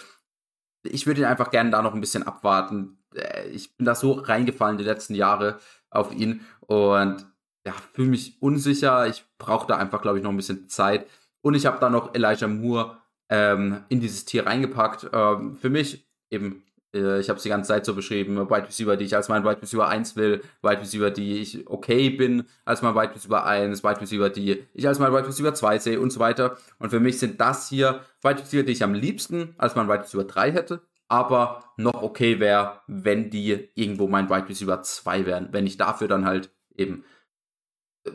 ich 0.83 1.07
würde 1.07 1.21
ihn 1.21 1.27
einfach 1.27 1.51
gerne 1.51 1.71
da 1.71 1.83
noch 1.83 1.95
ein 1.95 2.01
bisschen 2.01 2.23
abwarten. 2.23 2.99
Äh, 3.15 3.49
ich 3.49 3.77
bin 3.77 3.87
da 3.87 3.95
so 3.95 4.13
reingefallen 4.13 4.79
die 4.79 4.85
letzten 4.85 5.15
Jahre 5.15 5.59
auf 5.91 6.13
ihn 6.13 6.43
und 6.61 7.27
ja, 7.67 7.75
fühle 7.93 8.09
mich 8.09 8.41
unsicher. 8.41 9.07
Ich 9.07 9.25
brauche 9.39 9.67
da 9.67 9.77
einfach, 9.77 10.01
glaube 10.03 10.19
ich, 10.19 10.25
noch 10.25 10.31
ein 10.31 10.37
bisschen 10.37 10.69
Zeit. 10.69 11.07
Und 11.43 11.55
ich 11.55 11.67
habe 11.67 11.79
da 11.81 11.91
noch 11.91 12.15
Elijah 12.15 12.49
Moore 12.49 12.99
ähm, 13.29 13.85
in 13.89 14.01
dieses 14.01 14.25
Tier 14.25 14.47
reingepackt. 14.47 15.11
Ähm, 15.13 15.57
für 15.57 15.71
mich 15.71 16.07
eben, 16.31 16.63
ich 16.93 17.29
habe 17.29 17.37
es 17.37 17.43
die 17.45 17.49
ganze 17.49 17.69
Zeit 17.69 17.87
so 17.87 17.95
beschrieben, 17.95 18.37
Wide 18.37 18.67
Receiver, 18.67 18.97
die 18.97 19.05
ich 19.05 19.15
als 19.15 19.29
mein 19.29 19.45
Wide 19.45 19.63
Receiver 19.63 19.87
1 19.87 20.17
will, 20.17 20.43
Wide 20.63 20.81
Receiver, 20.81 21.11
die 21.11 21.39
ich 21.39 21.69
okay 21.69 22.11
bin 22.11 22.45
als 22.65 22.83
mein 22.83 22.97
Wide 22.97 23.15
Receiver 23.15 23.45
1, 23.45 23.85
Wide 23.85 24.01
Receiver, 24.01 24.29
die 24.29 24.65
ich 24.75 24.89
als 24.89 24.99
mein 24.99 25.13
Wide 25.13 25.29
Receiver 25.29 25.55
2 25.55 25.79
sehe 25.79 26.01
und 26.01 26.11
so 26.11 26.19
weiter. 26.19 26.57
Und 26.79 26.91
für 26.91 26.99
mich 26.99 27.21
sind 27.21 27.41
das 27.41 27.69
hier 27.69 28.01
Wide 28.23 28.41
Receiver, 28.41 28.65
die 28.65 28.73
ich 28.73 28.83
am 28.83 28.95
liebsten 28.95 29.55
als 29.57 29.77
mein 29.77 29.89
Wide 29.89 30.03
Receiver 30.03 30.25
3 30.25 30.51
hätte, 30.51 30.83
aber 31.07 31.65
noch 31.77 32.03
okay 32.03 32.41
wäre, 32.41 32.81
wenn 32.89 33.31
die 33.31 33.69
irgendwo 33.75 34.09
mein 34.09 34.29
Wide 34.29 34.49
Receiver 34.49 34.83
2 34.83 35.27
wären. 35.27 35.49
Wenn 35.53 35.67
ich 35.67 35.77
dafür 35.77 36.09
dann 36.09 36.25
halt 36.25 36.51
eben 36.75 37.05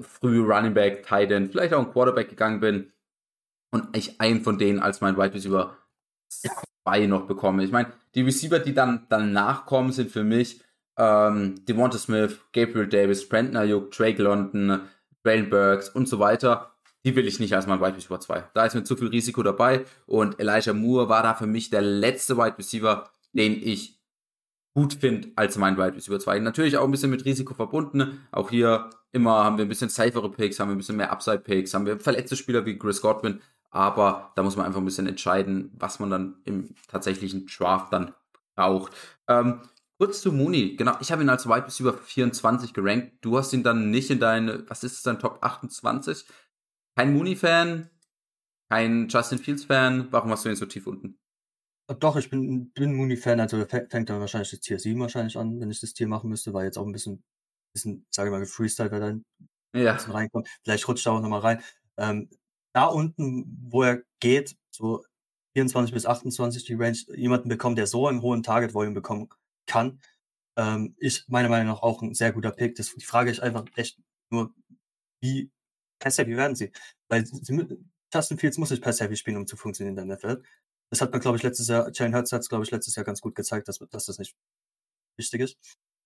früh 0.02 0.42
Running 0.42 0.74
Back, 0.74 1.06
Tight 1.06 1.32
End, 1.32 1.52
vielleicht 1.52 1.74
auch 1.74 1.80
ein 1.80 1.92
Quarterback 1.92 2.30
gegangen 2.30 2.60
bin 2.60 2.92
und 3.72 3.96
ich 3.96 4.20
einen 4.20 4.42
von 4.42 4.58
denen 4.58 4.80
als 4.80 5.00
mein 5.00 5.16
Wide 5.16 5.34
Receiver 5.34 5.78
2 6.86 7.08
noch 7.08 7.28
bekomme. 7.28 7.64
Ich 7.64 7.72
meine, 7.72 7.92
die 8.16 8.22
Receiver, 8.22 8.60
die 8.60 8.74
dann 8.74 9.06
danach 9.10 9.66
kommen, 9.66 9.92
sind 9.92 10.12
für 10.12 10.24
mich 10.24 10.62
ähm, 10.98 11.66
Devonta 11.68 11.98
Smith, 11.98 12.40
Gabriel 12.54 12.88
Davis, 12.88 13.28
Brandon 13.28 13.58
Ayuk, 13.58 13.92
Drake 13.92 14.22
London, 14.22 14.82
Brain 15.24 15.50
Burks 15.50 15.90
und 15.90 16.08
so 16.08 16.20
weiter 16.20 16.72
die 17.06 17.16
will 17.16 17.28
ich 17.28 17.40
nicht 17.40 17.54
als 17.56 17.68
mein 17.68 17.80
Wide 17.80 17.96
Receiver 17.96 18.20
2. 18.20 18.50
Da 18.56 18.66
ist 18.66 18.74
mir 18.74 18.84
zu 18.84 18.98
viel 18.98 19.08
Risiko 19.08 19.44
dabei 19.44 19.86
und 20.08 20.40
Elijah 20.40 20.74
Moore 20.74 21.08
war 21.08 21.22
da 21.22 21.36
für 21.36 21.46
mich 21.46 21.70
der 21.70 21.84
letzte 21.84 22.36
Wide 22.36 22.58
Receiver, 22.58 23.08
den 23.32 23.62
ich 23.62 24.02
gut 24.74 24.96
finde 24.96 25.30
als 25.36 25.56
mein 25.58 25.78
Wide 25.78 25.96
Receiver 25.96 26.20
2. 26.20 26.40
Natürlich 26.40 26.78
auch 26.78 26.84
ein 26.84 26.92
bisschen 26.92 27.12
mit 27.12 27.24
Risiko 27.24 27.54
verbunden. 27.54 28.28
Auch 28.32 28.50
hier 28.50 28.90
immer 29.12 29.44
haben 29.44 29.58
wir 29.58 29.66
ein 29.66 29.70
bisschen 29.70 29.90
safere 29.90 30.32
Picks, 30.32 30.60
haben 30.60 30.70
wir 30.70 30.76
ein 30.76 30.80
bisschen 30.80 30.98
mehr 30.98 31.12
Upside 31.12 31.40
Picks, 31.40 31.76
haben 31.76 31.86
wir 31.86 32.00
verletzte 32.00 32.36
Spieler 32.36 32.66
wie 32.66 32.78
Chris 32.78 33.02
Godwin. 33.02 33.40
Aber 33.72 34.32
da 34.36 34.44
muss 34.44 34.56
man 34.56 34.66
einfach 34.66 34.80
ein 34.80 34.86
bisschen 34.86 35.08
entscheiden, 35.08 35.72
was 35.78 36.00
man 36.00 36.10
dann 36.10 36.42
im 36.46 36.76
tatsächlichen 36.88 37.48
Draft 37.48 37.92
dann 37.92 38.14
braucht. 38.56 38.94
Ähm, 39.28 39.62
kurz 39.98 40.22
zu 40.22 40.32
Mooney. 40.32 40.76
Genau, 40.76 40.96
ich 41.02 41.12
habe 41.12 41.24
ihn 41.24 41.30
als 41.30 41.48
Wide 41.48 41.66
Receiver 41.66 41.94
24 41.94 42.74
gerankt. 42.74 43.18
Du 43.22 43.38
hast 43.38 43.54
ihn 43.54 43.64
dann 43.64 43.92
nicht 43.92 44.10
in 44.10 44.20
deine, 44.20 44.70
was 44.70 44.84
ist 44.84 44.94
es 44.94 45.04
dann, 45.04 45.20
Top 45.20 45.40
28? 45.42 46.26
Kein 46.98 47.14
Mooney-Fan, 47.14 47.90
kein 48.70 49.08
Justin 49.10 49.40
Fields-Fan. 49.40 50.08
Warum 50.12 50.32
hast 50.32 50.46
du 50.46 50.50
ihn 50.50 50.56
so 50.56 50.66
tief 50.66 50.88
unten? 50.88 51.20
Doch, 52.00 52.16
ich 52.16 52.30
bin, 52.30 52.72
bin 52.72 52.96
Mooney-Fan, 52.96 53.40
also 53.40 53.64
fängt 53.66 54.10
dann 54.10 54.20
wahrscheinlich 54.20 54.50
das 54.50 54.60
Tier 54.62 54.80
7 54.80 55.00
wahrscheinlich 55.00 55.38
an, 55.38 55.60
wenn 55.60 55.70
ich 55.70 55.82
das 55.82 55.94
Tier 55.94 56.08
machen 56.08 56.30
müsste, 56.30 56.54
weil 56.54 56.66
jetzt 56.66 56.78
auch 56.78 56.86
ein 56.86 56.92
bisschen, 56.92 57.24
bisschen 57.74 58.08
sage 58.10 58.30
ich 58.30 58.32
mal, 58.32 58.46
Freestyle, 58.46 58.90
wer 58.90 59.00
dann 59.00 59.26
ja. 59.76 59.94
reinkommt. 59.94 60.48
Vielleicht 60.64 60.88
rutscht 60.88 61.06
er 61.06 61.14
auch 61.14 61.22
nochmal 61.22 61.42
rein. 61.42 61.64
Ähm, 61.98 62.30
da 62.76 62.86
unten, 62.86 63.58
wo 63.72 63.84
er 63.84 64.04
geht, 64.20 64.58
so 64.70 65.06
24 65.56 65.94
bis 65.94 66.06
28 66.06 66.66
die 66.66 66.74
Range, 66.74 66.98
jemanden 67.16 67.48
bekommen, 67.48 67.78
der 67.78 67.88
so 67.88 68.08
einen 68.08 68.22
hohen 68.22 68.44
Target 68.44 68.74
Volume 68.74 68.96
bekommen 68.96 69.30
kann, 69.66 70.02
ähm, 70.58 70.94
ist 70.98 71.30
meiner 71.30 71.48
Meinung 71.48 71.74
nach 71.74 71.82
auch 71.82 72.02
ein 72.02 72.14
sehr 72.14 72.34
guter 72.34 72.52
Pick. 72.52 72.76
Das, 72.76 72.94
die 72.94 73.06
Frage 73.06 73.32
ist 73.32 73.40
einfach 73.40 73.64
echt 73.76 73.98
nur, 74.30 74.54
wie 75.22 75.52
per 76.00 76.12
wie 76.28 76.36
werden 76.36 76.56
sie? 76.56 76.72
Weil 77.08 77.26
sie, 77.26 77.66
Justin 78.14 78.38
Fields 78.38 78.58
muss 78.58 78.72
nicht 78.72 78.84
per 78.84 78.94
Savvy 78.94 79.16
spielen, 79.16 79.38
um 79.38 79.48
zu 79.48 79.56
funktionieren 79.56 79.98
in 79.98 80.08
der 80.08 80.18
NFL. 80.18 80.44
Das 80.90 81.02
hat 81.02 81.12
man, 81.12 81.22
glaube 81.22 81.38
ich, 81.38 81.44
letztes 81.44 81.70
Jahr, 81.70 81.90
Jane 81.94 82.16
Hurts 82.16 82.34
hat 82.34 82.42
es, 82.42 82.50
glaube 82.50 82.66
ich, 82.66 82.72
letztes 82.72 82.96
Jahr 82.96 83.06
ganz 83.06 83.22
gut 83.22 83.36
gezeigt, 83.36 83.70
dass, 83.70 83.80
dass 83.80 84.06
das 84.06 84.20
nicht 84.20 84.36
wichtig 85.18 85.42
ist. 85.42 85.58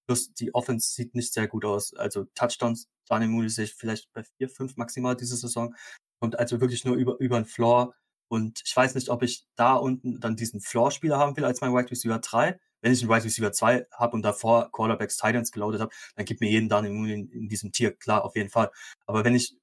Plus, 0.08 0.34
die 0.34 0.54
Offense 0.54 0.94
sieht 0.94 1.16
nicht 1.16 1.34
sehr 1.34 1.48
gut 1.48 1.66
aus. 1.66 1.96
Also 1.96 2.26
Touchdowns, 2.36 2.88
Daniel 3.08 3.32
Mooney 3.32 3.50
sehe 3.50 3.66
ich 3.66 3.74
vielleicht 3.74 4.12
bei 4.14 4.24
vier, 4.24 4.50
fünf 4.50 4.78
maximal 4.78 5.16
diese 5.16 5.36
Saison. 5.36 5.76
Und 6.20 6.40
also 6.40 6.62
wirklich 6.62 6.86
nur 6.86 6.96
über, 6.96 7.18
über 7.20 7.40
den 7.40 7.46
Floor. 7.46 7.94
Und 8.28 8.62
ich 8.64 8.76
weiß 8.76 8.96
nicht, 8.96 9.10
ob 9.10 9.24
ich 9.24 9.46
da 9.56 9.76
unten 9.76 10.20
dann 10.20 10.36
diesen 10.36 10.62
Floor-Spieler 10.62 11.18
haben 11.18 11.36
will 11.36 11.46
als 11.46 11.62
mein 11.62 11.74
Wide 11.74 11.90
Receiver 11.90 12.20
3. 12.20 12.60
Wenn 12.82 12.94
ich 12.94 13.02
einen 13.02 13.10
Wide 13.10 13.24
Receiver 13.24 13.52
2 13.52 13.88
habe 13.92 14.14
und 14.14 14.22
davor 14.22 14.72
Quarterbacks 14.72 15.18
Titans 15.18 15.52
geloadet 15.52 15.82
habe, 15.82 15.92
dann 16.16 16.26
gibt 16.26 16.40
mir 16.40 16.50
jeden 16.50 16.70
Mooney 16.70 17.14
in, 17.14 17.30
in 17.30 17.50
diesem 17.50 17.72
Tier, 17.72 17.92
klar, 17.92 18.24
auf 18.24 18.36
jeden 18.36 18.50
Fall. 18.50 18.72
Aber 19.06 19.26
wenn 19.26 19.36
ich 19.36 19.58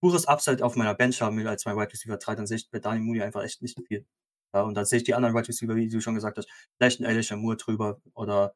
pures 0.00 0.26
Upside 0.26 0.64
auf 0.64 0.76
meiner 0.76 0.94
Bench 0.94 1.20
haben 1.20 1.36
will 1.36 1.48
als 1.48 1.64
mein 1.64 1.76
Wide 1.76 1.92
Receiver 1.92 2.16
3, 2.16 2.34
dann 2.34 2.46
sehe 2.46 2.56
ich 2.56 2.70
bei 2.70 2.78
Daniel 2.78 3.04
Mooney 3.04 3.22
einfach 3.22 3.42
echt 3.42 3.62
nicht 3.62 3.78
viel. 3.86 4.06
Ja, 4.54 4.62
und 4.62 4.74
dann 4.74 4.84
sehe 4.84 4.98
ich 4.98 5.04
die 5.04 5.14
anderen 5.14 5.34
Wide 5.34 5.48
Receiver, 5.48 5.74
wie 5.74 5.88
du 5.88 6.00
schon 6.00 6.14
gesagt 6.14 6.38
hast, 6.38 6.48
vielleicht 6.76 7.00
ein 7.00 7.04
Elijah 7.04 7.36
Moore 7.36 7.56
drüber 7.56 8.00
oder 8.14 8.54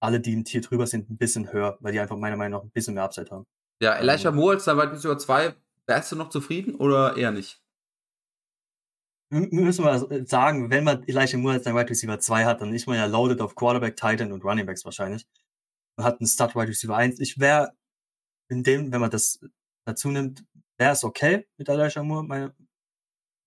alle, 0.00 0.20
die 0.20 0.34
ein 0.34 0.44
Tier 0.44 0.60
drüber 0.60 0.86
sind, 0.86 1.10
ein 1.10 1.18
bisschen 1.18 1.52
höher, 1.52 1.76
weil 1.80 1.92
die 1.92 2.00
einfach 2.00 2.16
meiner 2.16 2.36
Meinung 2.36 2.60
nach 2.60 2.64
ein 2.64 2.70
bisschen 2.70 2.94
mehr 2.94 3.04
Upside 3.04 3.30
haben. 3.30 3.46
Ja, 3.80 3.96
Elijah 3.96 4.30
Moore 4.30 4.54
als 4.54 4.64
der 4.64 4.76
Wide 4.76 4.92
Receiver 4.92 5.18
2, 5.18 5.54
wärst 5.88 6.12
du 6.12 6.16
noch 6.16 6.28
zufrieden 6.30 6.76
oder 6.76 7.16
eher 7.16 7.32
nicht? 7.32 7.60
müssen 9.30 9.84
wir 9.84 10.26
sagen, 10.26 10.70
wenn 10.70 10.84
man 10.84 11.02
Elijah 11.06 11.36
Moore 11.36 11.56
als 11.56 11.66
ein 11.66 11.74
Wide 11.74 11.90
Receiver 11.90 12.18
2 12.18 12.44
hat, 12.46 12.62
dann 12.62 12.72
ist 12.72 12.86
man 12.86 12.96
ja 12.96 13.06
loaded 13.06 13.40
auf 13.42 13.54
Quarterback, 13.54 13.96
Titan 13.96 14.32
und 14.32 14.42
Running 14.42 14.64
Backs 14.64 14.84
wahrscheinlich. 14.84 15.26
Man 15.96 16.06
hat 16.06 16.20
einen 16.20 16.28
Start 16.28 16.54
Wide 16.54 16.68
Receiver 16.68 16.96
1. 16.96 17.20
Ich 17.20 17.38
wäre 17.38 17.72
in 18.48 18.62
dem, 18.62 18.90
wenn 18.92 19.00
man 19.00 19.10
das 19.10 19.40
dazu 19.84 20.08
nimmt, 20.08 20.44
wäre 20.78 20.92
es 20.92 21.04
okay 21.04 21.46
mit 21.58 21.68
Elijah 21.68 22.02
Moore, 22.02 22.24
meiner, 22.24 22.54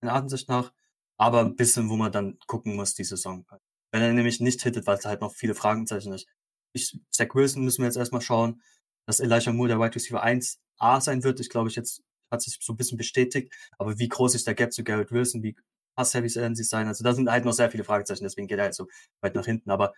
meiner 0.00 0.14
Ansicht 0.14 0.48
nach. 0.48 0.72
Aber 1.18 1.40
ein 1.40 1.56
bisschen, 1.56 1.88
wo 1.88 1.96
man 1.96 2.12
dann 2.12 2.38
gucken 2.46 2.76
muss, 2.76 2.94
die 2.94 3.04
Saison. 3.04 3.44
Wenn 3.92 4.02
er 4.02 4.12
nämlich 4.12 4.40
nicht 4.40 4.62
hittet, 4.62 4.86
weil 4.86 4.98
es 4.98 5.04
halt 5.04 5.20
noch 5.20 5.34
viele 5.34 5.54
Fragezeichen 5.54 6.12
ist. 6.12 6.28
Ich, 6.74 6.98
Zach 7.10 7.34
Wilson 7.34 7.64
müssen 7.64 7.82
wir 7.82 7.86
jetzt 7.86 7.96
erstmal 7.96 8.22
schauen, 8.22 8.62
dass 9.06 9.20
Elijah 9.20 9.52
Moore 9.52 9.68
der 9.68 9.80
Wide 9.80 9.94
Receiver 9.94 10.24
1A 10.24 11.00
sein 11.00 11.24
wird. 11.24 11.40
Ich 11.40 11.50
glaube, 11.50 11.68
ich 11.68 11.76
jetzt 11.76 12.02
hat 12.32 12.42
sich 12.42 12.58
so 12.60 12.72
ein 12.72 12.76
bisschen 12.76 12.98
bestätigt. 12.98 13.54
Aber 13.78 13.98
wie 13.98 14.08
groß 14.08 14.34
ist 14.34 14.46
der 14.46 14.54
Gap 14.54 14.72
zu 14.72 14.82
Garrett 14.82 15.12
Wilson? 15.12 15.42
Wie 15.42 15.56
Pass-Heavy 15.96 16.34
werden 16.34 16.56
sie 16.56 16.64
sein? 16.64 16.88
Also 16.88 17.04
da 17.04 17.14
sind 17.14 17.30
halt 17.30 17.44
noch 17.44 17.52
sehr 17.52 17.70
viele 17.70 17.84
Fragezeichen, 17.84 18.24
deswegen 18.24 18.48
geht 18.48 18.58
er 18.58 18.64
halt 18.64 18.74
so 18.74 18.88
weit 19.20 19.34
nach 19.34 19.44
hinten. 19.44 19.70
Aber 19.70 19.94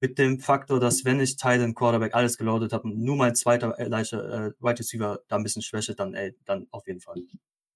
mit 0.00 0.18
dem 0.18 0.40
Faktor, 0.40 0.80
dass 0.80 1.04
wenn 1.04 1.20
ich 1.20 1.36
Titan 1.36 1.74
Quarterback 1.74 2.14
alles 2.14 2.36
geloadet 2.36 2.72
habe 2.72 2.84
und 2.84 2.98
nur 2.98 3.16
mein 3.16 3.34
zweiter 3.34 3.78
Elijah 3.78 4.48
äh, 4.48 4.52
Wide 4.60 4.78
Receiver 4.78 5.20
da 5.28 5.36
ein 5.36 5.42
bisschen 5.42 5.62
schwäche, 5.62 5.94
dann 5.94 6.14
ey, 6.14 6.36
dann 6.44 6.66
auf 6.70 6.86
jeden 6.86 7.00
Fall. 7.00 7.22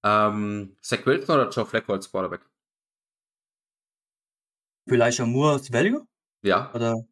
Ähm, 0.03 0.77
Zach 0.81 1.05
Wilson 1.05 1.35
oder 1.35 1.49
Joe 1.49 1.65
Flacco 1.65 1.93
als 1.93 2.09
Quarterback? 2.09 2.41
Für 4.87 4.95
Elijah 4.95 5.25
Moore 5.25 5.61
Value? 5.71 6.05
Ja. 6.43 6.73
Oder 6.73 7.05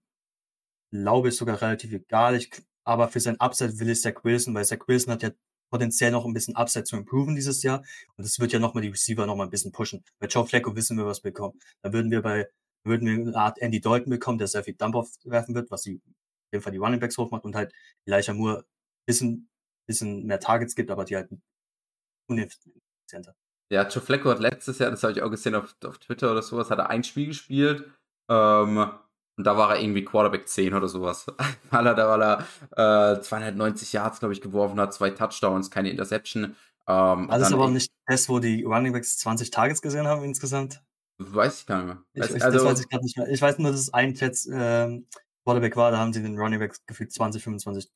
glaube 0.91 1.30
ich 1.30 1.38
sogar 1.38 1.62
relativ 1.62 1.91
egal. 1.91 2.36
Ich, 2.36 2.50
aber 2.84 3.08
für 3.08 3.20
sein 3.20 3.39
Upside 3.39 3.80
will 3.80 3.89
ich 3.89 4.02
Zach 4.02 4.24
Wilson, 4.24 4.54
weil 4.54 4.66
Zach 4.66 4.88
Wilson 4.88 5.14
hat 5.14 5.24
ja 5.24 5.32
potenziell 5.70 6.11
noch 6.11 6.26
ein 6.26 6.34
bisschen 6.34 6.55
Upside 6.55 6.86
zu 6.86 6.97
improven 6.97 7.36
dieses 7.36 7.63
Jahr. 7.63 7.84
Und 8.15 8.26
das 8.26 8.39
wird 8.39 8.51
ja 8.51 8.59
nochmal 8.59 8.84
die 8.84 8.89
Receiver 8.89 9.26
nochmal 9.26 9.47
ein 9.47 9.51
bisschen 9.51 9.72
pushen. 9.72 10.03
Bei 10.20 10.28
Joe 10.28 10.45
Flacco 10.45 10.76
wissen 10.76 10.97
wir, 10.97 11.05
was 11.05 11.24
wir 11.24 11.32
bekommen. 11.32 11.59
Da 11.82 11.93
würden 11.93 12.11
wir 12.11 12.22
bei, 12.22 12.47
würden 12.84 13.07
wir 13.07 13.13
eine 13.13 13.36
Art 13.36 13.61
Andy 13.61 13.82
Dalton 13.82 14.09
bekommen, 14.09 14.38
der 14.38 14.47
sehr 14.47 14.63
viel 14.63 14.76
Dump 14.76 14.95
aufwerfen 14.95 15.55
wird, 15.55 15.72
was 15.72 15.84
die, 15.84 15.95
auf 15.95 16.53
jeden 16.53 16.63
Fall 16.63 16.72
die 16.72 16.80
Running 16.80 16.99
Backs 16.99 17.17
hochmacht 17.17 17.43
und 17.43 17.55
halt 17.55 17.74
Elijah 18.05 18.34
Moore 18.34 18.65
bisschen, 19.05 19.49
bisschen 19.88 20.26
mehr 20.26 20.39
Targets 20.39 20.76
gibt, 20.76 20.91
aber 20.91 21.05
die 21.05 21.15
halt 21.15 21.30
uneffizienter. 22.28 23.36
Ja, 23.72 23.88
Joe 23.88 24.01
Flacco 24.01 24.30
hat 24.30 24.39
letztes 24.39 24.80
Jahr, 24.80 24.89
das 24.91 25.03
habe 25.03 25.13
ich 25.13 25.22
auch 25.22 25.30
gesehen 25.30 25.55
auf, 25.55 25.76
auf 25.84 25.99
Twitter 25.99 26.32
oder 26.32 26.41
sowas, 26.41 26.70
hat 26.70 26.80
er 26.80 26.89
ein 26.89 27.03
Spiel 27.03 27.28
gespielt. 27.28 27.91
Ähm, 28.30 28.91
und 29.39 29.45
da 29.45 29.55
war 29.55 29.73
er 29.73 29.81
irgendwie 29.81 30.03
Quarterback 30.03 30.49
10 30.49 30.73
oder 30.73 30.89
sowas. 30.89 31.25
weil 31.71 31.87
er, 31.87 31.95
da 31.95 32.09
weil 32.09 32.21
er 32.21 33.13
äh, 33.15 33.21
290 33.21 33.93
Yards, 33.93 34.19
glaube 34.19 34.33
ich, 34.33 34.41
geworfen 34.41 34.77
hat, 34.81 34.93
zwei 34.93 35.11
Touchdowns, 35.11 35.71
keine 35.71 35.89
Interception. 35.89 36.57
Ähm, 36.89 37.29
Alles 37.31 37.53
aber 37.53 37.69
nicht 37.69 37.89
das, 38.05 38.27
wo 38.27 38.39
die 38.39 38.63
Running 38.65 38.91
Backs 38.91 39.17
20 39.19 39.49
Targets 39.49 39.81
gesehen 39.81 40.07
haben 40.07 40.25
insgesamt? 40.25 40.83
Weiß 41.19 41.61
ich 41.61 41.65
gar 41.65 41.77
nicht 41.77 41.85
mehr. 41.85 42.03
Ich, 42.15 42.43
also, 42.43 42.57
das 42.57 42.65
weiß 42.65 42.81
ich 42.81 42.89
gerade 42.89 43.05
nicht 43.05 43.17
mehr. 43.17 43.29
Ich 43.29 43.41
weiß 43.41 43.59
nur, 43.59 43.71
dass 43.71 43.79
es 43.79 43.93
ein 43.93 44.13
Jets 44.13 44.45
ähm, 44.51 45.07
Quarterback 45.45 45.77
war, 45.77 45.91
da 45.91 45.99
haben 45.99 46.11
sie 46.11 46.21
den 46.21 46.37
Running 46.37 46.59
Backs 46.59 46.85
gefühlt 46.85 47.13
20, 47.13 47.41
25 47.41 47.89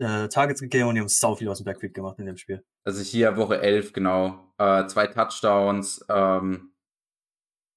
äh, 0.00 0.26
Targets 0.30 0.62
gegeben 0.62 0.88
und 0.88 0.96
die 0.96 1.00
haben 1.00 1.08
sau 1.08 1.36
viel 1.36 1.48
aus 1.48 1.58
dem 1.58 1.64
Backfield 1.64 1.94
gemacht 1.94 2.18
in 2.18 2.26
dem 2.26 2.36
Spiel. 2.36 2.64
Also 2.82 3.02
hier 3.02 3.36
Woche 3.36 3.60
11, 3.60 3.92
genau. 3.92 4.52
Äh, 4.58 4.88
zwei 4.88 5.06
Touchdowns, 5.06 6.04
ähm, 6.08 6.72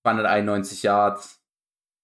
291 0.02 0.82
Yards, 0.82 1.45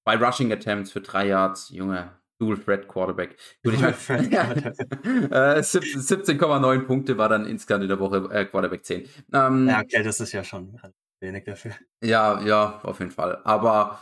bei 0.03 0.15
Rushing 0.15 0.51
Attempts 0.51 0.91
für 0.91 1.01
drei 1.01 1.27
Yards, 1.27 1.69
Junge, 1.69 2.11
Dual 2.39 2.57
Threat 2.57 2.87
Quarterback. 2.87 3.37
Gut, 3.63 3.73
ich 3.75 3.81
mein, 3.81 3.93
ja, 4.31 4.51
äh, 4.51 5.59
17,9 5.59 6.79
Punkte 6.85 7.17
war 7.17 7.29
dann 7.29 7.45
insgesamt 7.45 7.83
in 7.83 7.89
der 7.89 7.99
Woche 7.99 8.29
äh, 8.31 8.45
Quarterback 8.45 8.83
10. 8.83 9.07
Ähm, 9.33 9.67
ja, 9.67 9.81
okay, 9.81 10.03
das 10.03 10.19
ist 10.19 10.31
ja 10.31 10.43
schon 10.43 10.79
wenig 11.19 11.43
dafür. 11.45 11.73
Ja, 12.03 12.41
ja, 12.41 12.79
auf 12.83 12.99
jeden 12.99 13.11
Fall. 13.11 13.39
Aber 13.43 14.01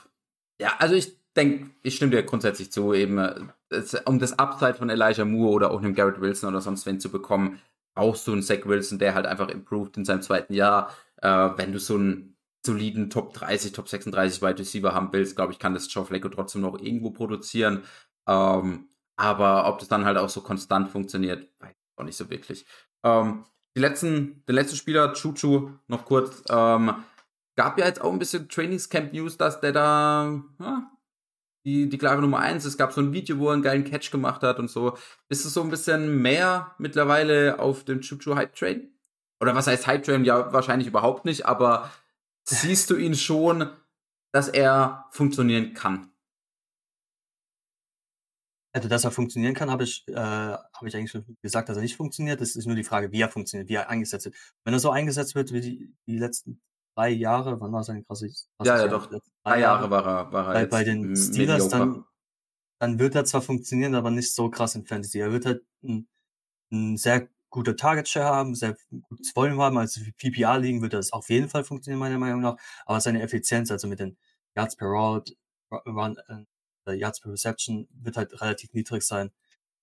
ja, 0.61 0.73
also 0.79 0.95
ich 0.95 1.17
denke, 1.35 1.71
ich 1.83 1.95
stimme 1.95 2.11
dir 2.11 2.23
grundsätzlich 2.23 2.71
zu, 2.71 2.93
eben 2.93 3.51
das, 3.69 3.93
äh, 3.93 4.01
um 4.05 4.19
das 4.19 4.39
Upside 4.39 4.75
von 4.75 4.89
Elijah 4.89 5.25
Moore 5.25 5.53
oder 5.53 5.71
auch 5.71 5.79
einem 5.79 5.93
Garrett 5.93 6.21
Wilson 6.21 6.49
oder 6.49 6.61
sonst 6.61 6.85
wen 6.85 6.99
zu 6.99 7.09
bekommen, 7.09 7.59
brauchst 7.93 8.25
du 8.27 8.31
einen 8.31 8.41
Zach 8.41 8.65
Wilson, 8.65 8.99
der 8.99 9.13
halt 9.13 9.25
einfach 9.25 9.49
improved 9.49 9.97
in 9.97 10.05
seinem 10.05 10.21
zweiten 10.21 10.53
Jahr. 10.53 10.93
Äh, 11.21 11.49
wenn 11.57 11.73
du 11.73 11.79
so 11.79 11.95
einen 11.95 12.37
soliden 12.66 13.10
Top 13.10 13.34
30, 13.34 13.72
Top 13.72 13.88
36 13.88 14.41
Wide 14.41 14.60
Receiver 14.60 14.93
haben 14.93 15.10
willst, 15.12 15.36
glaube 15.36 15.53
ich, 15.53 15.60
kann 15.60 15.74
das 15.74 15.91
Joe 15.93 16.05
Flacco 16.05 16.30
trotzdem 16.30 16.62
noch 16.62 16.80
irgendwo 16.80 17.12
produzieren. 17.12 17.84
Ähm, 18.28 18.89
aber 19.16 19.68
ob 19.68 19.80
das 19.80 19.88
dann 19.88 20.05
halt 20.05 20.18
auch 20.18 20.30
so 20.30 20.41
konstant 20.41 20.89
funktioniert, 20.89 21.47
weiß 21.60 21.72
ich 21.72 21.99
auch 21.99 22.03
nicht 22.03 22.18
so 22.18 22.30
wirklich. 22.30 22.66
Ähm, 23.03 23.45
die 23.76 23.82
letzten, 23.82 24.43
den 24.45 24.55
letzten 24.55 24.76
Spieler, 24.76 25.14
Chuchu, 25.14 25.72
noch 25.88 26.05
kurz, 26.05 26.43
ähm, 26.49 26.93
gab 27.55 27.78
ja 27.78 27.86
jetzt 27.86 28.01
auch 28.01 28.12
ein 28.12 28.20
bisschen 28.20 28.47
Trainingscamp 28.49 29.14
News, 29.14 29.38
dass 29.38 29.60
der 29.60 29.74
da 29.74 30.41
ja, 30.60 30.91
die, 31.66 31.89
die 31.89 31.97
klare 31.97 32.22
Nummer 32.22 32.39
eins. 32.39 32.66
Es 32.66 32.78
gab 32.78 32.93
so 32.93 33.01
ein 33.01 33.14
Video, 33.14 33.38
wo 33.39 33.49
er 33.49 33.53
einen 33.53 33.62
geilen 33.62 33.84
Catch 33.84 34.12
gemacht 34.12 34.41
hat 34.43 34.60
und 34.60 34.70
so. 34.70 34.97
Ist 35.28 35.45
es 35.45 35.53
so 35.53 35.62
ein 35.62 35.70
bisschen 35.70 36.22
mehr 36.22 36.74
mittlerweile 36.78 37.60
auf 37.60 37.84
dem 37.84 38.01
Chuchu 38.01 38.36
Hype 38.36 38.55
Train? 38.55 38.89
Oder 39.41 39.55
was 39.55 39.68
heißt 39.68 39.88
Hype 39.88 40.03
Train? 40.03 40.26
Ja, 40.26 40.51
wahrscheinlich 40.53 40.88
überhaupt 40.88 41.26
nicht, 41.26 41.45
aber 41.45 41.91
siehst 42.49 42.89
du 42.89 42.95
ihn 42.95 43.15
schon, 43.15 43.69
dass 44.31 44.47
er 44.47 45.05
funktionieren 45.11 45.73
kann? 45.73 46.11
Also, 48.71 48.87
dass 48.87 49.03
er 49.03 49.11
funktionieren 49.11 49.55
kann, 49.55 49.71
habe 49.71 49.83
ich, 49.83 50.07
äh, 50.07 50.13
habe 50.13 50.87
ich 50.87 50.95
eigentlich 50.95 51.11
schon 51.11 51.25
gesagt, 51.41 51.69
dass 51.69 51.77
er 51.77 51.81
nicht 51.81 51.95
funktioniert. 51.95 52.39
Das 52.39 52.55
ist 52.55 52.67
nur 52.67 52.75
die 52.75 52.83
Frage, 52.83 53.11
wie 53.11 53.21
er 53.21 53.29
funktioniert, 53.29 53.67
wie 53.67 53.73
er 53.73 53.89
eingesetzt 53.89 54.25
wird. 54.25 54.35
Wenn 54.63 54.73
er 54.73 54.79
so 54.79 54.91
eingesetzt 54.91 55.33
wird 55.33 55.51
wie 55.51 55.61
die, 55.61 55.95
die 56.05 56.19
letzten 56.19 56.61
drei 56.95 57.09
Jahre, 57.09 57.59
wann 57.59 57.71
war 57.71 57.83
sein 57.83 58.05
krasses? 58.05 58.47
Ja, 58.63 58.77
ja, 58.77 58.87
doch. 58.87 59.09
Drei 59.43 59.59
Jahre 59.59 59.89
war 59.89 60.05
er, 60.05 60.31
war 60.31 60.47
er 60.47 60.53
bei, 60.53 60.65
bei 60.67 60.83
den 60.83 61.15
Steelers, 61.15 61.69
dann, 61.69 62.05
dann 62.79 62.99
wird 62.99 63.15
er 63.15 63.25
zwar 63.25 63.41
funktionieren, 63.41 63.95
aber 63.95 64.11
nicht 64.11 64.35
so 64.35 64.49
krass 64.51 64.75
in 64.75 64.85
Fantasy. 64.85 65.19
Er 65.19 65.31
wird 65.31 65.45
halt 65.45 65.65
ein, 65.83 66.07
ein 66.71 66.97
sehr 66.97 67.27
gute 67.49 67.75
Target 67.75 68.07
Share 68.07 68.25
haben, 68.25 68.55
sehr 68.55 68.75
gutes 69.09 69.35
Volume 69.35 69.63
haben, 69.63 69.77
also 69.77 70.01
PPA 70.17 70.57
liegen 70.57 70.81
wird 70.81 70.93
das 70.93 71.11
auf 71.13 71.29
jeden 71.29 71.49
Fall 71.49 71.63
funktionieren, 71.63 71.99
meiner 71.99 72.17
Meinung 72.17 72.41
nach. 72.41 72.57
Aber 72.85 73.01
seine 73.01 73.21
Effizienz, 73.21 73.71
also 73.71 73.87
mit 73.87 73.99
den 73.99 74.17
Yards 74.55 74.75
per 74.75 74.87
Route, 74.87 75.33
Run, 75.71 76.17
äh, 76.87 76.93
Yards 76.93 77.19
per 77.21 77.31
Reception, 77.31 77.87
wird 77.91 78.17
halt 78.17 78.41
relativ 78.41 78.73
niedrig 78.73 79.03
sein. 79.03 79.31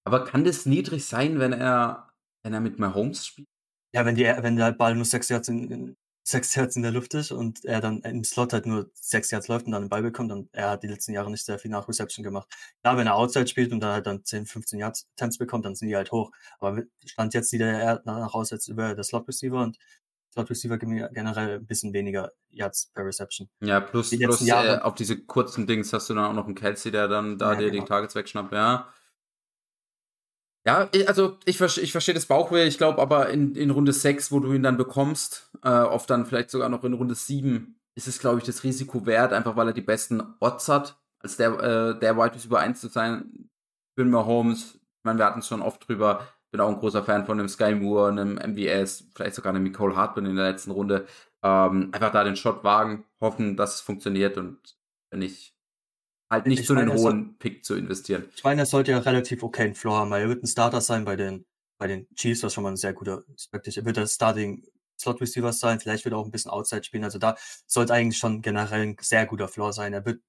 Aber 0.05 0.25
kann 0.25 0.45
das 0.45 0.67
niedrig 0.67 1.05
sein, 1.05 1.39
wenn 1.39 1.53
er, 1.53 2.11
wenn 2.43 2.53
er 2.53 2.61
mit 2.61 2.79
Mahomes 2.79 3.27
spielt? 3.27 3.49
Ja, 3.93 4.05
wenn 4.05 4.15
die, 4.15 4.25
wenn 4.25 4.57
der 4.57 4.73
Ball 4.73 4.95
nur 4.95 5.05
sechs 5.05 5.29
Yards 5.29 5.49
in, 5.49 5.71
in 5.71 5.97
sechs 6.29 6.57
Yards 6.57 6.75
in 6.75 6.83
der 6.83 6.91
Luft 6.91 7.15
ist 7.15 7.31
und 7.31 7.65
er 7.65 7.81
dann 7.81 8.01
im 8.01 8.25
Slot 8.25 8.53
halt 8.53 8.67
nur 8.67 8.91
sechs 8.95 9.31
Yards 9.31 9.47
läuft 9.47 9.67
und 9.67 9.73
dann 9.73 9.85
den 9.85 9.89
Ball 9.89 10.03
bekommt, 10.03 10.33
dann 10.33 10.49
er 10.51 10.71
hat 10.71 10.83
die 10.83 10.89
letzten 10.89 11.13
Jahre 11.13 11.31
nicht 11.31 11.45
sehr 11.45 11.61
viel 11.61 11.71
nach 11.71 11.89
Reception 11.89 12.25
gemacht. 12.25 12.49
Klar, 12.83 12.97
wenn 12.97 13.07
er 13.07 13.15
Outside 13.15 13.47
spielt 13.47 13.73
und 13.73 13.79
dann 13.79 13.93
halt 13.93 14.07
dann 14.07 14.25
10, 14.25 14.45
15 14.45 14.81
Yards 14.81 15.07
Temps 15.15 15.39
bekommt, 15.39 15.65
dann 15.65 15.77
sind 15.77 15.87
die 15.87 15.95
halt 15.95 16.11
hoch. 16.11 16.33
Aber 16.59 16.83
stand 17.05 17.33
jetzt 17.33 17.51
sieht 17.51 17.61
er 17.61 18.03
nach 18.05 18.35
aus 18.35 18.53
als 18.53 18.67
über 18.67 18.97
der 18.97 19.05
Slot 19.05 19.29
Receiver 19.29 19.63
und 19.63 19.79
Slot 20.33 20.51
Receiver 20.51 20.79
generell 20.79 21.61
ein 21.61 21.67
bisschen 21.67 21.93
weniger 21.93 22.33
Yards 22.51 22.91
per 22.93 23.07
Reception. 23.07 23.49
Ja, 23.61 23.79
plus, 23.79 24.11
die 24.11 24.19
plus 24.19 24.45
Jahre, 24.45 24.79
äh, 24.79 24.81
auf 24.81 24.97
diese 24.97 25.17
kurzen 25.17 25.69
Dings 25.69 25.93
hast 25.93 26.11
du 26.11 26.15
dann 26.15 26.25
auch 26.25 26.35
noch 26.35 26.47
einen 26.47 26.57
Kelsey, 26.57 26.91
der 26.91 27.07
dann 27.07 27.39
da 27.39 27.53
ja, 27.53 27.59
dir 27.61 27.71
genau. 27.71 27.85
die 27.85 27.89
Targets 27.89 28.17
wegschnappt, 28.17 28.53
ja. 28.53 28.89
Ja, 30.67 30.89
also 31.07 31.39
ich, 31.45 31.61
ich 31.61 31.93
verstehe 31.93 32.15
das 32.15 32.27
Bauchweh, 32.27 32.65
ich 32.67 32.77
glaube 32.77 33.01
aber 33.01 33.31
in, 33.31 33.55
in 33.55 33.71
Runde 33.71 33.93
6, 33.93 34.33
wo 34.33 34.41
du 34.41 34.53
ihn 34.53 34.65
dann 34.65 34.77
bekommst, 34.77 35.49
äh, 35.63 35.69
oft 35.69 36.11
dann 36.11 36.27
vielleicht 36.27 36.51
sogar 36.51 36.69
noch 36.69 36.83
in 36.83 36.93
Runde 36.93 37.15
7, 37.15 37.79
ist 37.95 38.09
es, 38.09 38.19
glaube 38.19 38.39
ich, 38.39 38.45
das 38.45 38.65
Risiko 38.65 39.07
wert, 39.07 39.33
einfach 39.33 39.57
weil 39.57 39.69
er 39.69 39.73
die 39.73 39.81
besten 39.81 40.23
Odds 40.41 40.69
hat, 40.69 41.01
als 41.21 41.37
der, 41.37 41.53
äh, 41.61 41.99
der 42.01 42.17
White 42.17 42.39
über 42.45 42.59
1 42.59 42.81
zu 42.81 42.89
sein. 42.89 43.49
Bin 43.97 44.15
Holmes, 44.15 44.75
ich 44.75 45.05
meine, 45.05 45.19
wir 45.21 45.27
hatten 45.27 45.39
es 45.39 45.47
schon 45.47 45.63
oft 45.63 45.89
drüber, 45.89 46.27
bin 46.51 46.61
auch 46.61 46.69
ein 46.69 46.79
großer 46.79 47.05
Fan 47.05 47.27
von 47.27 47.39
einem 47.39 47.49
Sky 47.49 47.75
Moore, 47.75 48.11
einem 48.11 48.37
MVS, 48.37 49.09
vielleicht 49.15 49.37
sogar 49.37 49.55
einem 49.55 49.63
Nicole 49.63 49.97
Hartman 49.97 50.27
in 50.27 50.37
der 50.37 50.51
letzten 50.51 50.73
Runde. 50.73 51.07
Ähm, 51.43 51.91
einfach 51.93 52.13
da 52.13 52.25
den 52.25 52.37
Shot 52.37 52.65
wagen, 52.65 53.05
hoffen, 53.21 53.57
dass 53.57 53.77
es 53.77 53.81
funktioniert 53.81 54.37
und 54.37 54.59
wenn 55.11 55.21
nicht, 55.21 55.56
halt 56.31 56.47
nicht 56.47 56.61
ich 56.61 56.67
so 56.67 56.75
einen 56.75 56.93
hohen 56.93 57.37
Pick 57.39 57.65
zu 57.65 57.75
investieren. 57.75 58.29
Ich 58.35 58.45
meine, 58.45 58.63
er 58.63 58.67
sollte 58.67 58.91
ja 58.91 58.99
relativ 58.99 59.43
okay 59.43 59.65
einen 59.65 59.75
Floor 59.75 59.99
haben, 59.99 60.11
weil 60.11 60.23
er 60.23 60.29
wird 60.29 60.43
ein 60.43 60.47
Starter 60.47 60.81
sein 60.81 61.05
bei 61.05 61.17
den, 61.17 61.47
bei 61.79 61.87
den 61.87 62.09
Chiefs, 62.15 62.43
was 62.43 62.55
schon 62.55 62.65
mal 62.65 62.71
ein 62.71 62.77
sehr 62.77 62.93
guter 62.93 63.23
Aspekt 63.35 63.69
ist. 63.69 63.77
Er 63.77 63.85
wird 63.85 63.97
der 63.97 64.07
Starting 64.07 64.65
Slot 64.99 65.21
Receiver 65.21 65.53
sein, 65.53 65.79
vielleicht 65.79 66.05
wird 66.05 66.15
er 66.15 66.19
auch 66.19 66.25
ein 66.25 66.31
bisschen 66.31 66.51
Outside 66.51 66.85
spielen. 66.85 67.05
Also 67.05 67.19
da 67.19 67.37
sollte 67.67 67.93
eigentlich 67.93 68.19
schon 68.19 68.43
generell 68.43 68.83
ein 68.83 68.97
sehr 69.01 69.27
guter 69.27 69.49
Floor 69.49 69.73
sein. 69.73 69.93
Er 69.93 70.05
wird 70.05 70.23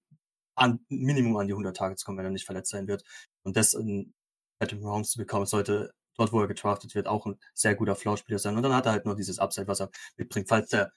an, 0.56 0.80
Minimum 0.90 1.38
an 1.38 1.48
die 1.48 1.54
100 1.54 1.76
Targets 1.76 2.04
kommen, 2.04 2.18
wenn 2.18 2.26
er 2.26 2.32
nicht 2.32 2.46
verletzt 2.46 2.72
sein 2.72 2.88
wird. 2.88 3.04
Und 3.44 3.56
das 3.56 3.74
in 3.74 4.14
Patrick 4.60 4.82
Mahomes 4.82 5.12
zu 5.12 5.20
bekommen, 5.20 5.46
sollte 5.46 5.94
dort, 6.18 6.34
wo 6.34 6.42
er 6.42 6.48
getraftet 6.48 6.96
wird, 6.96 7.08
auch 7.08 7.26
ein 7.26 7.38
sehr 7.54 7.76
guter 7.76 7.96
Floor-Spieler 7.96 8.40
sein. 8.40 8.58
Und 8.58 8.64
dann 8.64 8.74
hat 8.74 8.86
er 8.88 8.92
halt 8.92 9.06
nur 9.06 9.16
dieses 9.16 9.40
Upside, 9.40 9.68
was 9.68 9.80
er 9.80 9.90
mitbringt, 10.18 10.50
falls 10.50 10.70
der 10.70 10.92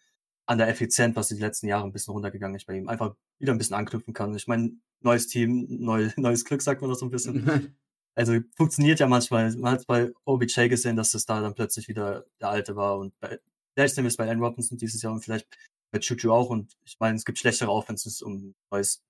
an 0.46 0.58
der 0.58 0.68
Effizienz, 0.68 1.14
was 1.14 1.28
die 1.28 1.36
letzten 1.36 1.68
Jahre 1.68 1.84
ein 1.84 1.92
bisschen 1.92 2.12
runtergegangen 2.12 2.56
ist 2.56 2.66
bei 2.66 2.74
ihm, 2.74 2.88
einfach 2.88 3.14
wieder 3.38 3.52
ein 3.52 3.58
bisschen 3.58 3.76
anknüpfen 3.76 4.14
kann. 4.14 4.34
Ich 4.34 4.48
meine, 4.48 4.72
neues 5.00 5.26
Team, 5.28 5.66
neu, 5.68 6.10
neues 6.16 6.44
Glück, 6.44 6.62
sagt 6.62 6.80
man 6.80 6.90
das 6.90 7.00
so 7.00 7.06
ein 7.06 7.10
bisschen. 7.10 7.76
also 8.14 8.38
funktioniert 8.56 9.00
ja 9.00 9.06
manchmal. 9.06 9.54
Man 9.56 9.72
hat 9.72 9.86
bei 9.86 10.12
OBJ 10.24 10.68
gesehen, 10.68 10.96
dass 10.96 11.12
das 11.12 11.26
da 11.26 11.40
dann 11.40 11.54
plötzlich 11.54 11.88
wieder 11.88 12.24
der 12.40 12.50
alte 12.50 12.76
war 12.76 12.98
und 12.98 13.18
bei, 13.20 13.38
vielleicht 13.74 13.94
sind 13.94 14.04
wir 14.04 14.08
es 14.08 14.16
bei 14.16 14.30
Ann 14.30 14.40
Robinson 14.40 14.78
dieses 14.78 15.02
Jahr 15.02 15.12
und 15.12 15.22
vielleicht 15.22 15.46
bei 15.92 15.98
Chuchu 15.98 16.30
auch 16.32 16.50
und 16.50 16.76
ich 16.84 16.98
meine, 17.00 17.16
es 17.16 17.24
gibt 17.24 17.38
schlechtere 17.38 17.70
Offenses, 17.70 18.22
um 18.22 18.54
neues, 18.70 19.02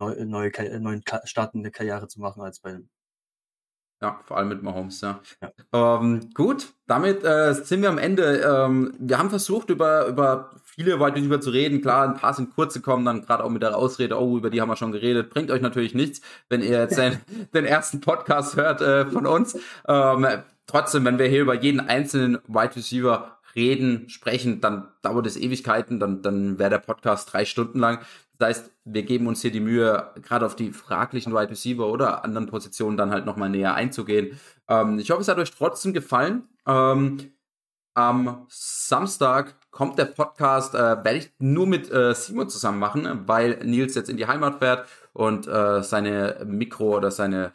neue, 0.00 0.24
neue, 0.26 0.80
neuen 0.80 1.02
startende 1.24 1.70
Karriere 1.70 2.08
zu 2.08 2.20
machen 2.20 2.42
als 2.42 2.60
bei 2.60 2.80
ja, 4.02 4.20
vor 4.24 4.36
allem 4.36 4.48
mit 4.48 4.64
Mahomes, 4.64 5.00
ja. 5.00 5.20
ja. 5.40 5.52
Ähm, 5.72 6.30
gut, 6.34 6.74
damit 6.88 7.22
äh, 7.22 7.54
sind 7.54 7.82
wir 7.82 7.88
am 7.88 7.98
Ende. 7.98 8.40
Ähm, 8.40 8.94
wir 8.98 9.16
haben 9.16 9.30
versucht, 9.30 9.70
über, 9.70 10.06
über 10.08 10.50
viele 10.74 10.98
Wide 10.98 11.16
Receiver 11.16 11.40
zu 11.40 11.50
reden. 11.50 11.82
Klar, 11.82 12.08
ein 12.08 12.14
paar 12.14 12.34
sind 12.34 12.54
kurz 12.54 12.74
gekommen, 12.74 13.04
dann 13.04 13.22
gerade 13.22 13.44
auch 13.44 13.50
mit 13.50 13.62
der 13.62 13.76
Ausrede, 13.76 14.18
oh, 14.18 14.38
über 14.38 14.50
die 14.50 14.60
haben 14.60 14.68
wir 14.68 14.76
schon 14.76 14.92
geredet. 14.92 15.30
Bringt 15.30 15.50
euch 15.50 15.60
natürlich 15.60 15.94
nichts, 15.94 16.22
wenn 16.48 16.62
ihr 16.62 16.80
jetzt 16.80 16.98
den, 16.98 17.18
den 17.54 17.64
ersten 17.64 18.00
Podcast 18.00 18.56
hört 18.56 18.80
äh, 18.80 19.06
von 19.06 19.26
uns. 19.26 19.58
Ähm, 19.86 20.26
trotzdem, 20.66 21.04
wenn 21.04 21.18
wir 21.18 21.26
hier 21.26 21.42
über 21.42 21.54
jeden 21.54 21.80
einzelnen 21.80 22.38
Wide 22.46 22.76
Receiver 22.76 23.38
reden, 23.54 24.08
sprechen, 24.08 24.62
dann 24.62 24.88
dauert 25.02 25.26
es 25.26 25.36
Ewigkeiten, 25.36 26.00
dann, 26.00 26.22
dann 26.22 26.58
wäre 26.58 26.70
der 26.70 26.78
Podcast 26.78 27.32
drei 27.32 27.44
Stunden 27.44 27.78
lang. 27.78 27.98
Das 28.38 28.48
heißt, 28.48 28.70
wir 28.86 29.02
geben 29.02 29.26
uns 29.26 29.42
hier 29.42 29.52
die 29.52 29.60
Mühe, 29.60 30.10
gerade 30.22 30.46
auf 30.46 30.56
die 30.56 30.72
fraglichen 30.72 31.34
Wide 31.34 31.50
Receiver 31.50 31.86
oder 31.86 32.24
anderen 32.24 32.46
Positionen 32.46 32.96
dann 32.96 33.10
halt 33.10 33.26
nochmal 33.26 33.50
näher 33.50 33.74
einzugehen. 33.74 34.40
Ähm, 34.68 34.98
ich 34.98 35.10
hoffe, 35.10 35.20
es 35.20 35.28
hat 35.28 35.38
euch 35.38 35.50
trotzdem 35.50 35.92
gefallen. 35.92 36.48
Ähm, 36.66 37.32
am 37.94 38.46
Samstag 38.48 39.54
kommt 39.72 39.98
der 39.98 40.04
Podcast, 40.04 40.74
äh, 40.74 40.78
werde 40.78 41.16
ich 41.16 41.32
nur 41.38 41.66
mit 41.66 41.90
äh, 41.90 42.14
Simon 42.14 42.48
zusammen 42.48 42.78
machen, 42.78 43.22
weil 43.26 43.58
Nils 43.64 43.96
jetzt 43.96 44.10
in 44.10 44.18
die 44.18 44.26
Heimat 44.26 44.60
fährt 44.60 44.86
und 45.12 45.48
äh, 45.48 45.82
seine 45.82 46.44
Mikro 46.46 46.96
oder 46.96 47.10
seine, 47.10 47.52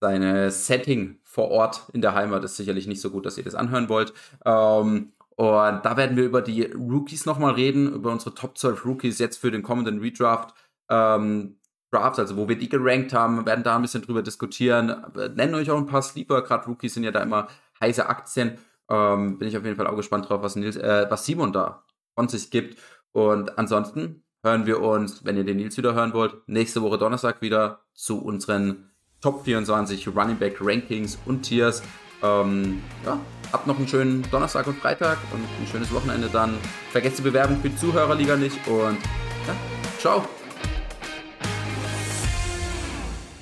seine 0.00 0.50
Setting 0.50 1.20
vor 1.22 1.50
Ort 1.50 1.82
in 1.92 2.00
der 2.00 2.14
Heimat 2.14 2.42
ist 2.42 2.56
sicherlich 2.56 2.86
nicht 2.86 3.00
so 3.00 3.10
gut, 3.10 3.26
dass 3.26 3.38
ihr 3.38 3.44
das 3.44 3.54
anhören 3.54 3.88
wollt. 3.88 4.14
Ähm, 4.44 5.12
und 5.36 5.84
da 5.84 5.96
werden 5.96 6.16
wir 6.16 6.24
über 6.24 6.42
die 6.42 6.64
Rookies 6.64 7.26
nochmal 7.26 7.54
reden, 7.54 7.92
über 7.92 8.10
unsere 8.10 8.34
Top 8.34 8.58
12 8.58 8.84
Rookies 8.84 9.18
jetzt 9.20 9.36
für 9.36 9.52
den 9.52 9.62
kommenden 9.62 10.00
Redraft. 10.00 10.54
Ähm, 10.88 11.58
Draft, 11.90 12.18
also 12.18 12.36
wo 12.36 12.48
wir 12.48 12.58
die 12.58 12.68
gerankt 12.68 13.12
haben, 13.12 13.46
werden 13.46 13.62
da 13.62 13.76
ein 13.76 13.82
bisschen 13.82 14.02
drüber 14.02 14.22
diskutieren. 14.22 15.06
Nennen 15.36 15.54
euch 15.54 15.70
auch 15.70 15.78
ein 15.78 15.86
paar 15.86 16.02
Sleeper, 16.02 16.42
gerade 16.42 16.66
Rookies 16.66 16.94
sind 16.94 17.04
ja 17.04 17.12
da 17.12 17.22
immer 17.22 17.48
heiße 17.80 18.06
Aktien. 18.06 18.58
Ähm, 18.90 19.38
bin 19.38 19.48
ich 19.48 19.56
auf 19.56 19.64
jeden 19.64 19.76
Fall 19.76 19.86
auch 19.86 19.96
gespannt 19.96 20.28
drauf, 20.28 20.42
was, 20.42 20.56
Nils, 20.56 20.76
äh, 20.76 21.06
was 21.08 21.26
Simon 21.26 21.52
da 21.52 21.84
von 22.14 22.28
sich 22.28 22.50
gibt. 22.50 22.78
Und 23.12 23.58
ansonsten 23.58 24.24
hören 24.42 24.66
wir 24.66 24.80
uns, 24.80 25.24
wenn 25.24 25.36
ihr 25.36 25.44
den 25.44 25.56
Nils 25.56 25.76
wieder 25.76 25.94
hören 25.94 26.12
wollt, 26.12 26.34
nächste 26.46 26.82
Woche 26.82 26.98
Donnerstag 26.98 27.42
wieder 27.42 27.80
zu 27.94 28.18
unseren 28.18 28.90
Top 29.20 29.44
24 29.44 30.08
Running 30.08 30.38
Back 30.38 30.58
Rankings 30.60 31.18
und 31.26 31.42
Tiers. 31.42 31.82
Ähm, 32.22 32.82
ja, 33.04 33.20
habt 33.52 33.66
noch 33.66 33.78
einen 33.78 33.88
schönen 33.88 34.28
Donnerstag 34.30 34.66
und 34.66 34.78
Freitag 34.78 35.18
und 35.32 35.40
ein 35.40 35.66
schönes 35.70 35.92
Wochenende 35.92 36.28
dann. 36.28 36.56
Vergesst 36.90 37.18
die 37.18 37.22
Bewerbung 37.22 37.60
für 37.60 37.70
die 37.70 37.76
Zuhörerliga 37.76 38.36
nicht 38.36 38.58
und 38.66 38.98
ja, 39.46 39.54
ciao. 39.98 40.24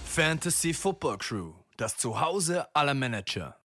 Fantasy 0.05 0.73
Football 0.73 1.19
Crew, 1.19 1.53
das 1.77 1.99
Zuhause 1.99 2.67
aller 2.75 2.95
Manager. 2.95 3.57